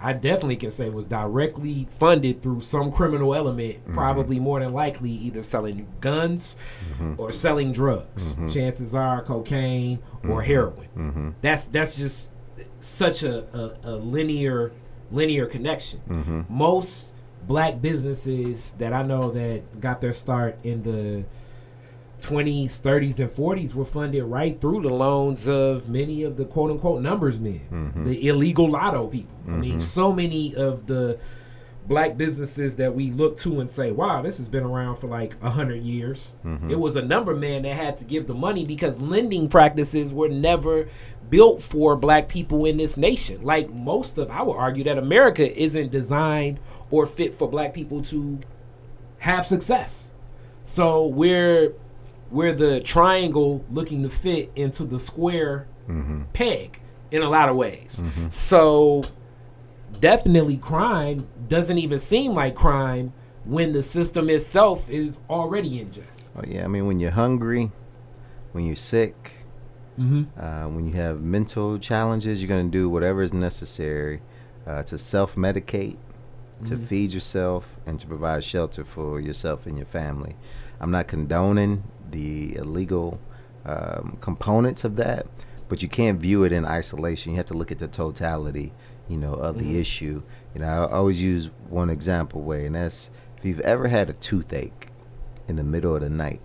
I 0.00 0.12
definitely 0.12 0.56
can 0.56 0.70
say 0.70 0.88
was 0.90 1.06
directly 1.06 1.88
funded 1.98 2.40
through 2.42 2.60
some 2.62 2.92
criminal 2.92 3.34
element, 3.34 3.82
Mm-hmm. 3.82 3.94
probably 3.94 4.38
more 4.38 4.60
than 4.60 4.72
likely 4.72 5.10
either 5.10 5.42
selling 5.42 5.86
guns 6.00 6.56
Mm-hmm. 6.92 7.14
or 7.20 7.32
selling 7.32 7.72
drugs. 7.72 8.34
Chances 8.52 8.94
are 8.94 9.22
cocaine 9.22 9.98
or 10.28 10.42
heroin. 10.42 10.88
Mm-hmm. 10.96 11.28
That's 11.42 11.64
that's 11.68 11.96
just 11.96 12.32
such 12.78 13.22
a, 13.24 13.42
a, 13.56 13.90
a 13.90 13.94
linear 13.96 14.72
linear 15.10 15.46
connection. 15.46 16.00
Mm-hmm. 16.08 16.40
Most 16.48 17.08
black 17.46 17.80
businesses 17.80 18.72
that 18.78 18.92
I 18.92 19.02
know 19.02 19.30
that 19.32 19.80
got 19.80 20.00
their 20.00 20.12
start 20.12 20.58
in 20.62 20.82
the 20.82 21.24
20s, 22.20 22.80
30s, 22.80 23.20
and 23.20 23.30
40s 23.30 23.74
were 23.74 23.84
funded 23.84 24.24
right 24.24 24.60
through 24.60 24.82
the 24.82 24.88
loans 24.92 25.46
of 25.48 25.88
many 25.88 26.22
of 26.24 26.36
the 26.36 26.44
quote 26.44 26.70
unquote 26.70 27.02
numbers 27.02 27.38
men, 27.38 27.60
Mhm. 27.72 28.04
the 28.06 28.28
illegal 28.28 28.68
lotto 28.70 29.06
people. 29.06 29.34
I 29.46 29.52
mean, 29.52 29.76
Mhm. 29.78 29.82
so 29.82 30.12
many 30.12 30.54
of 30.54 30.86
the 30.86 31.18
black 31.86 32.18
businesses 32.18 32.76
that 32.76 32.94
we 32.94 33.10
look 33.10 33.38
to 33.38 33.60
and 33.60 33.70
say, 33.70 33.90
"Wow, 33.90 34.20
this 34.20 34.36
has 34.36 34.46
been 34.48 34.62
around 34.64 34.96
for 34.96 35.06
like 35.06 35.36
a 35.42 35.48
hundred 35.50 35.82
years." 35.82 36.36
Mm-hmm. 36.44 36.70
It 36.70 36.78
was 36.78 36.96
a 36.96 37.02
number 37.02 37.34
man 37.34 37.62
that 37.62 37.74
had 37.76 37.96
to 37.98 38.04
give 38.04 38.26
the 38.26 38.34
money 38.34 38.66
because 38.66 39.00
lending 39.00 39.48
practices 39.48 40.12
were 40.12 40.28
never 40.28 40.88
built 41.30 41.62
for 41.62 41.96
black 41.96 42.28
people 42.28 42.64
in 42.66 42.76
this 42.76 42.96
nation. 42.98 43.38
Like 43.42 43.72
most 43.72 44.18
of, 44.18 44.30
I 44.30 44.42
would 44.42 44.56
argue 44.56 44.84
that 44.84 44.98
America 44.98 45.50
isn't 45.58 45.90
designed 45.90 46.58
or 46.90 47.06
fit 47.06 47.34
for 47.34 47.48
black 47.48 47.72
people 47.72 48.02
to 48.02 48.38
have 49.18 49.46
success. 49.46 50.12
So 50.64 51.06
we're 51.06 51.72
we're 52.30 52.52
the 52.54 52.80
triangle 52.80 53.64
looking 53.70 54.02
to 54.02 54.08
fit 54.10 54.50
into 54.56 54.84
the 54.84 54.98
square 54.98 55.66
Mm-hmm. 55.88 56.24
peg 56.34 56.80
in 57.10 57.22
a 57.22 57.30
lot 57.30 57.48
of 57.48 57.56
ways. 57.56 58.02
So 58.30 59.04
definitely 60.00 60.56
crime 60.58 61.26
doesn't 61.48 61.78
even 61.78 61.98
seem 61.98 62.34
like 62.34 62.54
crime 62.54 63.12
when 63.44 63.72
the 63.72 63.82
system 63.82 64.28
itself 64.28 64.90
is 64.90 65.18
already 65.30 65.80
unjust. 65.80 66.30
Oh 66.36 66.42
yeah, 66.46 66.64
I 66.64 66.68
mean 66.68 66.86
when 66.86 66.98
you're 67.00 67.12
hungry, 67.12 67.70
when 68.52 68.64
you're 68.66 68.76
sick, 68.76 69.32
Mm-hmm. 69.98 70.38
uh, 70.40 70.68
when 70.68 70.86
you 70.86 70.92
have 70.92 71.20
mental 71.22 71.76
challenges, 71.76 72.40
you're 72.40 72.48
gonna 72.48 72.68
do 72.68 72.88
whatever 72.88 73.20
is 73.20 73.32
necessary 73.32 74.20
uh, 74.64 74.82
to 74.84 74.96
self-medicate, 74.96 75.96
to 76.64 76.76
Mhm. 76.76 76.84
feed 76.86 77.12
yourself, 77.12 77.76
and 77.86 77.98
to 78.00 78.06
provide 78.06 78.42
shelter 78.44 78.84
for 78.84 79.20
yourself 79.20 79.66
and 79.66 79.76
your 79.76 79.86
family. 79.86 80.36
I'm 80.80 80.90
not 80.90 81.06
condoning 81.08 81.84
the 82.10 82.56
illegal 82.56 83.20
um, 83.66 84.16
components 84.22 84.82
of 84.84 84.96
that, 84.96 85.26
but 85.68 85.82
you 85.82 85.88
can't 85.88 86.18
view 86.20 86.42
it 86.44 86.52
in 86.52 86.64
isolation. 86.64 87.32
You 87.32 87.36
have 87.36 87.46
to 87.46 87.54
look 87.54 87.70
at 87.70 87.78
the 87.78 87.88
totality, 87.88 88.72
you 89.08 89.18
know, 89.18 89.34
of 89.34 89.58
the 89.58 89.78
issue. 89.78 90.22
You 90.54 90.62
know, 90.62 90.84
I 90.84 90.90
always 90.92 91.22
use 91.22 91.50
one 91.68 91.90
example 91.90 92.40
way, 92.40 92.64
and 92.64 92.74
that's 92.76 93.10
if 93.36 93.44
you've 93.44 93.60
ever 93.60 93.88
had 93.88 94.08
a 94.08 94.14
toothache 94.14 94.88
in 95.48 95.56
the 95.56 95.64
middle 95.64 95.94
of 95.94 96.00
the 96.00 96.08
night. 96.08 96.40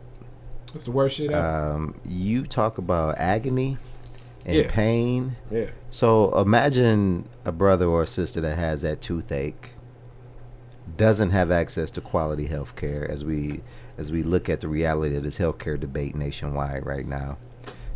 What's 0.74 0.84
the 0.86 0.92
worst 0.92 1.16
shit 1.18 1.32
ever? 1.32 1.74
Um, 1.76 1.96
you 2.06 2.46
talk 2.46 2.78
about 2.78 3.18
agony 3.18 3.78
and 4.46 4.58
Yeah. 4.58 4.68
pain. 4.70 5.38
yeah. 5.50 5.68
So 5.92 6.38
imagine 6.38 7.30
a 7.46 7.52
brother 7.54 7.86
or 7.86 8.02
a 8.04 8.08
sister 8.08 8.42
that 8.42 8.58
has 8.58 8.82
that 8.82 9.00
toothache, 9.00 9.72
doesn't 10.98 11.32
have 11.32 11.52
access 11.52 11.90
to 11.92 12.02
quality 12.02 12.48
health 12.48 12.76
care 12.76 13.10
as 13.10 13.24
we 13.26 13.62
as 13.98 14.12
we 14.12 14.24
look 14.24 14.50
at 14.50 14.60
the 14.62 14.68
reality 14.68 15.16
of 15.16 15.24
this 15.24 15.38
healthcare 15.38 15.80
debate 15.80 16.16
nationwide 16.16 16.86
right 16.86 17.08
now. 17.08 17.38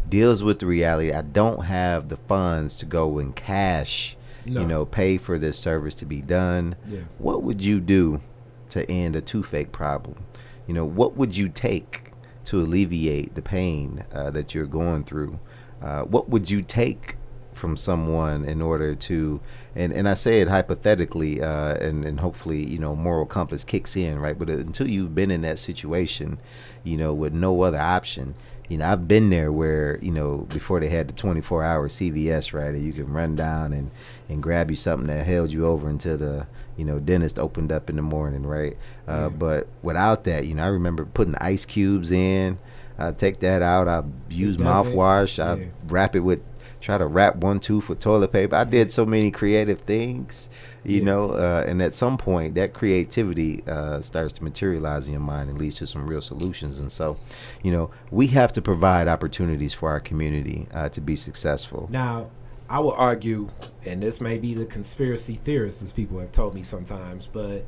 Deals 0.07 0.43
with 0.43 0.59
the 0.59 0.65
reality 0.65 1.11
I 1.11 1.21
don't 1.21 1.65
have 1.65 2.09
the 2.09 2.17
funds 2.17 2.75
to 2.77 2.85
go 2.85 3.17
and 3.17 3.35
cash, 3.35 4.15
No. 4.45 4.61
you 4.61 4.67
know, 4.67 4.85
pay 4.85 5.17
for 5.17 5.37
this 5.37 5.57
service 5.57 5.95
to 5.95 6.05
be 6.05 6.21
done. 6.21 6.75
Yeah. 6.87 7.01
What 7.17 7.43
would 7.43 7.63
you 7.63 7.79
do 7.79 8.21
to 8.69 8.89
end 8.89 9.15
a 9.15 9.21
toothache 9.21 9.71
problem? 9.71 10.23
You 10.67 10.73
know, 10.75 10.85
what 10.85 11.17
would 11.17 11.35
you 11.35 11.49
take 11.49 12.11
to 12.45 12.61
alleviate 12.61 13.35
the 13.35 13.41
pain 13.41 14.05
uh, 14.13 14.29
that 14.31 14.53
you're 14.53 14.65
going 14.65 15.03
through? 15.03 15.39
Uh, 15.81 16.03
what 16.03 16.29
would 16.29 16.49
you 16.49 16.61
take 16.61 17.15
from 17.53 17.75
someone 17.75 18.45
in 18.45 18.61
order 18.61 18.93
to, 18.95 19.41
and, 19.77 19.93
and 19.93 20.09
I 20.09 20.15
say 20.15 20.41
it 20.41 20.47
hypothetically, 20.47 21.41
uh, 21.41 21.75
and, 21.75 22.03
and 22.03 22.19
hopefully, 22.19 22.65
you 22.65 22.79
know, 22.79 22.95
moral 22.95 23.25
compass 23.25 23.63
kicks 23.63 23.95
in, 23.95 24.19
right? 24.19 24.37
But 24.37 24.49
until 24.49 24.87
you've 24.87 25.13
been 25.15 25.31
in 25.31 25.41
that 25.41 25.59
situation, 25.59 26.39
you 26.83 26.97
know, 26.97 27.13
with 27.13 27.33
no 27.33 27.61
other 27.61 27.79
option, 27.79 28.33
you 28.69 28.77
know, 28.79 28.87
I've 28.91 29.07
been 29.07 29.29
there 29.29 29.51
where, 29.51 29.97
you 30.01 30.11
know, 30.11 30.39
before 30.49 30.79
they 30.79 30.89
had 30.89 31.07
the 31.07 31.13
24 31.13 31.63
hour 31.63 31.87
CVS, 31.87 32.51
right? 32.53 32.73
And 32.73 32.83
you 32.85 32.91
can 32.91 33.11
run 33.13 33.35
down 33.35 33.71
and, 33.71 33.91
and 34.27 34.43
grab 34.43 34.69
you 34.69 34.75
something 34.75 35.07
that 35.07 35.25
held 35.25 35.51
you 35.51 35.65
over 35.65 35.87
until 35.87 36.17
the, 36.17 36.47
you 36.75 36.83
know, 36.83 36.99
dentist 36.99 37.39
opened 37.39 37.71
up 37.71 37.89
in 37.89 37.95
the 37.95 38.01
morning, 38.01 38.45
right? 38.45 38.75
Uh. 39.07 39.29
But 39.29 39.67
without 39.81 40.25
that, 40.25 40.45
you 40.47 40.53
know, 40.55 40.63
I 40.63 40.67
remember 40.67 41.05
putting 41.05 41.35
ice 41.35 41.63
cubes 41.65 42.11
in. 42.11 42.57
I 42.99 43.11
take 43.11 43.39
that 43.41 43.61
out. 43.61 43.87
I 43.87 44.03
use 44.29 44.57
mouthwash. 44.57 45.41
I 45.41 45.55
Yeah. 45.59 45.65
wrap 45.87 46.15
it 46.15 46.21
with, 46.21 46.41
try 46.87 46.97
to 46.97 47.05
wrap 47.05 47.35
one 47.35 47.59
tooth 47.59 47.89
with 47.89 47.99
toilet 47.99 48.31
paper. 48.31 48.55
I 48.55 48.63
did 48.63 48.91
so 48.91 49.05
many 49.05 49.29
creative 49.29 49.81
things, 49.81 50.47
you 50.85 50.99
Yeah. 50.99 51.03
know, 51.03 51.31
uh, 51.31 51.65
and 51.67 51.81
at 51.81 51.93
some 51.93 52.17
point 52.17 52.55
that 52.55 52.73
creativity 52.73 53.61
uh, 53.67 53.99
starts 53.99 54.35
to 54.35 54.43
materialize 54.45 55.05
in 55.05 55.11
your 55.11 55.21
mind 55.21 55.49
and 55.49 55.59
leads 55.59 55.75
to 55.79 55.85
some 55.85 56.07
real 56.07 56.21
solutions. 56.21 56.79
And 56.79 56.89
so, 56.89 57.17
you 57.61 57.73
know, 57.73 57.89
we 58.09 58.27
have 58.27 58.53
to 58.53 58.61
provide 58.61 59.09
opportunities 59.09 59.73
for 59.73 59.89
our 59.89 59.99
community 59.99 60.65
uh, 60.73 60.87
to 60.87 61.01
be 61.01 61.17
successful. 61.17 61.89
Now, 61.91 62.27
I 62.69 62.79
will 62.79 62.93
argue, 62.93 63.49
and 63.85 64.01
this 64.01 64.21
may 64.21 64.37
be 64.37 64.53
the 64.53 64.65
conspiracy 64.65 65.41
theorists, 65.43 65.81
as 65.83 65.91
people 65.91 66.19
have 66.19 66.31
told 66.31 66.53
me 66.55 66.63
sometimes, 66.63 67.27
but 67.27 67.65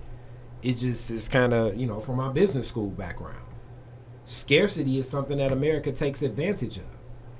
it 0.63 0.75
just 0.77 1.11
is 1.11 1.27
kind 1.27 1.53
of, 1.53 1.75
you 1.75 1.87
know, 1.87 1.99
from 1.99 2.15
my 2.15 2.31
business 2.31 2.69
school 2.69 2.87
background. 2.87 3.43
Scarcity 4.27 4.97
is 4.97 5.09
something 5.09 5.39
that 5.39 5.51
America 5.51 5.91
takes 5.91 6.21
advantage 6.21 6.77
of. 6.77 6.85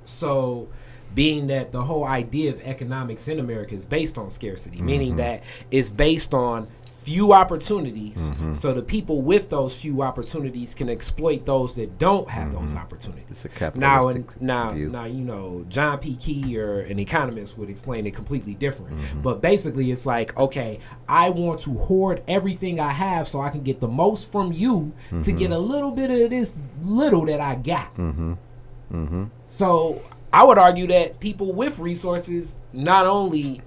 So, 0.04 0.68
being 1.14 1.48
that 1.48 1.72
the 1.72 1.82
whole 1.82 2.04
idea 2.04 2.52
of 2.52 2.60
economics 2.62 3.28
in 3.28 3.38
America 3.38 3.74
is 3.74 3.86
based 3.86 4.16
on 4.18 4.30
scarcity, 4.30 4.80
meaning 4.80 5.14
Mhm. 5.14 5.18
that 5.18 5.42
it's 5.70 5.90
based 5.90 6.32
on 6.34 6.68
few 7.02 7.32
opportunities, 7.32 8.32
Mhm. 8.38 8.54
so 8.54 8.74
the 8.74 8.82
people 8.82 9.22
with 9.22 9.48
those 9.48 9.74
few 9.74 10.02
opportunities 10.02 10.74
can 10.74 10.88
exploit 10.90 11.46
those 11.46 11.74
that 11.74 11.98
don't 11.98 12.28
have 12.28 12.52
those 12.52 12.72
Mhm. 12.74 12.76
opportunities. 12.76 13.24
It's 13.30 13.44
a 13.46 13.48
Now, 13.48 13.54
capitalistic 13.58 14.32
and, 14.34 14.42
now, 14.42 14.70
view. 14.72 14.90
now, 14.90 15.04
you 15.06 15.24
know, 15.24 15.64
John 15.70 15.98
P. 15.98 16.14
Key 16.16 16.58
or 16.58 16.80
an 16.80 16.98
economist 16.98 17.56
would 17.56 17.70
explain 17.70 18.06
it 18.06 18.14
completely 18.14 18.52
different. 18.52 18.98
Mhm. 18.98 19.22
But 19.22 19.40
basically, 19.40 19.90
it's 19.90 20.04
like, 20.04 20.38
okay, 20.38 20.78
I 21.08 21.30
want 21.30 21.60
to 21.62 21.72
hoard 21.72 22.22
everything 22.28 22.78
I 22.78 22.90
have 22.92 23.26
so 23.26 23.40
I 23.40 23.48
can 23.48 23.62
get 23.62 23.80
the 23.80 23.88
most 23.88 24.30
from 24.30 24.52
you 24.52 24.92
to 25.22 25.32
get 25.32 25.50
a 25.52 25.58
little 25.58 25.90
bit 25.92 26.10
of 26.10 26.30
this 26.30 26.60
little 26.84 27.24
that 27.26 27.40
I 27.40 27.54
got. 27.54 27.96
Mm-hmm. 27.96 28.32
Mm-hmm. 28.92 29.24
So 29.48 30.00
I 30.32 30.44
would 30.44 30.58
argue 30.58 30.86
that 30.88 31.18
people 31.20 31.52
with 31.52 31.78
resources 31.78 32.56
not 32.72 33.06
only 33.06 33.62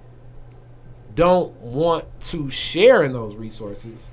don't 1.14 1.52
want 1.60 2.04
to 2.20 2.50
share 2.50 3.02
in 3.02 3.12
those 3.12 3.36
resources, 3.36 4.10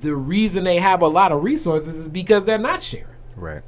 the 0.00 0.14
reason 0.14 0.64
they 0.64 0.78
have 0.78 1.00
a 1.02 1.08
lot 1.08 1.32
of 1.32 1.42
resources 1.42 1.96
is 1.96 2.08
because 2.08 2.44
they're 2.44 2.58
not 2.58 2.82
sharing. 2.82 3.06
Right. 3.36 3.62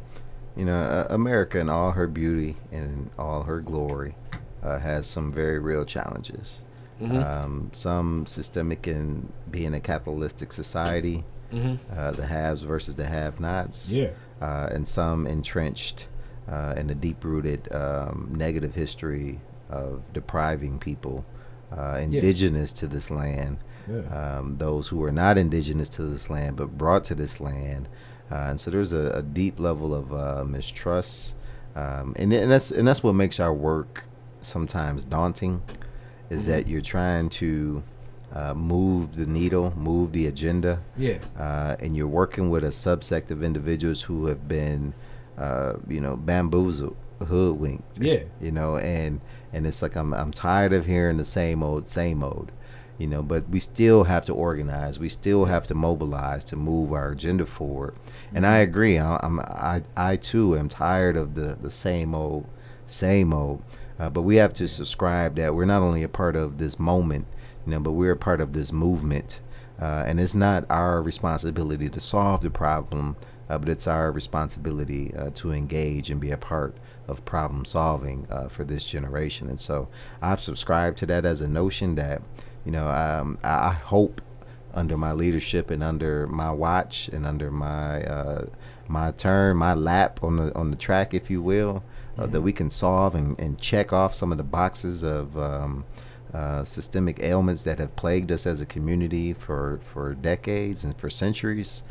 You 0.57 0.65
know, 0.65 0.77
uh, 0.77 1.07
America 1.11 1.59
in 1.59 1.69
all 1.69 1.93
her 1.93 2.07
beauty 2.07 2.57
and 2.73 3.11
all 3.19 3.45
her 3.45 3.61
glory 3.61 4.17
uh, 4.63 4.79
has 4.81 5.07
some 5.07 5.31
very 5.31 5.59
real 5.59 5.85
challenges. 5.85 6.63
Mhm. 7.01 7.25
Um, 7.25 7.71
some 7.73 8.27
systemic 8.27 8.89
in 8.89 9.33
being 9.51 9.73
a 9.75 9.81
capitalistic 9.81 10.53
society, 10.53 11.25
Mm-hmm. 11.53 11.99
uh, 11.99 12.11
the 12.11 12.27
haves 12.27 12.61
versus 12.61 12.97
the 12.97 13.07
have-nots, 13.07 13.91
Yeah. 13.91 14.11
uh, 14.43 14.69
and 14.71 14.87
some 14.87 15.27
entrenched 15.27 16.07
uh, 16.51 16.75
in 16.77 16.91
a 16.91 16.95
deep-rooted 16.95 17.73
um, 17.75 18.33
negative 18.37 18.75
history 18.75 19.41
of 19.71 20.13
depriving 20.13 20.79
people 20.79 21.25
uh, 21.77 21.99
indigenous 22.01 22.73
to 22.73 22.87
this 22.89 23.11
land 23.11 23.59
Yeah. 23.89 24.39
um, 24.39 24.57
those 24.57 24.89
who 24.89 25.03
are 25.05 25.13
not 25.13 25.37
indigenous 25.39 25.89
to 25.91 26.03
this 26.05 26.31
land 26.31 26.57
but 26.57 26.79
brought 26.79 27.05
to 27.05 27.15
this 27.15 27.41
land. 27.41 27.89
Uh, 28.31 28.35
and 28.51 28.61
so 28.61 28.71
there's 28.71 28.93
a, 28.93 29.11
a 29.13 29.23
deep 29.23 29.59
level 29.59 29.95
of 29.95 30.13
uh, 30.13 30.45
mistrust, 30.45 31.35
um, 31.75 32.15
and, 32.17 32.33
and 32.33 32.51
that's 32.51 32.71
and 32.71 32.87
that's 32.89 33.03
what 33.03 33.15
makes 33.15 33.41
our 33.41 33.55
work 33.55 34.05
sometimes 34.43 35.05
daunting, 35.05 35.63
is 36.31 36.43
Mm-hmm. 36.43 36.51
that 36.53 36.69
you're 36.69 36.83
trying 36.83 37.29
to 37.31 37.83
uh, 38.35 38.53
move 38.55 39.17
the 39.17 39.25
needle, 39.27 39.73
move 39.77 40.13
the 40.13 40.27
agenda, 40.27 40.81
Yeah. 40.97 41.19
uh, 41.39 41.77
and 41.81 41.97
you're 41.97 42.07
working 42.23 42.51
with 42.51 42.63
a 42.65 42.69
subsect 42.69 43.31
of 43.31 43.43
individuals 43.43 44.03
who 44.03 44.27
have 44.27 44.47
been, 44.47 44.93
uh, 45.39 45.75
you 45.89 46.01
know, 46.01 46.17
bamboozled, 46.17 46.97
hoodwinked, 47.27 47.99
Yeah. 47.99 48.21
you 48.41 48.51
know, 48.53 48.77
and 48.79 49.21
and 49.53 49.67
it's 49.67 49.83
like 49.83 49.97
I'm 49.97 50.13
I'm 50.15 50.33
tired 50.33 50.73
of 50.73 50.87
hearing 50.87 51.17
the 51.17 51.25
same 51.25 51.63
old 51.63 51.89
same 51.89 52.23
old, 52.23 52.53
you 52.99 53.07
know. 53.07 53.23
But 53.23 53.49
we 53.49 53.61
still 53.61 54.05
have 54.05 54.25
to 54.27 54.35
organize. 54.35 54.99
We 54.99 55.09
still 55.09 55.47
have 55.47 55.67
to 55.69 55.75
mobilize 55.75 56.45
to 56.47 56.57
move 56.57 56.93
our 56.93 57.11
agenda 57.13 57.47
forward. 57.47 57.95
And 58.35 58.47
I 58.47 58.59
agree. 58.59 58.99
I, 58.99 59.19
I'm 59.23 59.41
I 59.41 59.83
I 59.97 60.17
too 60.17 60.57
am 60.57 60.69
tired 60.69 61.17
of 61.17 61.35
the 61.35 61.57
the 61.61 61.71
same 61.71 62.15
old 62.15 62.47
same 62.87 63.33
old. 63.33 63.63
Uh, 63.99 64.09
but 64.09 64.23
we 64.23 64.37
have 64.37 64.55
to 64.55 64.69
subscribe 64.69 65.35
that 65.37 65.55
we're 65.55 65.65
not 65.65 65.83
only 65.83 66.05
a 66.05 66.09
part 66.09 66.37
of 66.37 66.59
this 66.59 66.79
moment, 66.79 67.27
you 67.67 67.73
know, 67.73 67.81
but 67.81 67.93
we're 67.93 68.13
a 68.13 68.17
part 68.17 68.41
of 68.41 68.53
this 68.53 68.71
movement. 68.73 69.41
Uh, 69.81 70.05
and 70.07 70.21
it's 70.21 70.35
not 70.37 70.65
our 70.71 71.03
responsibility 71.03 71.89
to 71.89 72.01
solve 72.01 72.41
the 72.41 72.51
problem, 72.51 73.17
uh, 73.49 73.59
but 73.59 73.69
it's 73.69 73.87
our 73.87 74.11
responsibility 74.13 75.15
uh, 75.15 75.31
to 75.35 75.53
engage 75.53 76.11
and 76.11 76.21
be 76.21 76.31
a 76.31 76.37
part 76.37 76.77
of 77.07 77.25
problem 77.25 77.65
solving 77.65 78.27
uh, 78.31 78.49
for 78.49 78.65
this 78.65 78.85
generation. 78.85 79.49
And 79.49 79.61
so 79.61 79.89
I've 80.21 80.41
subscribed 80.41 80.99
to 80.99 81.07
that 81.07 81.25
as 81.25 81.41
a 81.41 81.49
notion 81.49 81.95
that, 81.95 82.23
you 82.65 82.73
know, 82.73 82.89
um, 82.89 83.39
I 83.43 83.73
hope 83.73 84.21
under 84.75 84.97
my 84.97 85.13
leadership 85.13 85.71
and 85.71 85.83
under 85.83 86.27
my 86.27 86.51
watch 86.51 87.09
and 87.09 87.27
under 87.27 87.51
my 87.51 88.05
uh, 88.05 88.47
my 88.87 89.11
turn, 89.11 89.57
my 89.57 89.75
lap 89.75 90.23
on 90.23 90.37
the 90.37 90.55
on 90.55 90.71
the 90.71 90.77
track, 90.77 91.15
if 91.15 91.31
you 91.31 91.43
will, 91.43 91.83
uh, 92.19 92.27
that 92.27 92.43
we 92.43 92.53
can 92.53 92.71
solve 92.71 93.15
and, 93.15 93.39
and 93.41 93.59
check 93.61 93.93
off 93.93 94.15
some 94.15 94.33
of 94.33 94.39
the 94.39 94.45
boxes 94.45 95.03
of 95.03 95.39
um, 95.39 95.85
uh, 96.33 96.65
systemic 96.65 97.23
ailments 97.23 97.63
that 97.63 97.79
have 97.79 97.97
plagued 97.97 98.31
us 98.31 98.47
as 98.47 98.61
a 98.61 98.67
community 98.67 99.33
for 99.33 99.81
for 99.83 100.15
decades 100.15 100.85
and 100.85 100.97
for 100.99 101.09
centuries. 101.11 101.83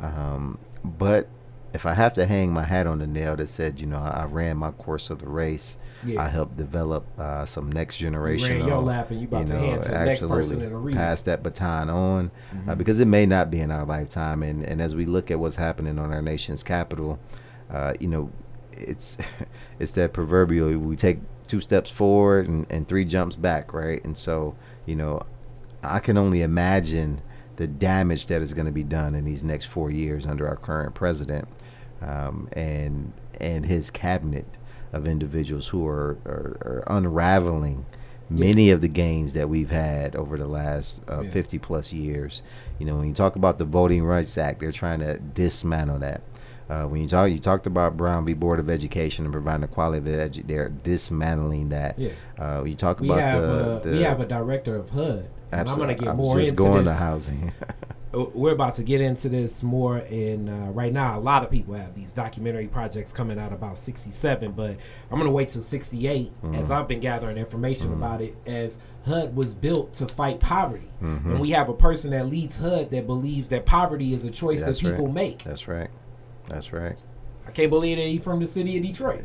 Um, 0.00 0.58
but 0.84 1.28
if 1.72 1.86
I 1.86 1.94
have 1.94 2.14
to 2.14 2.26
hang 2.26 2.52
my 2.52 2.64
hat 2.64 2.86
on 2.86 2.98
the 2.98 3.06
nail 3.06 3.36
that 3.36 3.48
said, 3.48 3.80
you 3.80 3.86
know, 3.86 3.98
I 3.98 4.24
ran 4.24 4.56
my 4.56 4.70
course 4.70 5.10
of 5.10 5.20
the 5.20 5.28
race. 5.28 5.76
Yeah. 6.04 6.22
I 6.22 6.28
helped 6.28 6.58
develop 6.58 7.06
uh, 7.18 7.46
some 7.46 7.72
next 7.72 7.96
generation. 7.96 8.58
ran 8.58 8.68
your 8.68 8.82
lap 8.82 9.10
and 9.10 9.20
you 9.22 9.26
about 9.26 9.46
to 9.46 9.56
hand 9.56 9.82
to 9.84 9.88
the 9.90 10.04
next 10.04 10.20
person 10.28 10.60
in 10.60 10.84
the 10.84 10.92
pass 10.92 11.22
that 11.22 11.42
baton 11.42 11.88
on 11.88 12.30
uh, 12.52 12.72
Mhm. 12.72 12.78
because 12.78 13.00
it 13.00 13.06
may 13.06 13.24
not 13.24 13.50
be 13.50 13.58
in 13.58 13.70
our 13.70 13.86
lifetime. 13.86 14.42
And, 14.42 14.62
and 14.64 14.82
as 14.82 14.94
we 14.94 15.06
look 15.06 15.30
at 15.30 15.40
what's 15.40 15.56
happening 15.56 15.98
on 15.98 16.12
our 16.12 16.20
nation's 16.20 16.62
capital, 16.62 17.18
uh, 17.70 17.94
you 17.98 18.08
know, 18.08 18.30
it's 18.72 19.16
it's 19.78 19.92
that 19.92 20.12
proverbial 20.12 20.76
we 20.78 20.94
take 20.94 21.20
two 21.46 21.62
steps 21.62 21.90
forward 21.90 22.48
and, 22.48 22.66
and 22.68 22.86
three 22.86 23.06
jumps 23.06 23.36
back, 23.36 23.72
right? 23.72 24.04
And 24.04 24.16
so, 24.16 24.56
you 24.84 24.96
know, 24.96 25.22
I 25.82 26.00
can 26.00 26.18
only 26.18 26.42
imagine 26.42 27.22
the 27.56 27.66
damage 27.66 28.26
that 28.26 28.42
is 28.42 28.52
going 28.54 28.66
to 28.66 28.72
be 28.72 28.82
done 28.84 29.14
in 29.14 29.24
these 29.24 29.44
next 29.44 29.66
four 29.66 29.90
years 29.90 30.26
under 30.26 30.46
our 30.48 30.56
current 30.56 30.94
president 30.94 31.48
um, 32.02 32.48
and 32.52 33.12
and 33.40 33.66
his 33.66 33.90
cabinet 33.90 34.46
of 34.92 35.08
individuals 35.08 35.68
who 35.68 35.86
are, 35.86 36.18
are, 36.24 36.56
are 36.62 36.84
unraveling 36.86 37.84
many 38.30 38.70
of 38.70 38.80
the 38.80 38.88
gains 38.88 39.32
that 39.34 39.48
we've 39.48 39.70
had 39.70 40.14
over 40.16 40.38
the 40.38 40.46
last 40.46 41.00
uh, 41.10 41.20
Yeah. 41.22 41.30
50 41.30 41.58
plus 41.58 41.92
years. 41.92 42.42
You 42.78 42.86
know, 42.86 42.96
when 42.96 43.08
you 43.08 43.12
talk 43.14 43.34
about 43.36 43.58
the 43.58 43.64
Voting 43.64 44.04
Rights 44.04 44.38
Act, 44.38 44.60
they're 44.60 44.72
trying 44.72 45.00
to 45.00 45.18
dismantle 45.18 45.98
that. 45.98 46.22
Uh, 46.70 46.84
when 46.84 47.02
you 47.02 47.08
talk, 47.08 47.28
you 47.30 47.38
talked 47.38 47.66
about 47.66 47.96
Brown 47.96 48.24
v. 48.24 48.32
Board 48.34 48.58
of 48.60 48.70
Education 48.70 49.24
and 49.26 49.32
providing 49.32 49.64
a 49.64 49.68
quality 49.68 49.98
of 49.98 50.04
edu- 50.30 50.46
they're 50.46 50.70
dismantling 50.70 51.68
that. 51.70 51.98
Yeah. 51.98 52.12
Uh, 52.38 52.64
you 52.64 52.74
talk 52.76 53.00
We 53.00 53.08
about 53.08 53.20
have 53.20 53.42
the, 53.42 53.76
a, 53.76 53.80
the 53.80 53.90
we 53.98 54.02
have 54.04 54.20
a 54.20 54.26
director 54.26 54.74
of 54.76 54.90
HUD. 54.90 55.28
And 55.60 55.68
I'm 55.70 55.78
gonna 55.78 55.94
Absol- 55.94 55.98
get 55.98 56.08
I 56.08 56.12
was 56.12 56.26
more 56.26 56.38
just 56.38 56.50
into 56.50 56.62
going 56.62 56.84
this. 56.84 56.96
to 56.96 57.02
housing. 57.04 57.52
Uh, 58.14 58.26
We're 58.32 58.52
about 58.52 58.76
to 58.76 58.84
get 58.84 59.00
into 59.00 59.28
this 59.28 59.60
more. 59.60 59.96
and 59.96 60.48
uh, 60.48 60.70
right 60.70 60.92
now, 60.92 61.18
a 61.18 61.20
lot 61.20 61.42
of 61.42 61.50
people 61.50 61.74
have 61.74 61.96
these 61.96 62.12
documentary 62.12 62.68
projects 62.68 63.12
coming 63.12 63.40
out 63.40 63.52
about 63.52 63.76
67, 63.76 64.52
but 64.52 64.76
I'm 65.10 65.18
gonna 65.18 65.32
wait 65.32 65.48
till 65.48 65.62
68 65.62 66.30
Mm-hmm. 66.44 66.54
as 66.54 66.70
I've 66.70 66.86
been 66.86 67.00
gathering 67.00 67.36
information 67.38 67.92
about 67.92 68.20
it. 68.20 68.36
As 68.46 68.78
HUD 69.04 69.34
was 69.34 69.52
built 69.52 69.94
to 69.94 70.06
fight 70.06 70.38
poverty, 70.38 70.88
Mm-hmm. 71.02 71.28
and 71.32 71.40
we 71.40 71.50
have 71.50 71.68
a 71.68 71.74
person 71.74 72.12
that 72.12 72.26
leads 72.28 72.58
HUD 72.58 72.90
that 72.90 73.04
believes 73.04 73.48
that 73.48 73.66
poverty 73.66 74.14
is 74.14 74.22
a 74.22 74.30
choice 74.30 74.60
that 74.60 74.66
That's 74.66 74.84
right. 74.84 74.90
people 74.92 75.08
make. 75.08 75.42
That's 75.42 75.66
right. 75.66 75.90
That's 76.46 76.72
right. 76.72 76.96
I 77.48 77.50
can't 77.50 77.68
believe 77.68 77.96
that 77.98 78.06
he's 78.06 78.22
from 78.22 78.38
the 78.38 78.46
city 78.46 78.76
of 78.76 78.84
Detroit. 78.84 79.24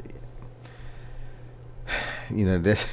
You 2.32 2.46
know 2.46 2.60
this. 2.60 2.86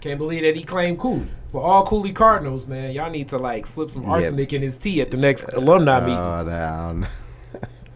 Can't 0.00 0.18
believe 0.18 0.42
that 0.42 0.56
he 0.56 0.64
claimed 0.64 0.98
Cooley. 0.98 1.28
For 1.52 1.60
all 1.62 1.84
Cooley 1.86 2.12
Cardinals, 2.12 2.66
man, 2.66 2.92
y'all 2.92 3.10
need 3.10 3.28
to 3.28 3.38
like 3.38 3.66
slip 3.66 3.90
some 3.90 4.02
Yep. 4.02 4.10
arsenic 4.10 4.52
in 4.54 4.62
his 4.62 4.78
tea 4.78 5.00
at 5.02 5.10
the 5.10 5.18
next 5.18 5.44
alumni 5.52 6.00
meeting. 6.00 6.16
Oh, 6.18 6.44
down. 6.46 7.06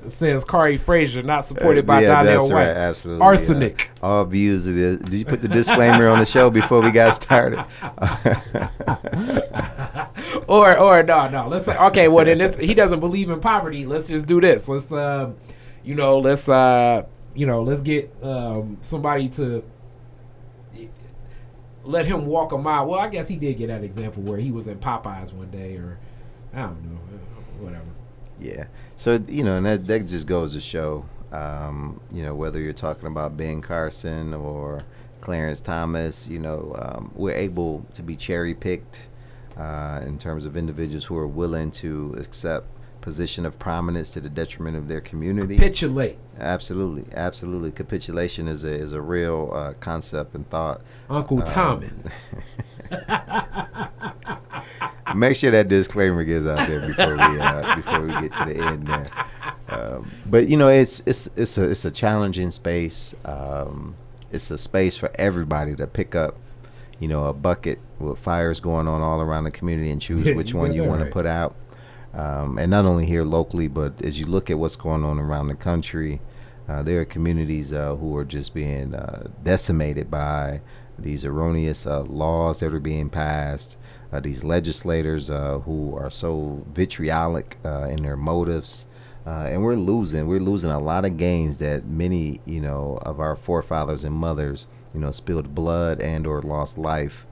Says 0.08 0.44
Kari 0.44 0.76
Frazier, 0.76 1.22
not 1.24 1.44
supported 1.44 1.84
by 1.86 1.96
Uh, 1.96 2.00
yeah, 2.00 2.08
Donnell 2.22 2.40
that's 2.42 2.52
White. 2.52 2.66
right. 2.66 2.76
Absolutely. 2.76 3.22
Arsenic. 3.24 3.90
yeah. 3.96 4.06
All 4.08 4.24
views 4.26 4.66
of 4.66 4.74
this. 4.76 4.98
Did 4.98 5.14
you 5.14 5.24
put 5.24 5.42
the 5.42 5.48
disclaimer 5.48 6.06
on 6.08 6.20
the 6.20 6.26
show 6.26 6.48
before 6.50 6.80
we 6.80 6.90
got 6.92 7.14
started? 7.16 7.64
Or 10.48 10.78
or 10.78 11.02
no 11.02 11.28
no. 11.28 11.48
Let's 11.48 11.64
say 11.64 11.76
okay. 11.76 12.06
Well 12.08 12.24
then 12.24 12.38
this 12.38 12.56
he 12.56 12.72
doesn't 12.74 13.00
believe 13.00 13.30
in 13.30 13.40
poverty. 13.40 13.84
Let's 13.86 14.06
just 14.06 14.26
do 14.26 14.40
this. 14.40 14.68
Let's 14.68 14.92
um, 14.92 15.34
you 15.82 15.94
know 15.96 16.18
let's 16.18 16.48
uh 16.48 17.04
you 17.34 17.46
know 17.46 17.62
let's 17.62 17.80
get 17.80 18.14
um 18.22 18.78
somebody 18.82 19.28
to 19.30 19.64
let 21.86 22.06
him 22.06 22.26
walk 22.26 22.52
a 22.52 22.58
mile. 22.58 22.86
Well, 22.86 23.00
I 23.00 23.08
guess 23.08 23.28
he 23.28 23.36
did 23.36 23.56
get 23.56 23.68
that 23.68 23.84
example 23.84 24.22
where 24.22 24.38
he 24.38 24.50
was 24.50 24.68
in 24.68 24.78
Popeyes 24.78 25.32
one 25.32 25.50
day 25.50 25.76
or 25.76 25.98
I 26.52 26.62
don't 26.62 26.82
know 26.84 26.98
uh, 26.98 27.64
whatever. 27.64 27.84
Yeah. 28.40 28.66
So 28.94 29.22
you 29.28 29.44
know, 29.44 29.56
and 29.56 29.66
that 29.66 29.86
that 29.86 30.06
just 30.06 30.26
goes 30.26 30.52
to 30.54 30.60
show, 30.60 31.06
um, 31.32 32.00
you 32.12 32.22
know, 32.22 32.34
whether 32.34 32.60
you're 32.60 32.72
talking 32.72 33.06
about 33.06 33.36
Ben 33.36 33.60
Carson 33.62 34.34
or 34.34 34.84
Clarence 35.20 35.60
Thomas, 35.60 36.28
you 36.28 36.38
know, 36.38 36.76
um, 36.78 37.12
we're 37.14 37.34
able 37.34 37.86
to 37.94 38.02
be 38.02 38.16
cherry 38.16 38.54
picked 38.54 39.08
uh, 39.56 40.00
in 40.04 40.18
terms 40.18 40.44
of 40.44 40.56
individuals 40.56 41.04
who 41.06 41.16
are 41.16 41.26
willing 41.26 41.70
to 41.72 42.14
accept 42.18 42.66
position 43.06 43.46
of 43.46 43.56
prominence 43.56 44.10
to 44.10 44.20
the 44.20 44.28
detriment 44.28 44.76
of 44.76 44.88
their 44.88 45.00
community. 45.00 45.54
Capitulate. 45.54 46.18
Absolutely, 46.40 47.04
absolutely. 47.14 47.70
Capitulation 47.70 48.48
is 48.48 48.64
a 48.64 48.74
is 48.74 48.90
a 48.90 49.00
real 49.00 49.52
uh, 49.54 49.74
concept 49.74 50.34
and 50.34 50.50
thought. 50.50 50.80
Uncle 51.08 51.38
Um, 51.38 51.46
Tommy. 51.46 51.90
Make 55.14 55.36
sure 55.36 55.52
that 55.52 55.68
disclaimer 55.68 56.24
gets 56.24 56.46
out 56.46 56.66
there 56.66 56.88
before 56.88 57.14
we 57.14 57.38
uh, 57.38 57.76
before 57.76 58.00
we 58.00 58.08
get 58.08 58.34
to 58.34 58.44
the 58.44 58.60
end 58.60 58.88
there. 58.88 59.06
Um, 59.68 60.10
but 60.26 60.48
you 60.48 60.56
know, 60.56 60.68
it's 60.68 61.00
it's 61.06 61.28
it's 61.36 61.56
a 61.58 61.70
it's 61.70 61.84
a 61.84 61.92
challenging 61.92 62.50
space. 62.50 63.14
Um, 63.24 63.94
it's 64.32 64.50
a 64.50 64.58
space 64.58 64.96
for 64.96 65.12
everybody 65.14 65.76
to 65.76 65.86
pick 65.86 66.16
up, 66.16 66.34
you 66.98 67.06
know, 67.06 67.26
a 67.26 67.32
bucket 67.32 67.78
with 68.00 68.18
fires 68.18 68.58
going 68.58 68.88
on 68.88 69.00
all 69.00 69.20
around 69.20 69.44
the 69.44 69.52
community 69.52 69.92
and 69.92 70.02
choose 70.02 70.24
which 70.36 70.52
one 70.52 70.72
you 70.72 70.82
want 70.82 71.02
right. 71.02 71.06
to 71.06 71.12
put 71.12 71.24
out. 71.24 71.54
Um, 72.16 72.58
and 72.58 72.70
not 72.70 72.86
only 72.86 73.04
here 73.04 73.24
locally, 73.24 73.68
but 73.68 74.02
as 74.02 74.18
you 74.18 74.24
look 74.24 74.48
at 74.48 74.58
what's 74.58 74.74
going 74.74 75.04
on 75.04 75.18
around 75.18 75.48
the 75.48 75.54
country, 75.54 76.20
uh, 76.66 76.82
there 76.82 77.00
are 77.00 77.04
communities 77.04 77.72
uh, 77.72 77.94
who 77.96 78.16
are 78.16 78.24
just 78.24 78.54
being 78.54 78.94
uh, 78.94 79.28
decimated 79.44 80.10
by 80.10 80.62
these 80.98 81.26
erroneous 81.26 81.86
uh, 81.86 82.02
laws 82.02 82.58
that 82.60 82.72
are 82.72 82.80
being 82.80 83.10
passed. 83.10 83.76
Uh, 84.10 84.20
these 84.20 84.42
legislators 84.42 85.28
uh, 85.28 85.58
who 85.60 85.94
are 85.94 86.08
so 86.08 86.64
vitriolic 86.72 87.58
in 87.64 88.02
their 88.02 88.16
motives, 88.16 88.86
and 89.26 89.62
we're 89.62 89.74
losing. 89.74 90.26
We're 90.26 90.40
losing 90.40 90.70
a 90.70 90.78
lot 90.78 91.04
of 91.04 91.18
gains 91.18 91.58
that 91.58 91.84
many, 91.84 92.40
you 92.46 92.60
know, 92.60 92.98
of 93.02 93.20
our 93.20 93.36
forefathers 93.36 94.04
and 94.04 94.14
mothers, 94.14 94.68
you 94.94 95.00
know, 95.00 95.10
spilled 95.10 95.54
blood 95.54 96.00
and 96.00 96.26
or 96.26 96.40
lost 96.40 96.78
life 96.78 97.26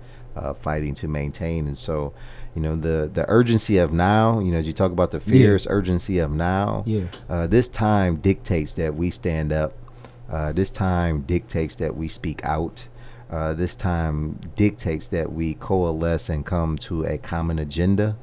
fighting 0.60 0.94
to 0.94 1.08
maintain. 1.08 1.66
And 1.66 1.78
so, 1.78 2.12
you 2.54 2.62
know, 2.62 2.76
the 2.76 3.10
the 3.12 3.24
urgency 3.28 3.78
of 3.78 3.92
now. 3.92 4.38
You 4.40 4.52
know, 4.52 4.58
as 4.58 4.66
you 4.66 4.72
talk 4.72 4.92
about 4.92 5.10
the 5.10 5.20
fierce 5.20 5.66
urgency 5.68 6.18
of 6.18 6.30
now. 6.30 6.82
Yeah. 6.86 7.04
Uh, 7.28 7.46
this 7.46 7.68
time 7.68 8.16
dictates 8.16 8.74
that 8.74 8.94
we 8.94 9.10
stand 9.10 9.52
up. 9.52 9.72
Uh, 10.30 10.52
this 10.52 10.70
time 10.70 11.22
dictates 11.22 11.74
that 11.76 11.96
we 11.96 12.08
speak 12.08 12.44
out. 12.44 12.88
Uh, 13.30 13.52
this 13.54 13.74
time 13.74 14.38
dictates 14.54 15.08
that 15.08 15.32
we 15.32 15.54
coalesce 15.54 16.28
and 16.28 16.44
come 16.46 16.76
to 16.78 17.04
a 17.04 17.18
common 17.18 17.58
agenda, 17.58 18.16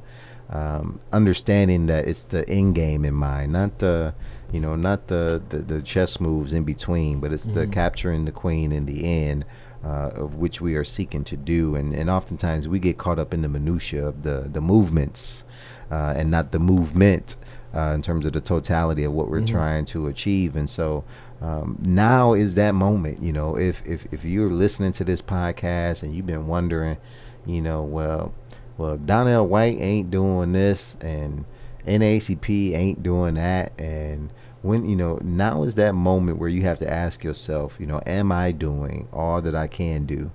um, 0.50 1.00
understanding 1.12 1.88
that 1.88 2.08
it's 2.08 2.24
the 2.24 2.48
end 2.50 2.76
game 2.76 3.04
in 3.06 3.14
mind, 3.14 3.52
not 3.52 3.80
the, 3.80 4.14
you 4.52 4.60
know, 4.60 4.76
not 4.76 5.08
the 5.08 5.42
the, 5.50 5.58
the 5.58 5.82
chess 5.82 6.20
moves 6.20 6.54
in 6.54 6.64
between, 6.64 7.20
but 7.20 7.34
it's 7.34 7.46
the 7.46 7.66
Mhm. 7.68 7.72
capturing 7.74 8.26
the 8.26 8.32
queen 8.32 8.72
in 8.72 8.86
the 8.86 9.04
end, 9.06 9.44
uh, 9.84 10.12
of 10.16 10.36
which 10.36 10.62
we 10.62 10.76
are 10.76 10.84
seeking 10.86 11.24
to 11.26 11.36
do. 11.38 11.76
And 11.76 11.94
and 11.94 12.10
oftentimes 12.10 12.68
we 12.68 12.80
get 12.80 12.98
caught 12.98 13.20
up 13.20 13.34
in 13.34 13.42
the 13.42 13.50
minutia 13.50 14.06
of 14.08 14.24
the 14.24 14.48
the 14.52 14.62
movements, 14.62 15.44
uh, 15.92 16.14
and 16.16 16.30
not 16.32 16.52
the 16.52 16.60
movement 16.60 17.36
uh, 17.76 17.92
in 17.96 18.02
terms 18.02 18.26
of 18.26 18.34
the 18.34 18.42
totality 18.42 19.04
of 19.04 19.14
what 19.14 19.30
we're 19.30 19.42
Mhm. 19.42 19.48
trying 19.48 19.86
to 19.86 20.08
achieve. 20.08 20.56
And 20.56 20.70
so 20.70 21.04
um, 21.42 21.78
now 21.82 22.34
is 22.34 22.54
that 22.56 22.76
moment. 22.76 23.24
You 23.24 23.34
know, 23.34 23.58
if 23.58 23.82
if 23.86 24.06
if 24.14 24.24
you're 24.24 24.52
listening 24.52 24.92
to 24.94 25.04
this 25.04 25.22
podcast 25.22 26.04
and 26.04 26.14
you've 26.16 26.28
been 26.28 26.46
wondering, 26.48 26.98
you 27.46 27.62
know, 27.62 27.82
well, 27.82 28.34
well, 28.78 28.98
Donnell 28.98 29.48
White 29.48 29.78
ain't 29.82 30.12
doing 30.12 30.52
this 30.54 30.96
and 31.02 31.46
NAACP 31.88 32.76
ain't 32.76 33.02
doing 33.02 33.34
that, 33.36 33.72
and 33.80 34.32
when 34.62 34.88
you 34.88 34.96
know 34.96 35.18
now 35.24 35.64
is 35.64 35.76
that 35.76 35.94
moment 35.94 36.38
where 36.38 36.50
you 36.50 36.62
have 36.64 36.80
to 36.80 36.90
ask 36.90 37.24
yourself, 37.24 37.78
you 37.80 37.86
know, 37.86 38.02
am 38.06 38.32
I 38.32 38.52
doing 38.52 39.08
all 39.12 39.42
that 39.42 39.56
I 39.56 39.68
can 39.68 40.06
do? 40.06 40.32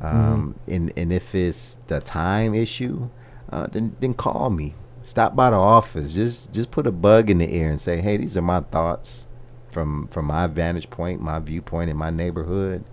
Um, 0.00 0.58
and 0.66 0.92
and 0.96 1.12
if 1.12 1.34
it's 1.34 1.78
the 1.86 2.00
time 2.00 2.54
issue, 2.54 3.10
uh, 3.50 3.66
then 3.66 3.96
then 4.00 4.14
call 4.14 4.50
me. 4.50 4.74
Stop 5.02 5.34
by 5.34 5.50
the 5.50 5.56
office. 5.56 6.14
Just 6.14 6.52
just 6.52 6.70
put 6.70 6.86
a 6.86 6.92
bug 6.92 7.30
in 7.30 7.38
the 7.38 7.54
ear 7.54 7.70
and 7.70 7.80
say, 7.80 8.00
hey, 8.00 8.16
these 8.16 8.36
are 8.36 8.42
my 8.42 8.60
thoughts 8.60 9.26
from 9.70 10.08
from 10.08 10.26
my 10.26 10.46
vantage 10.46 10.90
point, 10.90 11.20
my 11.20 11.38
viewpoint 11.38 11.90
in 11.90 11.96
my 11.96 12.10
neighborhood, 12.10 12.84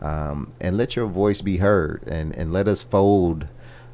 um, 0.00 0.52
and 0.60 0.76
let 0.76 0.96
your 0.96 1.06
voice 1.06 1.40
be 1.40 1.58
heard, 1.58 2.02
and 2.06 2.34
and 2.36 2.52
let 2.52 2.68
us 2.68 2.82
fold 2.82 3.48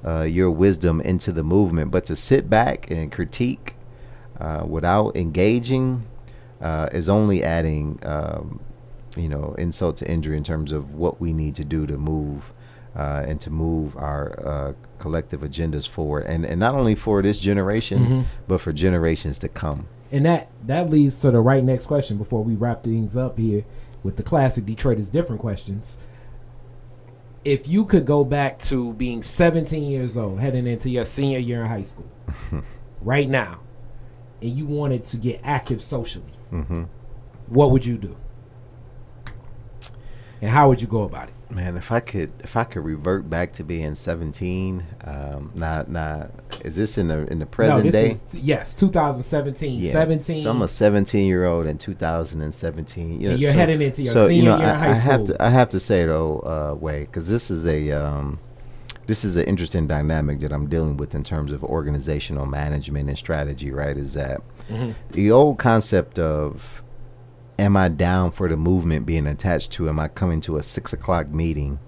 uh, 0.05 0.23
your 0.23 0.51
wisdom 0.51 1.01
into 1.01 1.33
the 1.33 1.45
movement. 1.45 1.91
But 1.91 2.05
to 2.07 2.17
sit 2.17 2.51
back 2.51 2.91
and 2.91 3.13
critique 3.13 3.75
uh, 4.41 4.65
without 4.67 5.17
engaging 5.17 6.05
uh, 6.63 6.89
is 6.93 7.09
only 7.09 7.43
adding, 7.43 7.99
um, 8.05 8.61
you 9.17 9.29
know, 9.29 9.55
insult 9.59 9.97
to 9.99 10.11
injury 10.11 10.37
in 10.39 10.45
terms 10.45 10.73
of 10.73 10.95
what 10.95 11.21
we 11.21 11.33
need 11.35 11.55
to 11.57 11.65
do 11.65 11.87
to 11.87 11.99
move. 11.99 12.53
Uh, 12.95 13.25
and 13.27 13.41
to 13.41 13.49
move 13.49 13.97
our 13.97 14.39
uh, 14.47 14.73
collective 14.99 15.41
agendas 15.41 15.89
forward, 15.89 16.27
and 16.27 16.45
and 16.45 16.61
not 16.61 16.75
only 16.75 16.95
for 16.95 17.23
this 17.23 17.39
generation, 17.39 17.99
Mhm. 18.05 18.25
but 18.47 18.61
for 18.61 18.71
generations 18.71 19.39
to 19.39 19.49
come. 19.49 19.87
And 20.11 20.27
that 20.27 20.51
that 20.67 20.91
leads 20.91 21.19
to 21.23 21.31
the 21.31 21.41
right 21.41 21.65
next 21.65 21.87
question 21.87 22.19
before 22.19 22.45
we 22.45 22.55
wrap 22.55 22.85
things 22.85 23.17
up 23.17 23.39
here 23.39 23.65
with 24.03 24.17
the 24.19 24.23
classic 24.23 24.67
Detroit 24.67 24.99
is 24.99 25.09
different 25.09 25.41
questions. 25.41 25.97
if 27.47 27.67
you 27.67 27.87
could 27.87 28.05
go 28.05 28.25
back 28.25 28.59
to 28.59 28.93
being 28.93 29.23
17 29.23 29.91
years 29.91 30.17
old, 30.19 30.39
heading 30.41 30.67
into 30.67 30.91
your 30.91 31.05
senior 31.07 31.39
year 31.39 31.63
in 31.63 31.69
high 31.69 31.83
school, 31.83 32.11
right 33.01 33.29
now, 33.29 33.59
and 34.43 34.51
you 34.51 34.67
wanted 34.67 35.03
to 35.03 35.17
get 35.17 35.41
active 35.43 35.81
socially, 35.83 36.33
Mm-hmm. 36.53 36.83
what 37.49 37.71
would 37.71 37.87
you 37.87 37.97
do? 37.97 38.17
And 40.41 40.51
how 40.51 40.69
would 40.69 40.81
you 40.83 40.89
go 40.89 41.03
about 41.05 41.29
it? 41.29 41.35
Man, 41.51 41.77
if 41.77 41.93
I 41.93 42.01
could, 42.01 42.33
if 42.41 42.57
I 42.57 42.65
could 42.65 42.83
revert 42.85 43.29
back 43.31 43.53
to 43.55 43.65
being 43.65 43.95
seventeen, 43.95 44.85
um, 45.05 45.53
not, 45.55 45.89
not, 45.89 46.31
is 46.65 46.77
this 46.77 46.97
in 46.99 47.09
the 47.09 47.31
in 47.31 47.39
the 47.39 47.47
present 47.47 47.85
no, 47.85 47.91
day? 47.91 48.11
is 48.11 48.35
yes, 48.35 48.75
2017, 48.75 49.79
Yeah. 49.79 49.93
17. 49.93 50.41
So 50.41 50.51
I'm 50.51 50.63
a 50.63 50.69
17 50.69 51.27
year 51.27 51.45
old 51.45 51.67
in 51.67 51.77
2017. 51.79 53.21
You 53.21 53.27
know, 53.29 53.31
And 53.33 53.41
you're 53.41 53.53
so- 53.53 53.57
heading 53.59 53.83
into 53.83 54.03
your 54.03 54.15
so 54.15 54.29
senior 54.29 54.43
you 54.43 54.49
know, 54.49 54.57
year 54.57 54.65
in 54.65 54.71
I, 54.71 54.79
high 54.79 54.91
I 54.91 54.95
have 54.95 55.25
to, 55.27 55.43
I 55.43 55.49
have 55.51 55.69
to 55.69 55.81
say 55.81 56.07
though, 56.07 56.39
uh, 56.73 56.75
way 56.75 57.01
because 57.01 57.29
this 57.29 57.51
is 57.51 57.67
a, 57.67 57.93
um, 57.93 58.39
this 59.07 59.25
is 59.25 59.37
an 59.37 59.45
interesting 59.45 59.87
dynamic 59.87 60.41
that 60.41 60.53
I'm 60.53 60.69
dealing 60.69 60.97
with 60.97 61.15
in 61.15 61.25
terms 61.25 61.53
of 61.53 61.63
organizational 61.65 62.47
management 62.47 63.09
and 63.09 63.19
strategy. 63.19 63.71
Right? 63.71 63.97
Is 63.97 64.15
that 64.15 64.41
Mhm. 64.71 64.95
the 65.11 65.31
old 65.31 65.59
concept 65.59 66.19
of 66.19 66.83
am 67.59 67.77
I 67.77 67.89
down 67.89 68.31
for 68.31 68.49
the 68.49 68.57
movement 68.57 69.07
being 69.07 69.27
attached 69.27 69.71
to 69.73 69.89
am 69.89 69.99
I 70.01 70.09
coming 70.09 70.41
to 70.43 70.57
a 70.57 70.63
six 70.63 70.93
o'clock 70.93 71.29
meeting 71.31 71.79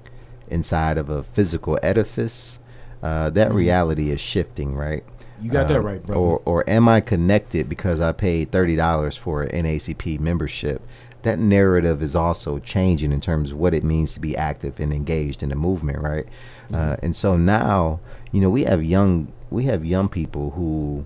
inside 0.48 0.98
of 0.98 1.08
a 1.08 1.22
physical 1.22 1.78
edifice? 1.82 2.58
Uh, 3.02 3.30
that 3.30 3.50
Mhm. 3.50 3.54
reality 3.54 4.10
is 4.10 4.20
shifting, 4.20 4.74
right? 4.74 5.04
You 5.40 5.50
got 5.50 5.68
that 5.68 5.78
Um, 5.78 5.84
right, 5.86 6.02
bro. 6.06 6.16
Or 6.16 6.42
or 6.44 6.70
am 6.70 6.88
I 6.88 7.00
connected 7.00 7.68
because 7.68 8.00
I 8.00 8.12
paid 8.12 8.50
thirty 8.50 8.76
dollars 8.76 9.16
for 9.16 9.42
an 9.42 9.50
NAACP 9.50 10.18
membership? 10.18 10.80
That 11.24 11.38
narrative 11.38 12.00
is 12.02 12.14
also 12.14 12.58
changing 12.60 13.10
in 13.12 13.20
terms 13.20 13.50
of 13.50 13.58
what 13.58 13.74
it 13.74 13.82
means 13.84 14.12
to 14.14 14.20
be 14.20 14.36
active 14.36 14.78
and 14.80 14.92
engaged 14.92 15.42
in 15.42 15.48
the 15.48 15.56
movement, 15.56 15.98
right? 16.00 16.26
Uh, 16.72 16.96
and 17.02 17.14
so 17.16 17.36
now, 17.36 18.00
you 18.32 18.40
know, 18.40 18.48
we 18.50 18.64
have 18.64 18.82
young 18.84 19.32
we 19.50 19.64
have 19.64 19.84
young 19.84 20.08
people 20.08 20.50
who, 20.50 21.04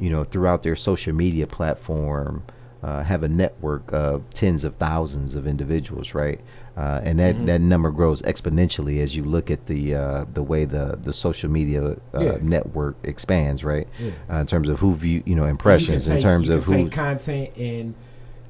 you 0.00 0.10
know, 0.10 0.24
throughout 0.24 0.62
their 0.64 0.76
social 0.76 1.14
media 1.14 1.46
platform, 1.46 2.42
uh, 2.82 3.02
have 3.04 3.22
a 3.22 3.28
network 3.28 3.90
of 3.92 4.28
tens 4.30 4.64
of 4.64 4.76
thousands 4.76 5.34
of 5.34 5.46
individuals, 5.46 6.12
right? 6.14 6.40
Uh, 6.76 7.00
and 7.04 7.18
that, 7.20 7.36
Mhm. 7.36 7.46
that 7.46 7.60
number 7.60 7.90
grows 7.92 8.20
exponentially 8.22 9.00
as 9.00 9.14
you 9.14 9.22
look 9.24 9.48
at 9.50 9.66
the 9.66 9.94
uh, 9.94 10.24
the 10.34 10.42
way 10.42 10.64
the, 10.64 10.98
the 11.02 11.12
social 11.12 11.48
media 11.50 11.96
uh, 12.12 12.20
Yeah. 12.20 12.36
network 12.42 12.96
expands, 13.04 13.62
right? 13.64 13.86
Yeah. 13.98 14.10
Uh, 14.30 14.40
in 14.40 14.46
terms 14.46 14.68
of 14.68 14.80
who 14.80 14.92
view, 14.94 15.22
you 15.24 15.34
know, 15.36 15.44
You 15.44 15.50
impressions, 15.50 16.08
in 16.08 16.14
take- 16.16 16.22
terms 16.22 16.48
you 16.48 16.54
of 16.56 16.64
who. 16.64 16.88
content 16.90 17.50
and 17.56 17.94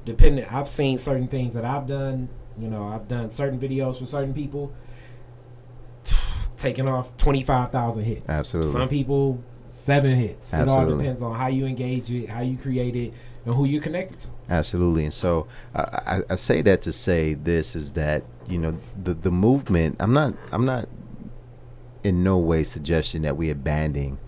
depending. 0.05 0.45
I've 0.45 0.69
seen 0.69 0.97
certain 0.97 1.27
things 1.27 1.53
that 1.53 1.65
I've 1.65 1.87
done. 1.87 2.29
You 2.57 2.69
know, 2.69 2.87
I've 2.87 3.07
done 3.07 3.29
certain 3.29 3.59
videos 3.59 3.99
for 3.99 4.05
certain 4.05 4.33
people, 4.33 4.73
taking 6.57 6.87
off 6.87 7.15
twenty 7.17 7.43
five 7.43 7.71
thousand 7.71 8.03
hits. 8.03 8.29
Absolutely. 8.29 8.71
Some 8.71 8.87
people 8.87 9.43
seven 9.69 10.15
hits. 10.15 10.53
Absolutely. 10.53 10.85
It 10.85 10.91
all 10.91 10.97
depends 10.97 11.21
on 11.21 11.35
how 11.35 11.47
you 11.47 11.65
engage 11.65 12.09
it, 12.11 12.29
how 12.29 12.41
you 12.41 12.57
create 12.57 12.95
it, 12.95 13.13
and 13.45 13.53
who 13.55 13.65
you're 13.65 13.81
connected 13.81 14.19
to. 14.19 14.27
Absolutely, 14.49 15.03
and 15.03 15.13
so 15.13 15.47
I, 15.73 15.81
I, 15.81 16.21
I 16.31 16.35
say 16.35 16.61
that 16.61 16.81
to 16.83 16.91
say 16.91 17.33
this 17.33 17.75
is 17.75 17.93
that 17.93 18.23
you 18.47 18.57
know 18.57 18.77
the 19.01 19.13
the 19.13 19.31
movement. 19.31 19.97
I'm 19.99 20.13
not 20.13 20.35
I'm 20.51 20.65
not 20.65 20.87
in 22.03 22.23
no 22.23 22.37
way 22.37 22.63
suggesting 22.63 23.23
that 23.23 23.35
we 23.35 23.49
abandon, 23.49 24.19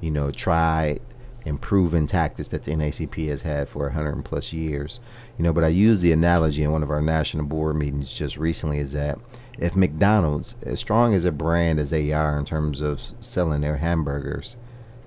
you 0.00 0.10
know, 0.10 0.30
tried 0.30 1.00
and 1.44 1.60
proven 1.60 2.06
tactics 2.06 2.48
that 2.48 2.64
the 2.64 2.72
NAACP 2.72 3.28
has 3.28 3.42
had 3.42 3.68
for 3.68 3.84
100 3.84 4.24
plus 4.24 4.52
years. 4.52 4.98
You 5.38 5.44
know, 5.44 5.52
but 5.52 5.64
I 5.64 5.68
use 5.68 6.00
the 6.00 6.12
analogy 6.12 6.62
in 6.62 6.72
one 6.72 6.82
of 6.82 6.90
our 6.90 7.02
national 7.02 7.44
board 7.44 7.76
meetings 7.76 8.12
just 8.12 8.36
recently 8.36 8.78
is 8.78 8.92
that 8.92 9.18
if 9.58 9.76
McDonald's, 9.76 10.56
as 10.62 10.80
strong 10.80 11.14
as 11.14 11.24
a 11.24 11.32
brand 11.32 11.78
as 11.78 11.90
they 11.90 12.12
are 12.12 12.38
in 12.38 12.44
terms 12.44 12.80
of 12.80 13.00
selling 13.20 13.60
their 13.60 13.76
hamburgers, 13.76 14.56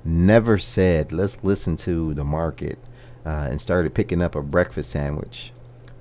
never 0.03 0.57
said, 0.57 1.11
let's 1.11 1.43
listen 1.43 1.75
to 1.77 2.13
the 2.13 2.23
market 2.23 2.79
uh, 3.25 3.47
and 3.49 3.59
started 3.61 3.93
picking 3.93 4.21
up 4.21 4.35
a 4.35 4.41
breakfast 4.41 4.91
sandwich 4.91 5.51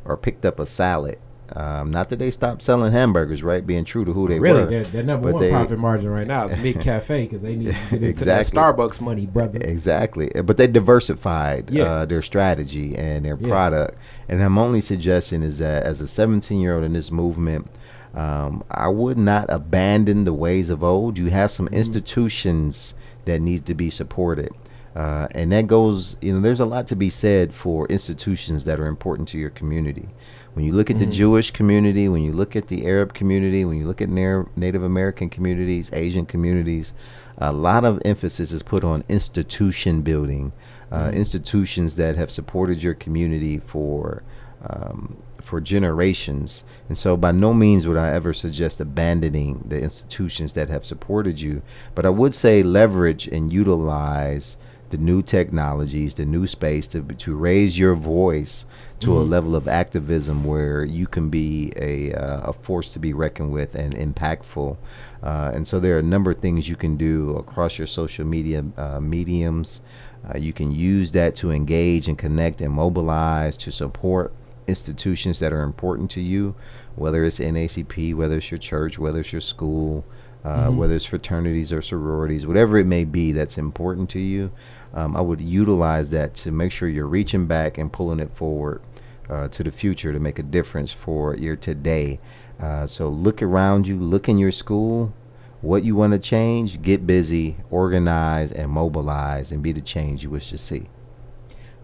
or 0.04 0.16
picked 0.16 0.44
up 0.44 0.58
a 0.58 0.66
salad. 0.66 1.18
Um, 1.57 1.90
not 1.90 2.11
that 2.11 2.18
they 2.18 2.30
stopped 2.30 2.61
selling 2.61 2.92
hamburgers, 2.92 3.42
right? 3.42 3.66
Being 3.66 3.84
true 3.84 4.05
to 4.05 4.12
who 4.12 4.28
they 4.28 4.38
really, 4.38 4.61
were. 4.61 4.66
their, 4.66 4.84
their 4.84 5.03
number 5.03 5.32
one 5.32 5.42
they- 5.42 5.51
profit 5.51 5.78
margin 5.78 6.09
right 6.11 6.26
now 6.26 6.46
is 6.46 6.57
Mid 6.59 6.80
Cafe 6.82 7.22
because 7.24 7.40
they 7.42 7.57
need 7.57 7.68
to 7.68 7.72
get 7.72 7.92
into 7.94 8.07
Exactly. 8.09 8.55
that 8.57 8.76
Starbucks 8.76 9.01
money, 9.01 9.24
brother. 9.26 9.59
Exactly. 9.62 10.34
Uh, 10.34 10.42
But 10.42 10.59
they 10.59 10.66
diversified 10.66 11.70
Yeah. 11.70 11.84
uh, 11.84 12.05
their 12.05 12.22
strategy 12.22 12.94
and 12.96 13.24
their 13.24 13.38
Yeah. 13.40 13.49
product. 13.49 13.99
And 14.28 14.42
I'm 14.42 14.59
only 14.59 14.80
suggesting 14.82 15.42
is 15.42 15.59
that 15.59 15.84
as 15.84 16.01
a 16.03 16.07
17 16.07 16.61
year 16.61 16.74
old 16.74 16.84
in 16.84 16.92
this 16.92 17.11
movement, 17.11 17.68
um, 18.14 18.62
I 18.70 18.88
would 18.88 19.16
not 19.18 19.46
abandon 19.49 20.24
the 20.24 20.34
ways 20.34 20.70
of 20.70 20.82
old. 20.84 21.16
You 21.18 21.30
have 21.30 21.51
some 21.51 21.66
Mm-hmm. 21.66 21.74
institutions 21.76 22.94
that 23.24 23.40
need 23.40 23.64
to 23.66 23.74
be 23.74 23.90
supported. 23.90 24.51
Uh, 24.96 25.28
and 25.32 25.53
that 25.53 25.66
goes, 25.66 26.16
you 26.20 26.32
know, 26.32 26.40
there's 26.40 26.59
a 26.61 26.64
lot 26.66 26.86
to 26.88 26.96
be 26.96 27.09
said 27.11 27.53
for 27.55 27.86
institutions 27.86 28.64
that 28.64 28.80
are 28.80 28.86
important 28.86 29.28
to 29.28 29.38
your 29.38 29.51
community. 29.51 30.09
When 30.55 30.64
you 30.64 30.72
look 30.72 30.90
at 30.90 30.99
the 30.99 31.07
Mhm. 31.07 31.12
Jewish 31.12 31.51
community, 31.53 32.09
when 32.09 32.22
you 32.22 32.32
look 32.32 32.57
at 32.57 32.66
the 32.66 32.86
Arab 32.86 33.14
community, 33.14 33.64
when 33.64 33.78
you 33.78 33.86
look 33.86 34.03
at 34.03 34.09
Na- 34.09 34.44
Native 34.57 34.82
American 34.82 35.28
communities, 35.28 35.90
Asian 35.92 36.26
communities, 36.26 36.94
a 37.38 37.53
lot 37.53 37.84
of 37.84 38.01
emphasis 38.05 38.51
is 38.51 38.62
put 38.64 38.82
on 38.82 39.05
institution 39.09 40.03
building, 40.03 40.53
uh, 40.90 41.09
Mhm. 41.09 41.14
institutions 41.14 41.94
that 41.94 42.16
have 42.16 42.30
supported 42.30 42.82
your 42.82 42.94
community 42.94 43.59
for 43.59 44.22
um, 44.68 45.18
for 45.40 45.61
generations. 45.61 46.64
And 46.88 46.99
so, 46.99 47.16
by 47.16 47.30
no 47.30 47.55
means 47.55 47.86
would 47.86 47.96
I 47.96 48.11
ever 48.11 48.34
suggest 48.34 48.80
abandoning 48.80 49.64
the 49.68 49.80
institutions 49.80 50.55
that 50.55 50.68
have 50.68 50.84
supported 50.84 51.40
you, 51.40 51.62
but 51.94 52.05
I 52.05 52.11
would 52.11 52.34
say 52.34 52.64
leverage 52.64 53.28
and 53.28 53.53
utilize 53.53 54.57
the 54.91 54.99
new 54.99 55.22
technologies, 55.22 56.14
the 56.14 56.24
new 56.26 56.47
space 56.47 56.86
to 56.89 57.03
to 57.03 57.36
raise 57.36 57.78
your 57.78 57.95
voice 57.95 58.64
to 59.01 59.16
a 59.18 59.24
Mhm. 59.24 59.28
level 59.30 59.55
of 59.57 59.68
activism 59.68 60.45
where 60.45 60.84
you 60.84 61.07
can 61.07 61.28
be 61.28 61.72
a 61.76 62.12
uh, 62.12 62.51
a 62.51 62.53
force 62.53 62.89
to 62.91 62.99
be 62.99 63.12
reckoned 63.12 63.53
with 63.53 63.74
and 63.74 63.95
impactful. 63.95 64.76
Uh, 65.22 65.51
and 65.55 65.66
so 65.68 65.78
there 65.80 65.97
are 65.97 66.01
a 66.01 66.03
number 66.14 66.30
of 66.30 66.39
things 66.39 66.68
you 66.68 66.76
can 66.76 66.97
do 66.97 67.36
across 67.36 67.78
your 67.78 67.86
social 67.86 68.24
media 68.24 68.64
uh, 68.76 69.01
mediums. 69.01 69.80
Uh, 70.28 70.39
you 70.39 70.53
can 70.53 70.70
use 70.72 71.12
that 71.12 71.34
to 71.36 71.51
engage 71.51 72.09
and 72.09 72.18
connect 72.18 72.61
and 72.61 72.72
mobilize 72.72 73.57
to 73.57 73.70
support 73.70 74.32
institutions 74.66 75.39
that 75.39 75.53
are 75.53 75.62
important 75.62 76.11
to 76.11 76.20
you, 76.20 76.55
whether 76.95 77.24
it's 77.24 77.39
NAACP, 77.41 78.14
whether 78.14 78.36
it's 78.36 78.51
your 78.51 78.59
church, 78.59 78.99
whether 78.99 79.20
it's 79.20 79.32
your 79.32 79.41
school, 79.41 80.05
uh, 80.45 80.68
Mhm. 80.68 80.76
whether 80.76 80.95
it's 80.95 81.05
fraternities 81.05 81.72
or 81.72 81.80
sororities, 81.82 82.47
whatever 82.47 82.78
it 82.78 82.86
may 82.86 83.05
be 83.05 83.32
that's 83.32 83.59
important 83.59 84.09
to 84.11 84.20
you. 84.20 84.51
Um, 84.95 85.16
I 85.16 85.20
would 85.20 85.41
utilize 85.41 86.11
that 86.11 86.34
to 86.36 86.51
make 86.51 86.72
sure 86.72 86.89
you're 86.89 87.07
reaching 87.07 87.47
back 87.47 87.78
and 87.78 87.93
pulling 87.93 88.20
it 88.20 88.30
forward 88.30 88.80
uh, 89.28 89.49
to 89.49 89.62
the 89.62 89.70
future 89.70 90.12
to 90.12 90.20
make 90.20 90.39
a 90.39 90.43
difference 90.43 90.93
for 90.93 91.36
your 91.36 91.57
today. 91.57 92.20
Uh, 92.61 92.86
so 92.86 93.09
look 93.09 93.43
around 93.43 93.86
you, 93.86 93.99
look 93.99 94.28
in 94.28 94.39
your 94.39 94.53
school, 94.53 95.12
what 95.61 95.84
you 95.84 95.95
want 95.95 96.12
to 96.12 96.18
change, 96.18 96.82
get 96.82 97.07
busy, 97.07 97.57
organize, 97.70 98.51
and 98.53 98.70
mobilize, 98.70 99.53
and 99.53 99.62
be 99.62 99.72
the 99.72 99.80
change 99.80 100.24
you 100.24 100.30
wish 100.30 100.51
to 100.51 100.59
see. 100.59 100.89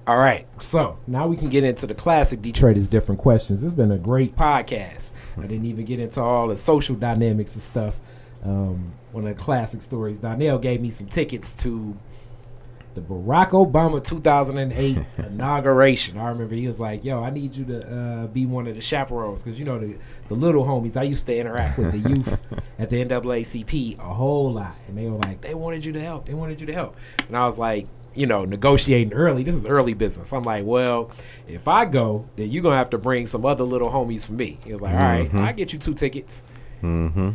All 0.07 0.19
right, 0.19 0.47
so 0.59 0.99
now 1.07 1.27
we 1.27 1.37
can 1.37 1.49
get 1.49 1.65
into 1.65 1.87
the 1.87 1.95
classic 1.95 2.43
Detroit 2.43 2.77
is 2.77 2.89
different 2.89 3.21
questions. 3.21 3.65
It's 3.65 3.73
been 3.73 3.91
a 3.91 3.99
great 3.99 4.37
podcast. 4.37 5.13
I 5.39 5.43
didn't 5.43 5.65
even 5.65 5.87
get 5.87 5.99
into 5.99 6.21
all 6.21 6.49
the 6.49 6.59
social 6.59 6.95
dynamics 6.95 7.55
and 7.55 7.63
stuff. 7.63 7.99
Um, 8.45 8.93
one 9.13 9.27
of 9.27 9.35
the 9.35 9.43
classic 9.43 9.81
stories. 9.81 10.19
Donnell 10.19 10.59
gave 10.59 10.83
me 10.83 10.91
some 10.91 11.07
tickets 11.07 11.57
to 11.63 11.97
the 12.95 13.01
Barack 13.01 13.51
Obama 13.51 14.03
2008 14.03 14.99
inauguration. 15.19 16.17
I 16.19 16.29
remember 16.29 16.55
he 16.55 16.67
was 16.67 16.79
like, 16.79 17.05
"Yo, 17.05 17.23
I 17.23 17.31
need 17.31 17.55
you 17.57 17.65
to 17.67 17.97
uh, 17.97 18.27
be 18.29 18.47
one 18.47 18.67
of 18.67 18.75
the 18.75 18.81
chaperones 18.81 19.43
because 19.43 19.59
you 19.59 19.65
know 19.65 19.79
the 19.79 19.97
the 20.29 20.35
little 20.35 20.65
homies. 20.65 20.97
I 20.97 21.03
used 21.03 21.27
to 21.27 21.37
interact 21.37 21.79
with 21.79 21.93
the 21.93 22.09
youth 22.09 22.41
at 22.79 22.91
the 22.91 23.05
NAACP 23.05 23.99
a 23.99 24.03
whole 24.03 24.53
lot, 24.53 24.75
and 24.89 24.97
they 24.97 25.07
were 25.07 25.19
like, 25.19 25.41
they 25.41 25.55
wanted 25.55 25.85
you 25.85 25.93
to 25.93 26.01
help. 26.01 26.27
They 26.27 26.35
wanted 26.35 26.61
you 26.61 26.67
to 26.69 26.73
help, 26.73 26.97
and 27.29 27.37
I 27.37 27.45
was 27.47 27.59
like." 27.59 27.87
You 28.17 28.27
know, 28.27 28.45
negotiating 28.45 29.13
early. 29.13 29.43
This 29.43 29.57
is 29.57 29.67
early 29.67 29.93
business. 29.93 30.33
I'm 30.33 30.45
like, 30.45 30.65
well, 30.65 31.11
if 31.49 31.67
I 31.67 31.85
go, 31.85 32.29
then 32.37 32.49
you're 32.49 32.63
gonna 32.63 32.77
have 32.77 32.91
to 32.91 32.99
bring 32.99 33.27
some 33.27 33.45
other 33.45 33.65
little 33.65 33.91
homies 33.91 34.25
for 34.25 34.35
me. 34.35 34.61
He 34.65 34.71
was 34.71 34.81
like, 34.81 34.95
all 34.95 35.01
right, 35.01 35.29
Mhm. 35.29 35.41
I 35.41 35.51
get 35.51 35.73
you 35.73 35.81
two 35.81 35.95
tickets 35.95 36.45
Mm-hmm. 36.81 37.31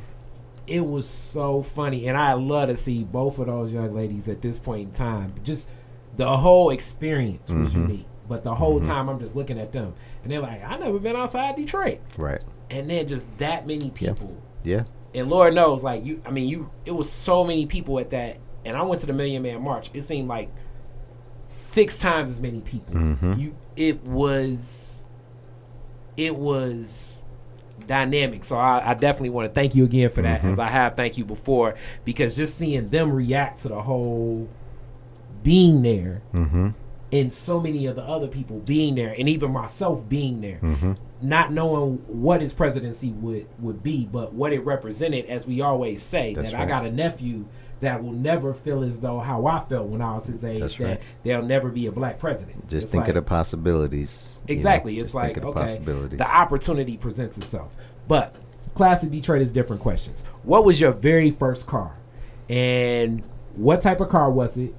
It 0.70 0.86
was 0.86 1.08
so 1.10 1.62
funny 1.64 2.08
and 2.08 2.18
i 2.18 2.34
love 2.34 2.70
to 2.70 2.78
see 2.78 3.04
both 3.04 3.40
of 3.40 3.48
those 3.48 3.72
young 3.72 3.94
ladies 3.94 4.28
at 4.28 4.42
this 4.42 4.58
point 4.60 4.90
in 4.90 4.92
time 4.94 5.34
just 5.44 5.68
the 6.18 6.38
whole 6.38 6.70
experience 6.70 7.50
was 7.50 7.70
Mhm. 7.74 7.76
unique 7.90 8.06
but 8.28 8.44
the 8.44 8.56
whole 8.56 8.80
Mhm. 8.80 8.86
time 8.86 9.10
i'm 9.10 9.20
just 9.20 9.36
looking 9.36 9.60
at 9.60 9.72
them 9.72 9.94
and 10.24 10.32
they're 10.32 10.42
like 10.42 10.64
i 10.64 10.78
never 10.78 11.00
been 11.00 11.16
outside 11.16 11.56
detroit 11.56 12.00
Right. 12.18 12.42
and 12.70 12.90
then 12.90 13.08
just 13.08 13.36
that 13.40 13.66
many 13.66 13.90
people 13.90 14.38
Yeah. 14.64 14.84
and 15.16 15.30
lord 15.30 15.54
knows 15.56 15.84
like 15.84 16.06
you 16.06 16.22
i 16.26 16.30
mean 16.32 16.48
you 16.48 16.70
it 16.86 16.92
was 16.96 17.10
so 17.12 17.44
many 17.44 17.66
people 17.66 17.98
at 18.00 18.10
that 18.12 18.38
and 18.66 18.78
i 18.78 18.82
went 18.84 19.02
to 19.02 19.08
the 19.08 19.14
million 19.14 19.42
man 19.42 19.62
march 19.64 19.90
it 19.94 20.04
seemed 20.04 20.28
like 20.28 20.50
six 21.46 21.98
times 21.98 22.30
as 22.30 22.40
many 22.40 22.62
people 22.62 22.94
Mhm. 22.94 23.40
you 23.40 23.56
it 23.76 24.06
was 24.06 25.04
it 26.18 26.36
was 26.36 27.19
dynamic. 27.88 28.46
So 28.46 28.58
I, 28.58 28.92
I 28.92 28.94
definitely 28.94 29.30
want 29.32 29.48
to 29.50 29.54
thank 29.54 29.76
you 29.76 29.84
again 29.84 30.10
for 30.10 30.22
that, 30.22 30.40
Mm-hmm. 30.40 30.50
as 30.50 30.60
I 30.60 30.68
have 30.70 30.96
thank 30.96 31.18
you 31.18 31.26
before, 31.26 31.76
because 32.06 32.36
just 32.36 32.58
seeing 32.58 32.90
them 32.90 33.12
react 33.12 33.62
to 33.62 33.68
the 33.70 33.82
whole 33.82 34.48
being 35.44 35.82
there 35.82 36.22
Mm-hmm. 36.34 36.70
And 37.12 37.34
so 37.34 37.60
many 37.60 37.86
of 37.88 37.96
the 37.96 38.04
other 38.04 38.28
people 38.28 38.60
being 38.60 38.96
there, 38.96 39.16
and 39.18 39.28
even 39.30 39.52
myself 39.52 40.08
being 40.08 40.42
there, 40.42 40.60
Mm-hmm. 40.62 40.94
not 41.22 41.52
knowing 41.52 41.98
what 42.08 42.42
his 42.42 42.54
presidency 42.54 43.12
would 43.12 43.48
would 43.60 43.82
be, 43.84 44.06
but 44.06 44.34
what 44.34 44.54
it 44.54 44.60
represented, 44.66 45.26
as 45.26 45.48
we 45.48 45.62
always 45.62 46.04
say, 46.04 46.34
That's 46.34 46.52
that 46.52 46.60
I 46.62 46.66
got 46.66 46.86
a 46.86 46.92
nephew 46.92 47.46
that 47.82 48.04
will 48.04 48.12
never 48.12 48.54
feel 48.54 48.84
as 48.84 49.00
though 49.00 49.20
how 49.20 49.46
I 49.48 49.60
felt 49.60 49.88
when 49.88 50.02
I 50.02 50.14
was 50.16 50.26
his 50.28 50.44
age. 50.44 50.60
That's 50.60 50.76
that 50.78 50.84
right. 50.84 51.02
there'll 51.24 51.46
never 51.46 51.70
be 51.70 51.88
a 51.88 51.92
black 51.94 52.20
president. 52.20 52.68
Just 52.68 52.84
It's 52.84 52.92
think 52.92 53.02
like- 53.04 53.10
of 53.10 53.16
the 53.16 53.22
possibilities. 53.22 54.42
you 54.48 54.54
know, 54.54 54.58
Exactly. 54.58 54.98
it's 54.98 55.14
like 55.14 55.36
the 55.36 55.46
okay, 55.48 55.60
possibilities. 55.62 56.20
the 56.20 56.30
opportunity 56.30 56.98
presents 56.98 57.38
itself. 57.38 57.74
But 58.08 58.36
classic 58.74 59.12
Detroit 59.12 59.42
is 59.42 59.52
different 59.54 59.82
questions. 59.82 60.24
What 60.44 60.66
was 60.66 60.80
your 60.82 60.92
very 60.92 61.32
first 61.32 61.68
car, 61.68 61.96
and 62.50 63.24
what 63.56 63.82
type 63.82 64.00
of 64.00 64.10
car 64.10 64.30
was 64.30 64.58
it? 64.58 64.74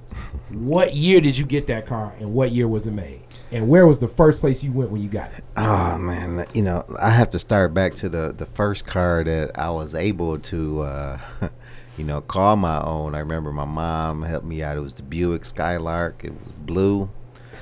what 0.49 0.95
year 0.95 1.21
did 1.21 1.37
you 1.37 1.45
get 1.45 1.67
that 1.67 1.85
car, 1.85 2.13
and 2.19 2.33
what 2.33 2.51
year 2.51 2.67
was 2.67 2.85
it 2.87 2.91
made? 2.91 3.21
And 3.51 3.67
where 3.67 3.85
was 3.85 3.99
the 3.99 4.07
first 4.07 4.39
place 4.39 4.63
you 4.63 4.71
went 4.71 4.91
when 4.91 5.01
you 5.01 5.09
got 5.09 5.31
it? 5.33 5.43
Oh 5.57 5.97
man, 5.97 6.45
you 6.53 6.61
know 6.61 6.85
I 6.99 7.09
have 7.09 7.29
to 7.31 7.39
start 7.39 7.73
back 7.73 7.93
to 7.95 8.09
the 8.09 8.33
the 8.35 8.45
first 8.45 8.87
car 8.87 9.23
that 9.23 9.57
I 9.59 9.69
was 9.69 9.93
able 9.93 10.39
to, 10.39 10.81
uh, 10.81 11.19
you 11.97 12.05
know, 12.05 12.21
call 12.21 12.55
my 12.55 12.81
own. 12.81 13.13
I 13.13 13.19
remember 13.19 13.51
my 13.51 13.65
mom 13.65 14.23
helped 14.23 14.45
me 14.45 14.63
out. 14.63 14.77
It 14.77 14.81
was 14.81 14.93
the 14.93 15.03
Buick 15.03 15.43
Skylark. 15.43 16.23
It 16.23 16.31
was 16.31 16.53
blue, 16.53 17.09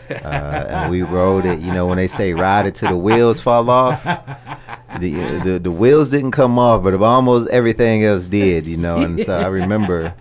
uh, 0.10 0.14
and 0.14 0.92
we 0.92 1.02
rode 1.02 1.46
it. 1.46 1.60
You 1.60 1.74
know 1.74 1.88
when 1.88 1.98
they 1.98 2.08
say 2.08 2.34
ride 2.34 2.68
it 2.68 2.76
till 2.76 2.90
the 2.90 2.98
wheels 2.98 3.42
fall 3.42 3.70
off. 3.70 4.04
The, 5.00 5.40
the 5.44 5.60
the 5.60 5.72
wheels 5.72 6.10
didn't 6.10 6.32
come 6.32 6.60
off, 6.60 6.84
but 6.84 6.94
almost 7.02 7.48
everything 7.50 8.04
else 8.04 8.28
did. 8.28 8.68
You 8.68 8.78
know, 8.78 8.98
and 8.98 9.20
so 9.20 9.40
I 9.40 9.48
remember 9.48 10.14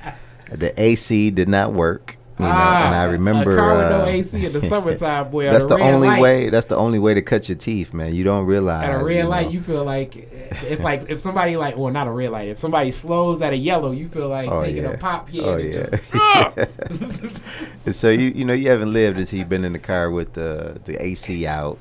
the 0.51 0.73
AC 0.81 1.31
did 1.31 1.49
not 1.49 1.73
work. 1.73 2.17
You 2.41 2.45
know, 2.45 2.53
and 2.53 2.95
I 2.95 3.03
remember 3.07 3.51
Ah, 3.51 3.55
a 3.55 3.57
car 3.59 3.77
with 3.79 3.91
no 3.91 4.03
uh, 4.03 4.07
AC 4.07 4.47
in 4.47 4.53
the 4.53 4.63
summertime, 4.69 5.29
boy. 5.29 5.51
that's 5.51 5.67
the 5.67 5.77
only 5.77 6.07
light, 6.07 6.21
way. 6.23 6.51
That's 6.51 6.67
the 6.67 6.77
only 6.77 7.01
way 7.01 7.15
to 7.15 7.21
cut 7.21 7.49
your 7.49 7.59
teeth, 7.59 7.93
man. 7.93 8.15
You 8.15 8.23
don't 8.23 8.47
realize. 8.47 8.85
At 8.89 9.01
a 9.01 9.03
red 9.05 9.17
you 9.17 9.25
light, 9.25 9.47
know. 9.47 9.53
you 9.55 9.61
feel 9.61 9.83
like 9.85 10.15
if 10.63 10.79
like 10.79 11.11
if 11.11 11.21
somebody 11.21 11.57
like 11.57 11.77
well 11.77 11.93
not 11.93 12.07
a 12.07 12.13
red 12.13 12.31
light 12.31 12.49
if 12.49 12.61
somebody 12.61 12.93
slows 12.93 13.43
at 13.43 13.53
a 13.55 13.57
yellow, 13.57 13.91
you 13.91 14.09
feel 14.09 14.29
like 14.29 14.49
Oh, 14.49 14.63
taking 14.63 14.85
yeah. 14.85 14.91
a 14.91 14.99
pop 14.99 15.29
here 15.29 15.43
Oh, 15.45 15.57
and 15.57 15.75
yeah. 15.75 15.87
just 17.21 17.43
"Ugh!" 17.89 17.93
So 17.93 18.09
you 18.11 18.29
you 18.29 18.45
know 18.45 18.53
you 18.53 18.71
haven't 18.71 18.93
lived 18.93 19.19
until 19.19 19.37
you've 19.41 19.49
been 19.49 19.65
in 19.65 19.73
the 19.73 19.81
car 19.81 20.09
with 20.09 20.35
the 20.35 20.81
the 20.85 20.95
AC 21.03 21.45
out 21.45 21.79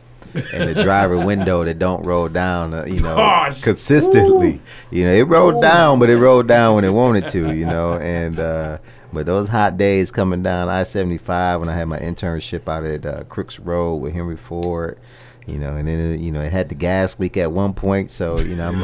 and 0.53 0.69
the 0.69 0.83
driver 0.83 1.17
window 1.17 1.63
that 1.63 1.79
don't 1.79 2.03
roll 2.05 2.27
down. 2.27 2.73
Uh, 2.73 2.85
you 2.85 2.99
know 2.99 3.15
Gosh. 3.15 3.61
consistently. 3.61 4.61
You 4.91 5.05
know 5.05 5.11
it 5.13 5.23
rolled 5.23 5.55
Ooh. 5.55 5.61
down, 5.61 5.99
but 5.99 6.09
it 6.09 6.17
rolled 6.17 6.47
down 6.47 6.75
when 6.75 6.83
it 6.83 6.89
wanted 6.89 7.27
to. 7.29 7.53
You 7.53 7.65
know 7.65 7.93
and. 7.97 8.39
uh 8.39 8.77
but 9.13 9.25
those 9.25 9.47
hot 9.47 9.77
days 9.77 10.11
coming 10.11 10.43
down 10.43 10.67
I 10.67 10.83
seventy 10.83 11.17
five 11.17 11.61
when 11.61 11.69
I 11.69 11.75
had 11.75 11.85
my 11.87 11.97
internship 11.97 12.67
out 12.67 12.83
at 12.83 13.05
uh, 13.05 13.23
Crooks 13.23 13.57
Road 13.57 13.95
with 13.95 14.13
Henry 14.13 14.35
Ford, 14.35 14.99
you 15.47 15.57
know, 15.57 15.77
and 15.77 15.87
then 15.87 15.99
it, 15.99 16.19
you 16.19 16.31
know 16.31 16.41
it 16.41 16.51
had 16.51 16.69
the 16.69 16.75
gas 16.75 17.17
leak 17.19 17.37
at 17.37 17.51
one 17.51 17.73
point. 17.73 18.11
So 18.11 18.37
you 18.39 18.55
know, 18.55 18.67
I'm, 18.67 18.81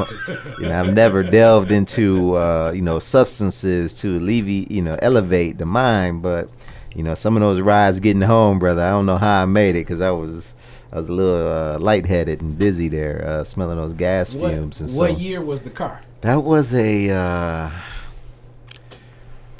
you 0.58 0.66
know, 0.66 0.80
I've 0.80 0.94
never 0.94 1.22
delved 1.22 1.70
into 1.70 2.36
uh, 2.36 2.72
you 2.74 2.80
know 2.82 2.98
substances 2.98 3.92
to 4.00 4.16
alleviate, 4.16 4.70
you 4.70 4.80
know, 4.82 4.98
elevate 5.02 5.58
the 5.58 5.66
mind. 5.66 6.22
But 6.22 6.48
you 6.94 7.02
know, 7.02 7.14
some 7.14 7.36
of 7.36 7.40
those 7.40 7.60
rides 7.60 8.00
getting 8.00 8.22
home, 8.22 8.58
brother, 8.58 8.82
I 8.82 8.90
don't 8.90 9.06
know 9.06 9.16
how 9.18 9.42
I 9.42 9.46
made 9.46 9.70
it 9.70 9.80
because 9.80 10.00
I 10.00 10.10
was 10.10 10.54
I 10.92 10.96
was 10.96 11.08
a 11.08 11.12
little 11.12 11.48
uh, 11.48 11.78
lightheaded 11.78 12.40
and 12.40 12.58
dizzy 12.58 12.88
there, 12.88 13.24
uh, 13.26 13.44
smelling 13.44 13.76
those 13.78 13.94
gas 13.94 14.32
what, 14.32 14.52
fumes. 14.52 14.80
And 14.80 14.88
what 14.94 15.12
so 15.12 15.16
year 15.16 15.40
was 15.40 15.62
the 15.62 15.70
car? 15.70 16.02
that 16.20 16.42
was 16.42 16.74
a. 16.74 17.10
Uh, 17.10 17.70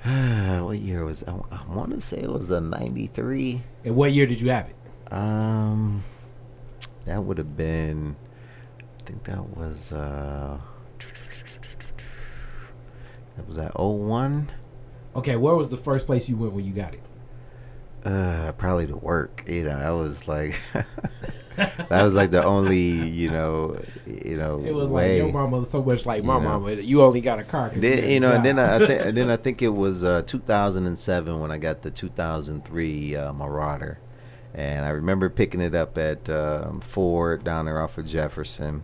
what 0.63 0.79
year 0.79 1.05
was 1.05 1.25
I, 1.27 1.33
I 1.51 1.65
want 1.67 1.91
to 1.91 2.01
say 2.01 2.19
it 2.19 2.31
was 2.31 2.51
a 2.51 2.61
93 2.61 3.63
And 3.85 3.97
what 3.97 4.13
year 4.13 4.27
did 4.27 4.41
you 4.41 4.51
have 4.51 4.69
it? 4.69 4.77
um 5.13 6.03
that 7.05 7.23
would 7.23 7.37
have 7.39 7.57
been 7.57 8.17
i 8.81 9.03
think 9.05 9.25
that 9.25 9.57
was 9.57 9.93
uh 9.93 10.59
that 13.37 13.49
was 13.49 13.59
at 13.59 13.79
01 13.79 14.51
Okay, 15.17 15.37
where 15.37 15.55
was 15.55 15.71
the 15.71 15.77
first 15.77 16.07
place 16.07 16.29
you 16.29 16.37
went 16.37 16.55
when 16.55 16.65
you 16.65 16.73
got 16.73 16.93
it? 16.93 17.01
Uh 18.05 18.53
probably 18.59 18.87
to 18.87 18.97
work 18.97 19.45
you 19.47 19.65
know 19.65 19.79
that 19.79 19.91
was 19.91 20.29
like 20.29 20.61
that 21.57 22.03
was 22.03 22.15
like 22.15 22.31
the 22.31 22.45
only 22.45 22.79
you 22.79 23.31
know 23.31 23.81
you 24.07 24.37
know 24.37 24.63
It 24.65 24.75
was 24.75 24.91
way 24.91 25.23
like 25.23 25.33
your 25.33 25.33
mama 25.49 25.65
so 25.65 25.83
much 25.83 26.05
like 26.05 26.25
my 26.25 26.35
You 26.37 26.41
know. 26.43 26.49
mama. 26.59 26.73
You 26.73 27.03
only 27.03 27.21
got 27.21 27.39
a 27.39 27.45
car. 27.45 27.71
Then, 27.75 28.11
you 28.11 28.21
know, 28.21 28.33
and 28.33 28.45
then. 28.45 28.59
I, 28.59 28.77
I 28.77 28.79
think 28.87 29.15
then 29.15 29.31
I 29.31 29.37
think 29.45 29.63
it 29.63 29.69
was 29.69 30.03
uh, 30.05 30.23
2007 30.27 31.39
when 31.41 31.51
I 31.53 31.59
got 31.59 31.83
the 31.83 31.91
2003 31.93 33.15
uh, 33.17 33.33
Marauder, 33.33 34.01
and 34.53 34.85
I 34.85 34.89
remember 34.91 35.31
picking 35.31 35.61
it 35.61 35.75
up 35.77 35.97
at 35.97 36.29
um, 36.29 36.81
Ford 36.81 37.45
down 37.45 37.67
there 37.67 37.81
off 37.81 37.99
of 37.99 38.07
Jefferson. 38.07 38.83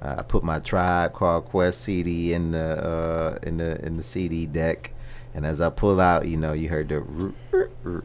Uh, 0.00 0.16
I 0.18 0.22
put 0.22 0.42
my 0.42 0.58
Tribe 0.58 1.12
Called 1.12 1.44
Quest 1.44 1.82
CD 1.82 2.32
in 2.32 2.52
the 2.52 2.82
uh, 2.82 3.38
in 3.42 3.58
the 3.58 3.84
in 3.84 3.96
the 3.98 4.02
CD 4.02 4.46
deck, 4.46 4.92
and 5.34 5.44
as 5.44 5.60
I 5.60 5.68
pull 5.68 6.00
out, 6.00 6.26
you 6.26 6.38
know, 6.38 6.54
you 6.54 6.70
heard 6.70 6.88
the. 6.88 8.04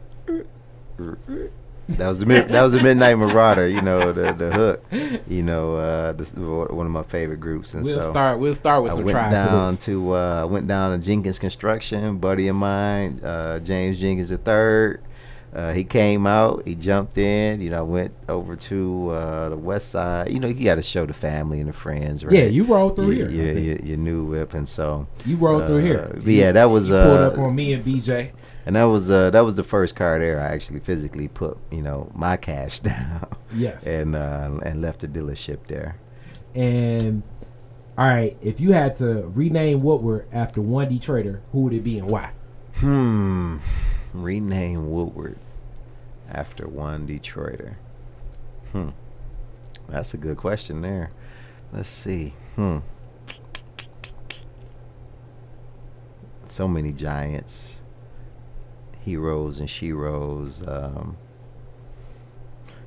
That 1.89 2.07
was 2.07 2.19
the 2.19 2.25
mid, 2.25 2.47
that 2.49 2.61
was 2.61 2.71
the 2.71 2.81
Midnight 2.81 3.15
Marauder, 3.17 3.67
you 3.67 3.81
know 3.81 4.13
the 4.13 4.31
the 4.31 4.51
hook, 4.53 4.85
you 5.27 5.43
know 5.43 5.75
uh, 5.75 6.11
this, 6.13 6.33
one 6.33 6.85
of 6.85 6.91
my 6.91 7.03
favorite 7.03 7.39
groups, 7.41 7.73
and 7.73 7.83
we'll 7.83 7.99
so 7.99 8.09
start. 8.11 8.39
We'll 8.39 8.55
start 8.55 8.83
with 8.83 8.93
I 8.93 8.95
some 8.95 9.03
went 9.05 9.15
try 9.15 9.31
down 9.31 9.77
to 9.77 10.15
uh, 10.15 10.47
went 10.47 10.67
down 10.67 10.97
to 10.97 11.05
Jenkins 11.05 11.37
Construction, 11.39 12.17
buddy 12.17 12.47
of 12.47 12.55
mine, 12.55 13.19
uh, 13.23 13.59
James 13.59 13.99
Jenkins 13.99 14.29
the 14.29 14.37
third. 14.37 15.03
Uh, 15.53 15.73
he 15.73 15.83
came 15.83 16.25
out, 16.25 16.65
he 16.65 16.75
jumped 16.75 17.17
in. 17.17 17.59
You 17.59 17.71
know, 17.71 17.79
I 17.79 17.81
went 17.81 18.13
over 18.29 18.55
to 18.55 19.09
uh, 19.09 19.49
the 19.49 19.57
west 19.57 19.89
side. 19.89 20.31
You 20.31 20.39
know, 20.39 20.47
you 20.47 20.63
got 20.63 20.75
to 20.75 20.81
show 20.81 21.05
the 21.05 21.11
family 21.11 21.59
and 21.59 21.67
the 21.67 21.73
friends, 21.73 22.23
right? 22.23 22.33
Yeah, 22.33 22.45
you 22.45 22.63
rolled 22.63 22.95
through 22.95 23.11
You- 23.11 23.25
here. 23.27 23.29
You, 23.29 23.51
I 23.51 23.53
think. 23.55 23.65
you, 23.85 23.89
you 23.91 23.97
knew 23.97 24.23
whip, 24.23 24.53
and 24.53 24.65
so 24.65 25.07
You 25.25 25.35
rolled 25.35 25.65
through 25.65 25.79
uh, 25.79 25.81
here. 25.81 26.11
but 26.23 26.31
yeah, 26.31 26.53
that 26.53 26.65
was 26.69 26.87
You 26.87 26.93
pulled 26.95 27.17
uh, 27.19 27.27
up 27.27 27.37
on 27.37 27.53
me 27.53 27.73
and 27.73 27.83
BJ. 27.83 28.31
And 28.71 28.77
that 28.77 28.83
was 28.85 29.11
uh, 29.11 29.29
that 29.31 29.41
was 29.41 29.55
the 29.55 29.65
first 29.65 29.97
car 29.97 30.17
there. 30.17 30.39
I 30.39 30.45
actually 30.45 30.79
physically 30.79 31.27
put 31.27 31.57
you 31.69 31.81
know 31.81 32.09
my 32.15 32.37
cash 32.37 32.79
down 32.91 33.27
Yes. 33.53 33.85
and 33.85 34.15
uh, 34.15 34.59
and 34.63 34.79
left 34.81 35.01
the 35.01 35.09
dealership 35.09 35.67
there. 35.67 35.97
And 36.55 37.21
all 37.97 38.07
right, 38.07 38.37
if 38.41 38.61
you 38.61 38.71
had 38.71 38.93
to 38.99 39.29
rename 39.35 39.83
Woodward 39.83 40.25
after 40.31 40.61
one 40.61 40.87
Detroiter, 40.89 41.41
who 41.51 41.63
would 41.63 41.73
it 41.73 41.83
be 41.83 41.99
and 41.99 42.07
why? 42.09 42.31
Hmm. 42.75 43.57
Rename 44.13 44.89
Woodward 44.89 45.37
after 46.29 46.65
one 46.65 47.05
Detroiter. 47.05 47.75
Hmm. 48.71 48.91
That's 49.89 50.13
a 50.13 50.17
good 50.17 50.37
question 50.37 50.81
there. 50.81 51.11
Let's 51.73 51.89
see. 51.89 52.35
Hmm. 52.55 52.77
So 56.47 56.69
many 56.69 56.93
giants, 56.93 57.80
heroes 59.01 59.59
and 59.59 59.67
sheroes. 59.67 60.67
Um, 60.67 61.17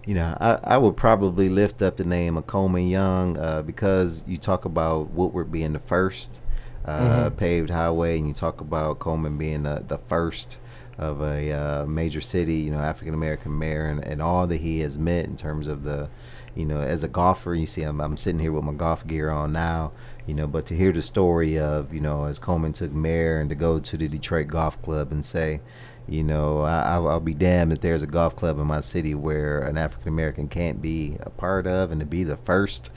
you 0.06 0.14
know, 0.14 0.36
I, 0.40 0.74
I 0.74 0.78
would 0.78 0.96
probably 0.96 1.48
lift 1.48 1.80
up 1.80 1.96
the 1.96 2.04
name 2.04 2.36
of 2.36 2.46
Coleman 2.46 2.88
Young 2.88 3.38
uh, 3.38 3.62
because 3.62 4.22
you 4.26 4.36
talk 4.36 4.64
about 4.64 5.10
Woodward 5.10 5.50
being 5.50 5.72
the 5.72 5.78
first 5.78 6.42
uh, 6.84 7.30
Mhm. 7.30 7.36
paved 7.38 7.70
highway, 7.70 8.18
and 8.18 8.28
you 8.28 8.34
talk 8.34 8.60
about 8.60 8.98
Coleman 8.98 9.38
being 9.38 9.62
the, 9.62 9.82
the 9.86 9.96
first 9.96 10.58
of 10.98 11.22
a 11.22 11.50
uh, 11.50 11.86
major 11.86 12.20
city, 12.20 12.56
you 12.56 12.70
know, 12.70 12.78
African 12.78 13.14
American 13.14 13.58
mayor, 13.58 13.86
and, 13.86 14.04
and 14.06 14.20
all 14.20 14.46
that 14.46 14.58
he 14.60 14.80
has 14.80 14.98
meant 14.98 15.26
in 15.26 15.36
terms 15.36 15.66
of 15.66 15.82
the, 15.82 16.10
you 16.54 16.66
know, 16.66 16.78
as 16.78 17.02
a 17.02 17.08
golfer. 17.08 17.54
You 17.54 17.66
see, 17.66 17.82
I'm, 17.82 18.00
I'm 18.00 18.18
sitting 18.18 18.40
here 18.40 18.52
with 18.52 18.64
my 18.64 18.74
golf 18.74 19.06
gear 19.06 19.30
on 19.30 19.52
now, 19.52 19.92
you 20.26 20.34
know, 20.34 20.46
but 20.46 20.66
to 20.66 20.76
hear 20.76 20.92
the 20.92 21.02
story 21.02 21.58
of, 21.58 21.94
you 21.94 22.00
know, 22.00 22.24
as 22.24 22.38
Coleman 22.38 22.74
took 22.74 22.92
mayor 22.92 23.40
and 23.40 23.48
to 23.48 23.56
go 23.56 23.78
to 23.80 23.96
the 23.96 24.06
Detroit 24.06 24.48
Golf 24.48 24.80
Club 24.82 25.10
and 25.10 25.24
say, 25.24 25.60
you 26.08 26.22
know, 26.22 26.62
I, 26.62 26.94
I'll, 26.94 27.08
I'll 27.08 27.20
be 27.20 27.34
damned 27.34 27.72
if 27.72 27.80
there's 27.80 28.02
a 28.02 28.06
golf 28.06 28.36
club 28.36 28.58
in 28.58 28.66
my 28.66 28.80
city 28.80 29.14
where 29.14 29.60
an 29.60 29.78
African 29.78 30.08
American 30.08 30.48
can't 30.48 30.82
be 30.82 31.16
a 31.20 31.30
part 31.30 31.66
of, 31.66 31.90
and 31.90 32.00
to 32.00 32.06
be 32.06 32.24
the 32.24 32.36
first 32.36 32.90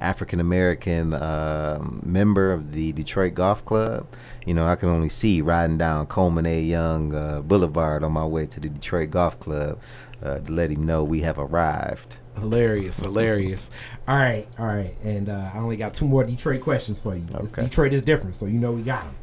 African 0.00 0.40
American 0.40 1.14
um, 1.14 2.00
member 2.04 2.52
of 2.52 2.72
the 2.72 2.92
Detroit 2.92 3.34
Golf 3.34 3.64
Club. 3.64 4.06
You 4.46 4.54
know, 4.54 4.66
I 4.66 4.76
can 4.76 4.88
only 4.88 5.08
see 5.08 5.40
riding 5.40 5.78
down 5.78 6.06
Coleman 6.06 6.46
A. 6.46 6.60
Young 6.60 7.14
uh, 7.14 7.40
Boulevard 7.42 8.04
on 8.04 8.12
my 8.12 8.26
way 8.26 8.46
to 8.46 8.60
the 8.60 8.68
Detroit 8.68 9.10
Golf 9.10 9.38
Club 9.40 9.80
uh, 10.22 10.38
to 10.40 10.52
let 10.52 10.70
him 10.70 10.84
know 10.84 11.02
we 11.04 11.20
have 11.20 11.38
arrived. 11.38 12.16
Hilarious, 12.38 12.98
hilarious. 12.98 13.70
All 14.08 14.16
right, 14.16 14.48
all 14.58 14.66
right. 14.66 14.96
And 15.02 15.28
uh, 15.28 15.50
I 15.54 15.58
only 15.58 15.76
got 15.76 15.94
two 15.94 16.06
more 16.06 16.24
Detroit 16.24 16.60
questions 16.62 16.98
for 16.98 17.14
you. 17.14 17.26
Okay. 17.32 17.62
Detroit 17.62 17.92
is 17.92 18.02
different, 18.02 18.36
so 18.36 18.46
you 18.46 18.58
know 18.58 18.72
we 18.72 18.82
got 18.82 19.04
them. 19.04 19.14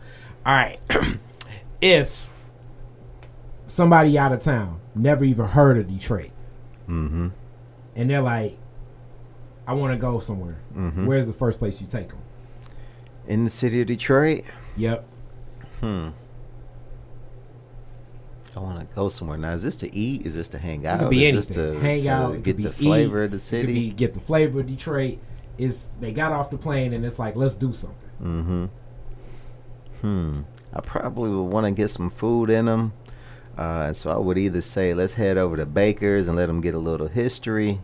All 0.46 0.54
right. 0.54 0.80
if 1.82 2.31
somebody 3.72 4.18
out 4.20 4.32
of 4.34 4.44
town 4.44 4.80
never 4.94 5.24
even 5.24 5.46
heard 5.48 5.78
of 5.78 5.88
Detroit, 5.88 6.32
Mm-hmm. 6.90 7.28
and 7.96 8.10
they're 8.10 8.22
like, 8.22 8.58
I 9.66 9.74
want 9.74 9.94
to 9.94 9.98
go 9.98 10.20
somewhere. 10.20 10.58
Mhm. 10.76 11.06
Where's 11.06 11.26
the 11.28 11.34
first 11.34 11.58
place 11.60 11.80
you 11.80 11.88
take 11.88 12.10
them? 12.10 12.18
In 13.28 13.44
the 13.46 13.50
city 13.50 13.80
of 13.82 13.88
Detroit, 13.88 14.44
Yep. 14.76 15.06
hmm. 15.80 16.10
I 18.56 18.60
want 18.60 18.80
to 18.90 18.96
go 18.96 19.08
somewhere. 19.08 19.38
Now, 19.38 19.54
is 19.54 19.64
this 19.64 19.78
to 19.78 19.96
eat? 19.96 20.26
Is 20.26 20.36
this 20.36 20.50
to 20.50 20.58
hang 20.58 20.86
out? 20.86 20.96
It 21.00 21.04
could 21.04 21.10
be 21.12 21.26
is 21.26 21.34
anything. 21.34 21.72
this 21.72 21.80
to, 21.80 21.80
Hang 21.80 22.00
to 22.02 22.10
out. 22.10 22.34
could 22.34 22.44
get 22.44 22.58
the 22.58 22.64
eat, 22.70 22.74
flavor 22.74 23.24
of 23.24 23.32
the 23.32 23.40
city? 23.40 23.74
be 23.74 23.90
get 23.92 24.14
the 24.14 24.20
flavor 24.20 24.60
of 24.60 24.68
Detroit. 24.68 25.20
Is 25.58 25.88
they 26.02 26.12
got 26.12 26.32
off 26.34 26.50
the 26.50 26.58
plane 26.58 26.92
and 26.94 27.06
it's 27.06 27.18
like 27.20 27.36
let's 27.38 27.56
do 27.56 27.72
something. 27.72 28.10
Mm-hmm. 28.22 28.66
Hmm. 30.02 30.42
I 30.74 30.82
probably 30.82 31.30
would 31.30 31.44
want 31.44 31.66
to 31.68 31.72
get 31.72 31.90
some 31.90 32.10
food 32.10 32.50
in 32.50 32.66
them. 32.66 32.92
Uh, 33.58 33.84
and 33.88 33.98
so 33.98 34.12
I 34.12 34.18
would 34.18 34.38
either 34.38 34.62
say, 34.62 34.94
let's 34.94 35.14
head 35.16 35.38
over 35.38 35.56
to 35.58 35.66
Baker's 35.66 36.28
and 36.28 36.36
let 36.38 36.48
them 36.48 36.62
get 36.62 36.74
a 36.74 36.80
little 36.80 37.08
history. 37.08 37.80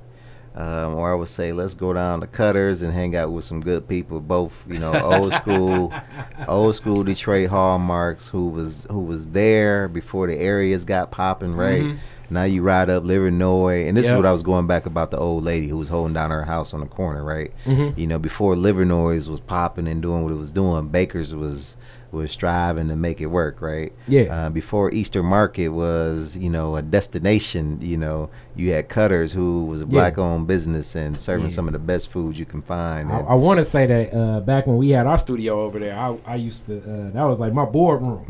Um, 0.56 0.96
or 0.96 1.12
I 1.12 1.16
would 1.16 1.28
say, 1.28 1.52
let's 1.54 1.76
go 1.76 1.94
down 1.94 2.22
to 2.22 2.28
Cutters 2.28 2.82
and 2.82 2.92
hang 2.92 3.16
out 3.16 3.32
with 3.32 3.46
some 3.46 3.62
good 3.62 3.88
people, 3.88 4.20
both, 4.20 4.66
you 4.68 4.80
know, 4.80 4.92
old 5.00 5.32
school, 5.34 5.94
old 6.48 6.76
school 6.76 7.04
Detroit 7.04 7.50
hallmarks 7.52 8.30
who 8.30 8.50
was 8.50 8.88
who 8.90 9.02
was 9.02 9.30
there 9.32 9.88
before 9.88 10.26
the 10.26 10.36
areas 10.40 10.84
got 10.84 11.12
popping, 11.12 11.54
right? 11.54 11.84
Mhm. 11.84 11.98
Now 12.32 12.44
you 12.44 12.64
ride 12.64 12.90
up 12.90 13.04
Livernois, 13.04 13.88
and 13.88 13.96
this 13.96 14.06
Yep. 14.06 14.14
is 14.14 14.18
what 14.18 14.26
I 14.26 14.32
was 14.32 14.42
going 14.42 14.66
back 14.66 14.86
about 14.88 15.12
the 15.12 15.18
old 15.20 15.44
lady 15.44 15.68
who 15.68 15.78
was 15.78 15.90
holding 15.90 16.14
down 16.16 16.32
her 16.32 16.44
house 16.46 16.74
on 16.74 16.80
the 16.80 16.88
corner, 16.88 17.24
right? 17.24 17.52
Mhm. 17.66 17.96
You 17.96 18.08
know, 18.08 18.18
before 18.20 18.56
Livernois 18.56 19.28
was 19.30 19.40
popping 19.40 19.88
and 19.88 20.02
doing 20.02 20.24
what 20.24 20.34
it 20.34 20.38
was 20.38 20.52
doing, 20.52 20.88
Baker's 20.88 21.36
was 21.36 21.77
was 22.12 22.32
striving 22.32 22.88
to 22.88 22.96
make 22.96 23.20
it 23.22 23.28
work, 23.28 23.62
right? 23.62 23.92
Yeah. 24.08 24.24
Uh, 24.46 24.50
before 24.50 24.92
Eastern 24.94 25.26
Market 25.26 25.70
was, 25.70 26.36
you 26.38 26.50
know, 26.50 26.76
a 26.76 26.82
destination. 26.82 27.80
You 27.82 27.98
know, 27.98 28.30
you 28.56 28.72
had 28.72 28.90
Cutters, 28.90 29.34
who 29.34 29.66
was 29.66 29.82
a 29.82 29.86
Yeah. 29.86 29.90
black-owned 29.90 30.48
business 30.48 30.96
and 30.96 31.20
serving 31.20 31.46
Yeah. 31.46 31.50
some 31.52 31.68
of 31.68 31.74
the 31.74 31.80
best 31.80 32.10
foods 32.10 32.40
you 32.40 32.46
can 32.46 32.62
find. 32.62 33.12
I, 33.12 33.20
I 33.20 33.34
want 33.36 33.60
to 33.60 33.66
say 33.66 33.86
that 33.86 34.14
uh, 34.18 34.40
back 34.40 34.68
when 34.68 34.78
we 34.78 34.90
had 34.90 35.06
our 35.06 35.18
studio 35.18 35.62
over 35.64 35.80
there, 35.80 35.98
I, 35.98 36.18
I 36.26 36.36
used 36.36 36.66
to 36.68 36.78
uh, 36.80 37.12
that 37.12 37.24
was 37.24 37.40
like 37.40 37.54
my 37.54 37.66
boardroom. 37.66 38.26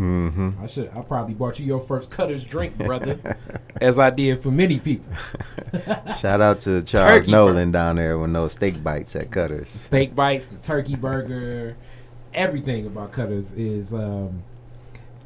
Mhm. 0.57 0.63
I 0.63 0.67
should 0.67 0.89
I 0.95 1.01
probably 1.01 1.33
bought 1.33 1.59
you 1.59 1.65
your 1.65 1.79
first 1.79 2.09
cutter's 2.09 2.43
drink, 2.43 2.77
brother, 2.77 3.19
as 3.79 3.97
I 3.99 4.09
did 4.09 4.41
for 4.41 4.51
many 4.51 4.79
people. 4.79 5.13
Shout 6.19 6.41
out 6.41 6.59
to 6.61 6.81
Charles 6.83 7.21
Turkey 7.25 7.31
Nolan 7.31 7.71
down 7.71 7.97
there 7.97 8.17
with 8.17 8.33
those 8.33 8.53
steak 8.53 8.83
bites 8.83 9.15
at 9.15 9.31
Cutters. 9.31 9.69
Steak 9.69 10.15
bites, 10.15 10.47
the 10.47 10.57
turkey 10.57 10.95
burger, 10.95 11.75
everything 12.33 12.85
about 12.85 13.11
cutters 13.11 13.51
is 13.53 13.93
um, 13.93 14.43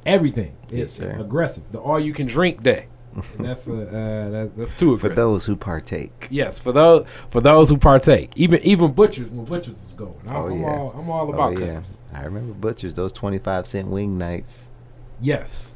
everything. 0.05 0.55
Yes, 0.69 0.81
It's 0.81 0.93
sir. 0.95 1.17
aggressive. 1.19 1.63
The 1.71 1.79
all 1.79 1.99
you 1.99 2.13
can 2.13 2.27
drink 2.27 2.63
day. 2.63 2.87
And 3.13 3.45
that's 3.45 3.67
uh, 3.67 3.73
uh, 3.73 4.29
that, 4.29 4.51
that's 4.55 4.73
too 4.73 4.97
For 4.97 5.09
those 5.09 5.45
who 5.45 5.57
partake. 5.57 6.27
Yes, 6.29 6.59
for 6.59 6.71
those 6.71 7.05
for 7.29 7.41
those 7.41 7.69
who 7.69 7.77
partake, 7.77 8.31
even 8.37 8.61
even 8.63 8.93
butchers 8.93 9.29
when 9.31 9.43
butchers 9.45 9.77
was 9.83 9.93
going. 9.93 10.15
I'm, 10.27 10.35
Oh, 10.35 10.45
I'm 10.47 10.57
yeah. 10.61 10.65
all 10.67 10.91
I'm 10.97 11.09
all 11.09 11.33
about 11.33 11.57
oh 11.57 11.59
yeah, 11.59 11.73
cutters. 11.81 11.97
I 12.13 12.23
remember 12.23 12.53
butchers. 12.53 12.93
Those 12.93 13.11
twenty-five 13.11 13.67
cent 13.67 13.89
wing 13.89 14.17
nights. 14.17 14.71
Yes, 15.19 15.75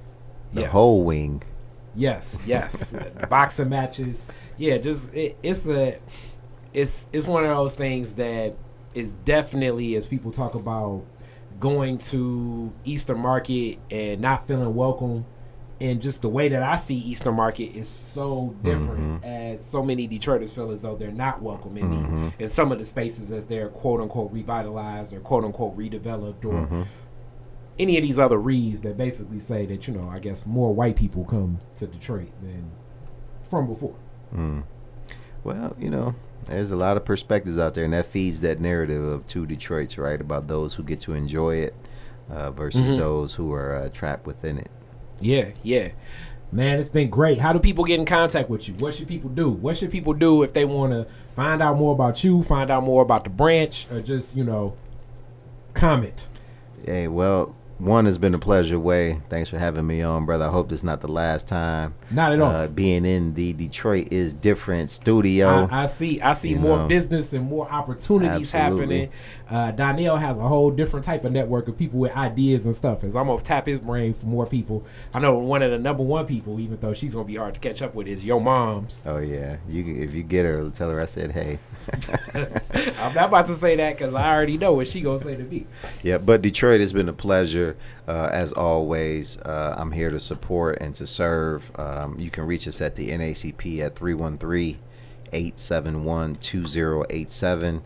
The 0.54 0.62
yes. 0.62 0.72
whole 0.72 1.04
wing. 1.04 1.44
Yes, 1.94 2.42
yes. 2.46 2.94
Boxing 3.30 3.68
matches. 3.70 4.26
Yeah, 4.58 4.78
just 4.78 5.14
it, 5.14 5.38
it's 5.44 5.68
a 5.68 6.00
it's 6.74 7.10
it's 7.12 7.28
one 7.28 7.44
of 7.44 7.50
those 7.50 7.76
things 7.76 8.16
that 8.16 8.56
is 8.94 9.14
definitely 9.26 9.96
as 9.96 10.08
people 10.08 10.32
talk 10.32 10.56
about 10.56 11.04
going 11.66 11.97
to 11.97 12.72
Eastern 12.84 13.18
Market 13.18 13.80
and 13.89 14.22
not 14.22 14.45
feeling 14.47 14.76
welcome 14.76 15.26
and 15.82 15.99
just 15.99 16.22
the 16.22 16.30
way 16.30 16.47
that 16.47 16.61
I 16.61 16.76
see 16.76 16.95
Eastern 16.95 17.34
Market 17.34 17.76
is 17.76 17.89
so 17.89 18.55
different 18.63 19.26
as 19.26 19.66
so 19.66 19.82
many 19.82 20.07
Detroiters 20.07 20.51
feel 20.51 20.70
as 20.70 20.84
though 20.84 20.95
they're 20.95 21.11
not 21.11 21.41
welcome 21.41 21.76
in, 21.76 21.89
Mhm. 21.89 22.38
the, 22.38 22.43
in 22.43 22.49
some 22.49 22.72
of 22.72 22.78
the 22.78 22.86
spaces 22.86 23.32
as 23.32 23.47
they're 23.47 23.70
quote 23.70 23.99
unquote 23.99 24.32
revitalized 24.32 25.11
or 25.11 25.20
quote 25.22 25.43
unquote 25.43 25.76
redeveloped 25.76 26.45
or 26.45 26.68
Mhm. 26.68 26.86
any 27.80 27.97
of 27.97 28.03
these 28.03 28.20
other 28.20 28.38
reads 28.38 28.84
that 28.84 28.95
basically 28.95 29.39
say 29.39 29.66
that 29.66 29.88
you 29.88 29.95
know 29.95 30.07
I 30.07 30.20
guess 30.20 30.45
more 30.45 30.72
white 30.72 30.95
people 30.95 31.26
come 31.26 31.57
to 31.76 31.88
Detroit 31.88 32.30
than 32.43 32.70
from 33.49 33.66
before. 33.68 33.95
Mm. 34.36 34.63
Well, 35.43 35.76
you 35.80 35.89
know, 35.89 36.13
there's 36.48 36.72
a 36.72 36.76
lot 36.76 36.98
of 36.98 37.06
perspectives 37.06 37.58
out 37.58 37.74
there, 37.74 37.86
and 37.86 37.93
that 37.93 38.06
feeds 38.06 38.41
that 38.41 38.60
narrative 38.60 39.04
of 39.04 39.26
two 39.28 39.46
Detroits, 39.46 39.98
right? 39.98 40.20
About 40.20 40.48
those 40.48 40.76
who 40.76 40.84
get 40.84 41.00
to 41.02 41.14
enjoy 41.14 41.56
it 41.58 41.76
uh, 42.30 42.52
versus 42.52 42.91
Mhm. 42.93 42.98
those 42.98 43.34
who 43.36 43.52
are 43.54 43.76
uh, 43.76 43.89
trapped 43.89 44.26
within 44.26 44.58
it. 44.58 44.70
Yeah, 45.20 45.50
yeah. 45.64 45.89
Man, 46.52 46.80
it's 46.80 46.89
been 46.89 47.10
great. 47.10 47.39
How 47.39 47.52
do 47.54 47.60
people 47.60 47.84
get 47.84 48.00
in 48.00 48.06
contact 48.06 48.50
with 48.50 48.68
you? 48.68 48.76
What 48.80 48.93
should 48.93 49.08
people 49.08 49.30
do? 49.30 49.50
What 49.50 49.76
should 49.78 49.91
people 49.91 50.14
do 50.14 50.43
if 50.43 50.54
they 50.54 50.64
want 50.66 50.93
to 50.93 51.14
find 51.36 51.62
out 51.62 51.78
more 51.78 51.93
about 51.93 52.24
you, 52.24 52.43
find 52.43 52.70
out 52.70 52.84
more 52.84 53.02
about 53.02 53.24
the 53.24 53.30
branch, 53.30 53.88
or 53.91 54.00
just, 54.02 54.36
you 54.36 54.43
know, 54.43 54.74
comment? 55.74 56.28
Hey, 56.86 57.08
well, 57.08 57.56
one 57.78 58.06
has 58.06 58.18
been 58.18 58.34
a 58.34 58.40
pleasure. 58.40 58.80
Way, 58.80 59.22
thanks 59.30 59.50
for 59.50 59.58
having 59.60 59.86
me 59.86 60.02
on, 60.02 60.26
brother. 60.26 60.46
I 60.46 60.50
hope 60.50 60.70
this 60.70 60.80
is 60.80 60.84
not 60.84 61.02
the 61.02 61.08
last 61.12 61.48
time. 61.48 61.94
Not 62.10 62.32
at 62.32 62.40
all. 62.40 62.52
Uh, 62.52 62.68
being 62.68 63.06
in 63.06 63.34
the 63.34 63.54
Detroit 63.54 64.08
is 64.12 64.34
different 64.34 64.90
studio. 64.90 65.68
I, 65.70 65.84
I 65.84 65.86
see. 65.88 66.22
I 66.22 66.34
see 66.34 66.50
You 66.52 66.58
more 66.60 66.78
know. 66.80 66.88
business 66.88 67.34
and 67.34 67.46
more 67.50 67.70
opportunities 67.70 68.56
Absolutely. 68.56 69.00
happening. 69.00 69.12
Uh, 69.50 69.72
Donnell 69.72 70.18
has 70.18 70.38
a 70.38 70.48
whole 70.48 70.72
different 70.72 71.06
type 71.06 71.24
of 71.24 71.32
network 71.32 71.68
of 71.68 71.78
people 71.78 72.00
with 72.00 72.16
ideas 72.16 72.66
and 72.66 72.76
stuff. 72.76 73.04
As 73.04 73.16
I'm 73.16 73.28
gonna 73.28 73.41
tap 73.41 73.68
his 73.68 73.80
brain 73.80 74.14
for 74.14 74.26
more 74.26 74.46
people. 74.46 74.84
I 75.14 75.20
know 75.20 75.38
one 75.38 75.62
of 75.62 75.72
the 75.72 75.78
number 75.78 76.04
one 76.04 76.26
people, 76.26 76.60
even 76.60 76.80
though 76.80 76.93
she's 76.93 77.14
gonna 77.14 77.26
be 77.26 77.36
hard 77.36 77.54
to 77.54 77.60
catch 77.60 77.82
up 77.82 77.93
with, 77.93 78.08
is 78.08 78.26
your 78.26 78.41
mom's. 78.41 79.04
oh 79.06 79.18
yeah, 79.18 79.58
you 79.70 79.86
if 80.04 80.14
you 80.14 80.24
get 80.24 80.46
her, 80.46 80.70
tell 80.70 80.89
her 80.89 81.00
I 81.00 81.06
said 81.06 81.32
hey. 81.32 81.60
I'm 82.34 83.14
not 83.14 83.28
about 83.28 83.46
to 83.48 83.56
say 83.56 83.76
that 83.76 83.98
because 83.98 84.14
I 84.14 84.34
already 84.34 84.58
know 84.58 84.74
what 84.74 84.88
she 84.88 85.02
gonna 85.02 85.22
say 85.22 85.36
to 85.36 85.43
me. 85.43 85.68
Yeah, 86.04 86.18
but 86.18 86.41
Detroit 86.41 86.80
has 86.80 86.93
been 86.93 87.10
a 87.10 87.14
pleasure 87.14 87.78
uh, 88.08 88.30
as 88.32 88.52
always. 88.54 89.39
Uh, 89.41 89.76
I'm 89.78 89.91
here 89.91 90.10
to 90.10 90.20
support 90.20 90.80
and 90.82 90.96
to 90.96 91.06
serve. 91.06 91.72
Um, 91.80 92.20
you 92.20 92.32
can 92.32 92.46
reach 92.46 92.68
us 92.68 92.82
at 92.82 92.96
the 92.96 93.10
NAACP 93.10 93.80
at 93.80 93.96
313 93.96 94.80
871 95.34 96.36
2087. 96.36 97.84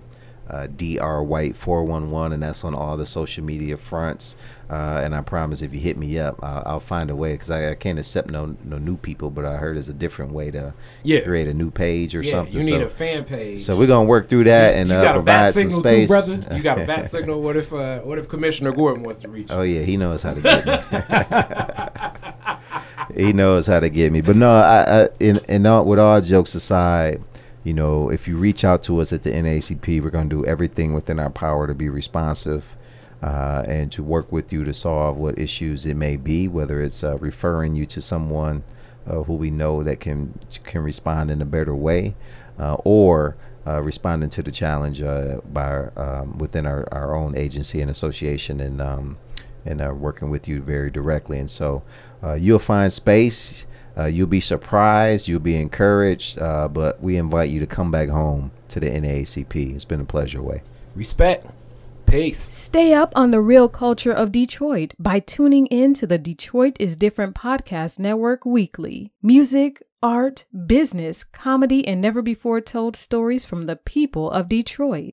uh, 0.51 0.66
dr 0.66 1.22
white 1.24 1.57
411, 1.57 2.32
and 2.32 2.42
that's 2.42 2.64
on 2.64 2.74
all 2.74 2.96
the 2.96 3.07
social 3.07 3.44
media 3.44 3.76
fronts. 3.76 4.36
Uh, 4.70 5.01
and 5.03 5.14
I 5.14 5.22
promise, 5.22 5.62
if 5.62 5.72
you 5.72 5.80
hit 5.80 5.96
me 5.96 6.18
up, 6.18 6.38
I'll, 6.42 6.62
I'll 6.66 6.80
find 6.80 7.09
a 7.09 7.16
way 7.16 7.32
because 7.32 7.51
I, 7.51 7.70
I 7.70 7.74
can't 7.74 7.99
accept 7.99 8.30
no 8.30 8.55
no 8.64 8.76
new 8.76 8.99
people. 8.99 9.30
But 9.30 9.46
I 9.46 9.57
heard 9.57 9.76
there's 9.76 9.88
a 9.88 9.94
different 9.94 10.32
way 10.32 10.51
to 10.51 10.74
Yeah. 11.03 11.20
create 11.20 11.49
a 11.49 11.55
new 11.55 11.70
page 11.70 12.14
or 12.14 12.20
yeah, 12.20 12.32
something. 12.32 12.53
you 12.55 12.61
need 12.61 12.80
so, 12.80 12.84
a 12.84 12.88
fan 12.90 13.24
page. 13.24 13.61
so 13.61 13.78
we're 13.78 13.86
gonna 13.86 14.07
work 14.07 14.28
through 14.28 14.44
that 14.44 14.74
and 14.74 14.90
you 14.90 14.94
uh, 14.94 15.03
got 15.03 15.16
a 15.16 15.22
bat 15.22 15.55
provide 15.55 15.55
some 15.55 15.62
signal 15.82 15.82
space. 15.82 16.09
too, 16.09 16.36
brother. 16.36 16.46
You 16.57 16.62
got 16.62 16.80
a 16.82 16.86
bat 16.86 17.11
signal. 17.11 17.40
What 17.40 17.57
if 17.57 17.72
uh, 17.72 18.01
what 18.01 18.18
if 18.18 18.28
Commissioner 18.28 18.72
Gordon 18.72 19.05
wants 19.05 19.20
to 19.22 19.28
reach? 19.28 19.49
you? 19.51 19.57
Oh 19.57 19.62
yeah, 19.62 19.82
he 19.82 19.96
knows 19.96 20.22
how 20.22 20.34
to 20.34 20.40
get 20.42 20.66
me. 20.66 20.78
he 23.24 23.32
knows 23.32 23.66
how 23.66 23.80
to 23.80 23.88
get 23.88 24.12
me. 24.12 24.20
But 24.20 24.36
no, 24.36 24.51
I, 24.51 25.05
I 25.05 25.09
in 25.18 25.38
in 25.49 25.64
all, 25.66 25.84
with 25.86 25.99
all 25.99 26.20
jokes 26.20 26.55
aside, 26.55 27.22
you 27.68 27.74
know, 27.74 28.10
if 28.10 28.26
you 28.26 28.38
reach 28.38 28.64
out 28.64 28.82
to 28.84 28.98
us 28.98 29.12
at 29.12 29.24
the 29.24 29.30
NAACP, 29.30 30.02
we're 30.02 30.08
going 30.08 30.30
to 30.30 30.36
do 30.36 30.46
everything 30.46 30.94
within 30.94 31.18
our 31.20 31.28
power 31.28 31.66
to 31.66 31.74
be 31.74 31.90
responsive. 31.90 32.74
Uh, 33.20 33.64
and 33.66 33.90
to 33.90 34.00
work 34.00 34.30
with 34.30 34.52
you 34.52 34.62
to 34.62 34.72
solve 34.72 35.16
what 35.16 35.36
issues 35.36 35.84
it 35.84 35.96
may 35.96 36.14
be, 36.14 36.46
whether 36.46 36.80
it's 36.80 37.02
uh, 37.02 37.18
referring 37.18 37.74
you 37.74 37.84
to 37.84 38.00
someone 38.00 38.62
uh, 39.08 39.24
who 39.24 39.34
we 39.34 39.50
know 39.50 39.82
that 39.82 39.98
can 39.98 40.38
can 40.62 40.84
respond 40.84 41.28
in 41.28 41.42
a 41.42 41.44
better 41.44 41.74
way, 41.74 42.14
uh, 42.60 42.76
or 42.84 43.36
uh, 43.66 43.82
responding 43.82 44.30
to 44.30 44.40
the 44.40 44.52
challenge 44.52 45.02
uh, 45.02 45.40
by 45.52 45.88
um, 45.96 46.38
within 46.38 46.64
our, 46.64 46.86
our 46.92 47.16
own 47.16 47.36
agency 47.36 47.80
and 47.80 47.90
association 47.90 48.60
and 48.60 48.80
um, 48.80 49.18
and 49.66 49.80
working 50.00 50.30
with 50.30 50.46
you 50.46 50.62
very 50.62 50.88
directly. 50.88 51.40
And 51.40 51.50
so 51.50 51.82
you'll 52.36 52.60
find 52.60 52.92
space. 52.92 53.66
Uh, 53.99 54.07
you'll 54.07 54.26
be 54.26 54.40
surprised. 54.40 55.26
You'll 55.28 55.40
be 55.40 55.57
encouraged. 55.57 56.38
Uh, 56.38 56.68
but 56.68 57.03
we 57.03 57.16
invite 57.16 57.51
you 57.51 57.61
to 57.61 57.66
come 57.66 57.90
back 57.90 58.09
home 58.09 58.53
to 58.68 58.80
the 58.80 58.88
NAACP. 58.88 59.74
It's 59.74 59.84
been 59.84 60.01
a 60.01 60.05
pleasure, 60.05 60.42
way. 60.42 60.62
Respect. 60.94 61.46
Peace. 62.07 62.40
Stay 62.55 62.94
up 62.94 63.12
on 63.14 63.32
the 63.32 63.40
real 63.40 63.68
culture 63.68 64.12
of 64.12 64.32
Detroit 64.32 64.94
by 64.99 65.20
tuning 65.20 65.66
in 65.66 65.92
to 65.94 66.07
the 66.07 66.16
Detroit 66.16 66.74
is 66.80 66.96
Different 66.96 67.34
podcast 67.34 67.99
network 67.99 68.46
weekly. 68.46 69.12
Music, 69.22 69.82
art, 70.03 70.46
business, 70.66 71.22
comedy, 71.22 71.86
and 71.86 72.01
never 72.01 72.22
before 72.22 72.62
told 72.62 72.96
stories 72.96 73.44
from 73.44 73.66
the 73.66 73.76
people 73.76 74.30
of 74.30 74.49
Detroit. 74.49 75.07